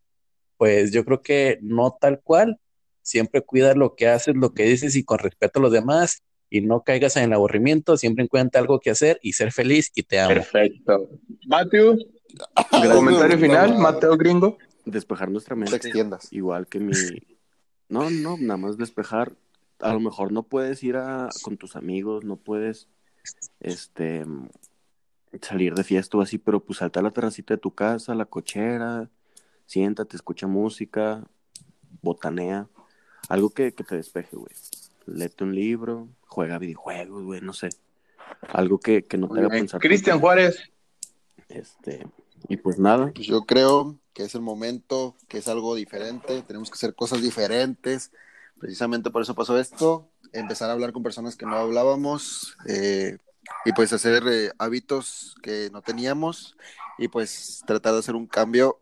Pues 0.58 0.92
yo 0.92 1.04
creo 1.04 1.22
que 1.22 1.58
no 1.62 1.98
tal 2.00 2.22
cual. 2.22 2.60
Siempre 3.02 3.42
cuida 3.42 3.74
lo 3.74 3.96
que 3.96 4.08
haces, 4.08 4.36
lo 4.36 4.54
que 4.54 4.64
dices 4.64 4.96
y 4.96 5.04
con 5.04 5.20
respeto 5.20 5.60
a 5.60 5.64
los 5.64 5.72
demás. 5.72 6.24
Y 6.50 6.62
no 6.62 6.84
caigas 6.84 7.18
en 7.18 7.24
el 7.24 7.34
aburrimiento. 7.34 7.98
Siempre 7.98 8.24
encuentra 8.24 8.62
algo 8.62 8.80
que 8.80 8.92
hacer 8.92 9.20
y 9.22 9.34
ser 9.34 9.52
feliz 9.52 9.92
y 9.96 10.04
te 10.04 10.20
amo. 10.20 10.36
Perfecto. 10.36 11.10
Matthew, 11.48 11.98
Gracias, 12.72 12.96
comentario 12.96 13.38
final, 13.40 13.78
Mateo 13.78 14.16
Gringo. 14.16 14.58
Despejar 14.86 15.32
nuestra 15.32 15.56
mente. 15.56 15.76
extiendas. 15.76 16.32
Igual 16.32 16.68
que 16.68 16.80
mi. 16.80 16.94
No, 17.90 18.10
no, 18.10 18.38
nada 18.38 18.58
más 18.58 18.78
despejar. 18.78 19.34
A 19.80 19.94
lo 19.94 20.00
mejor 20.00 20.32
no 20.32 20.44
puedes 20.44 20.84
ir 20.84 20.96
a, 20.96 21.30
con 21.42 21.58
tus 21.58 21.76
amigos, 21.76 22.24
no 22.24 22.38
puedes 22.38 22.88
este 23.60 24.26
salir 25.42 25.74
de 25.74 25.84
fiesta 25.84 26.18
o 26.18 26.22
así, 26.22 26.38
pero 26.38 26.60
pues 26.60 26.80
salta 26.80 27.00
a 27.00 27.04
la 27.04 27.12
terracita 27.12 27.54
de 27.54 27.60
tu 27.60 27.72
casa, 27.72 28.16
la 28.16 28.26
cochera, 28.26 29.10
siéntate, 29.66 30.16
escucha 30.16 30.48
música, 30.48 31.24
botanea, 32.02 32.68
algo 33.30 33.50
que, 33.50 33.74
que 33.74 33.84
te 33.84 33.96
despeje, 33.96 34.36
güey. 34.36 34.54
Léete 35.06 35.44
un 35.44 35.56
libro, 35.56 36.08
juega 36.28 36.58
videojuegos, 36.58 37.24
güey, 37.24 37.42
no 37.42 37.54
sé. 37.54 37.70
Algo 38.50 38.80
que, 38.80 39.06
que 39.06 39.18
no 39.18 39.28
te 39.30 39.40
haga 39.40 39.50
pensar. 39.50 39.80
Cristian. 39.80 40.20
Juárez. 40.20 40.72
Este, 41.48 42.06
y 42.48 42.58
pues 42.58 42.80
nada, 42.80 43.12
Pues 43.14 43.28
yo 43.28 43.46
creo 43.46 43.98
que 44.14 44.24
es 44.24 44.36
el 44.36 44.42
momento, 44.42 45.16
que 45.28 45.40
es 45.40 45.48
algo 45.48 45.76
diferente, 45.76 46.42
tenemos 46.44 46.70
que 46.70 46.76
hacer 46.76 46.96
cosas 46.96 47.22
diferentes. 47.22 48.12
Precisamente 48.60 49.12
por 49.12 49.22
eso 49.22 49.36
pasó 49.36 49.60
esto, 49.60 50.08
empezar 50.32 50.70
a 50.70 50.74
hablar 50.74 50.94
con 50.94 51.04
personas 51.04 51.36
que 51.36 51.46
no 51.46 51.56
hablábamos 51.56 52.58
eh, 52.68 53.18
y 53.66 53.74
pues 53.74 53.94
hacer 53.94 54.24
eh, 54.28 54.52
hábitos 54.58 55.36
que 55.42 55.70
no 55.72 55.82
teníamos 55.82 56.56
y 56.98 57.08
pues 57.08 57.64
tratar 57.66 57.94
de 57.94 58.00
hacer 58.00 58.16
un 58.16 58.28
cambio 58.28 58.80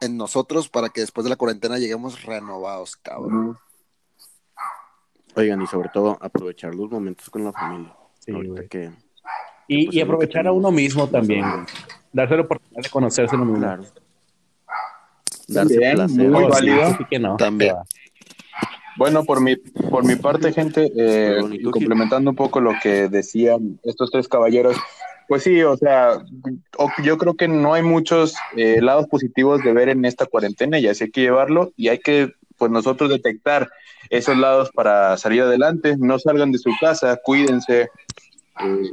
en 0.00 0.16
nosotros 0.16 0.68
para 0.68 0.88
que 0.88 1.00
después 1.02 1.24
de 1.24 1.30
la 1.30 1.36
cuarentena 1.36 1.78
lleguemos 1.78 2.22
renovados, 2.24 2.96
cabrón. 2.96 3.58
oigan, 5.36 5.60
y 5.62 5.66
sobre 5.66 5.88
todo 5.90 6.18
aprovechar 6.20 6.74
los 6.74 6.90
momentos 6.90 7.28
con 7.30 7.44
la 7.44 7.52
familia. 7.52 7.94
Sí, 8.18 8.32
Ahorita 8.32 8.66
que, 8.68 8.90
Y, 9.68 9.86
pues, 9.86 9.96
y 9.96 10.00
aprovechar 10.00 10.46
a 10.46 10.52
uno 10.52 10.70
mismo 10.70 11.06
también, 11.08 11.48
güey. 11.48 11.64
Darse 12.12 12.34
la 12.36 12.42
oportunidad 12.42 12.82
de 12.82 12.90
conocerse 12.90 13.36
uno 13.36 13.44
mismo. 13.44 13.60
claro. 13.60 13.84
Darse 15.48 15.78
placer. 15.78 16.30
muy 16.30 16.44
Oh, 16.44 16.46
sí, 16.46 16.50
válido. 16.50 16.96
sí 16.96 17.04
que 17.10 17.18
no. 17.18 17.36
También. 17.36 17.76
Bueno, 19.00 19.24
por 19.24 19.40
mi, 19.40 19.56
por 19.56 20.04
mi 20.04 20.14
parte, 20.16 20.52
gente, 20.52 20.92
eh, 20.94 21.40
complementando 21.72 22.28
un 22.28 22.36
poco 22.36 22.60
lo 22.60 22.74
que 22.82 23.08
decían 23.08 23.80
estos 23.82 24.10
tres 24.10 24.28
caballeros, 24.28 24.76
pues 25.26 25.42
sí, 25.42 25.62
o 25.62 25.74
sea, 25.78 26.22
yo 27.02 27.16
creo 27.16 27.34
que 27.34 27.48
no 27.48 27.72
hay 27.72 27.82
muchos 27.82 28.34
eh, 28.58 28.82
lados 28.82 29.06
positivos 29.06 29.64
de 29.64 29.72
ver 29.72 29.88
en 29.88 30.04
esta 30.04 30.26
cuarentena 30.26 30.78
y 30.78 30.86
así 30.86 31.04
hay 31.04 31.10
que 31.12 31.22
llevarlo 31.22 31.72
y 31.78 31.88
hay 31.88 32.00
que, 32.00 32.34
pues 32.58 32.70
nosotros 32.70 33.08
detectar 33.08 33.70
esos 34.10 34.36
lados 34.36 34.68
para 34.74 35.16
salir 35.16 35.40
adelante, 35.40 35.96
no 35.98 36.18
salgan 36.18 36.52
de 36.52 36.58
su 36.58 36.70
casa, 36.78 37.18
cuídense, 37.24 37.88
eh, 38.60 38.90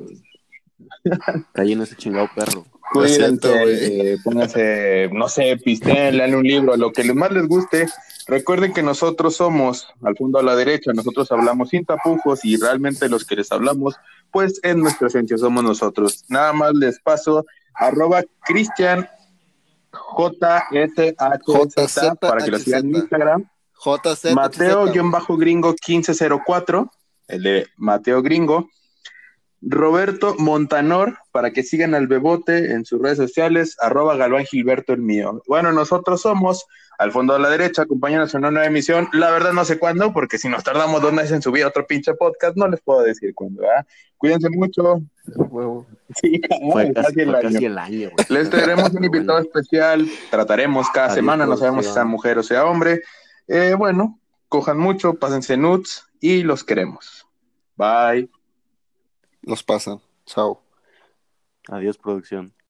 ese 1.54 1.96
chingado 1.98 2.30
perro. 2.34 2.64
Cuídense, 2.92 4.14
eh, 4.14 4.18
pónganse, 4.24 5.10
no 5.12 5.28
sé, 5.28 5.58
pisteen, 5.58 6.18
lean 6.18 6.36
un 6.36 6.44
libro, 6.44 6.78
lo 6.78 6.92
que 6.92 7.12
más 7.14 7.32
les 7.32 7.48
guste. 7.48 7.88
Recuerden 8.28 8.74
que 8.74 8.84
nosotros 8.84 9.38
somos, 9.38 9.88
al 10.04 10.16
fondo 10.16 10.40
a 10.40 10.44
la 10.44 10.56
derecha, 10.56 10.92
nosotros 10.94 11.32
hablamos 11.32 11.70
sin 11.70 11.86
tapujos 11.86 12.44
y 12.44 12.58
realmente 12.58 13.10
los 13.10 13.26
que 13.26 13.38
les 13.38 13.52
hablamos, 13.52 13.96
pues 14.32 14.60
en 14.64 14.82
nuestra 14.82 15.08
esencia 15.08 15.38
somos 15.38 15.64
nosotros. 15.64 16.26
Nada 16.28 16.54
más 16.54 16.74
les 16.74 17.00
paso 17.00 17.46
arroba 17.74 18.24
Cristian 18.46 19.08
JSHZ 20.18 22.18
para 22.20 22.44
que 22.44 22.52
lo 22.52 22.60
sigan 22.60 22.88
en 22.88 22.96
Instagram. 22.96 23.50
JZ. 23.74 24.34
Mateo-gringo 24.34 25.70
1504, 25.70 26.92
el 27.28 27.44
de 27.44 27.68
Mateo 27.78 28.22
Gringo. 28.22 28.70
Roberto 29.62 30.36
Montanor, 30.38 31.18
para 31.32 31.52
que 31.52 31.64
sigan 31.64 31.96
al 31.96 32.08
Bebote 32.08 32.72
en 32.72 32.86
sus 32.86 33.02
redes 33.02 33.18
sociales, 33.18 33.76
arroba 33.80 34.16
Galván 34.16 34.46
Gilberto 34.46 34.94
el 34.94 35.02
mío. 35.02 35.42
Bueno, 35.48 35.72
nosotros 35.72 36.22
somos 36.22 36.66
al 37.00 37.12
fondo 37.12 37.36
a 37.36 37.40
la 37.40 37.50
derecha, 37.50 37.84
acompáñanos 37.84 38.34
en 38.34 38.40
una 38.40 38.52
nueva 38.52 38.68
emisión. 38.68 39.08
La 39.14 39.30
verdad 39.32 39.54
no 39.54 39.66
sé 39.66 39.78
cuándo, 39.78 40.14
porque 40.14 40.38
si 40.38 40.50
nos 40.50 40.64
tardamos 40.64 41.02
dos 41.02 41.14
meses 41.14 41.32
en 41.32 41.42
subir 41.42 41.66
otro 41.66 41.86
pinche 41.86 42.14
podcast, 42.16 42.56
no 42.58 42.68
les 42.68 42.82
puedo 42.82 43.02
decir 43.04 43.34
cuándo, 43.36 43.62
¿verdad? 43.62 43.86
Cuídense 44.18 44.50
mucho. 44.50 45.02
Sí, 46.22 46.42
Fue 46.72 46.92
casi, 46.94 47.08
casi, 47.08 47.22
el 47.22 47.30
fue 47.30 47.40
año. 47.40 47.50
casi 47.52 47.66
el 47.66 47.78
año, 47.78 48.10
güey. 48.12 48.26
Les 48.30 48.50
traeremos 48.50 48.92
un 48.94 49.04
invitado 49.04 49.40
especial, 49.40 50.08
trataremos 50.32 50.90
cada 50.90 51.08
Adiós, 51.08 51.16
semana, 51.16 51.46
no 51.46 51.58
sabemos 51.58 51.86
si 51.86 51.94
sea 51.94 52.06
mujer 52.06 52.40
o 52.40 52.44
sea 52.44 52.66
hombre. 52.66 53.02
Eh, 53.48 53.76
bueno, 53.78 54.20
cojan 54.50 54.78
mucho, 54.78 55.16
pásense 55.16 55.58
nuts 55.58 56.06
y 56.20 56.44
los 56.44 56.64
queremos. 56.64 57.28
Bye. 57.76 58.30
Los 59.48 59.64
pasan. 59.64 60.02
Chao. 60.26 60.62
Adiós, 61.70 61.98
producción. 61.98 62.54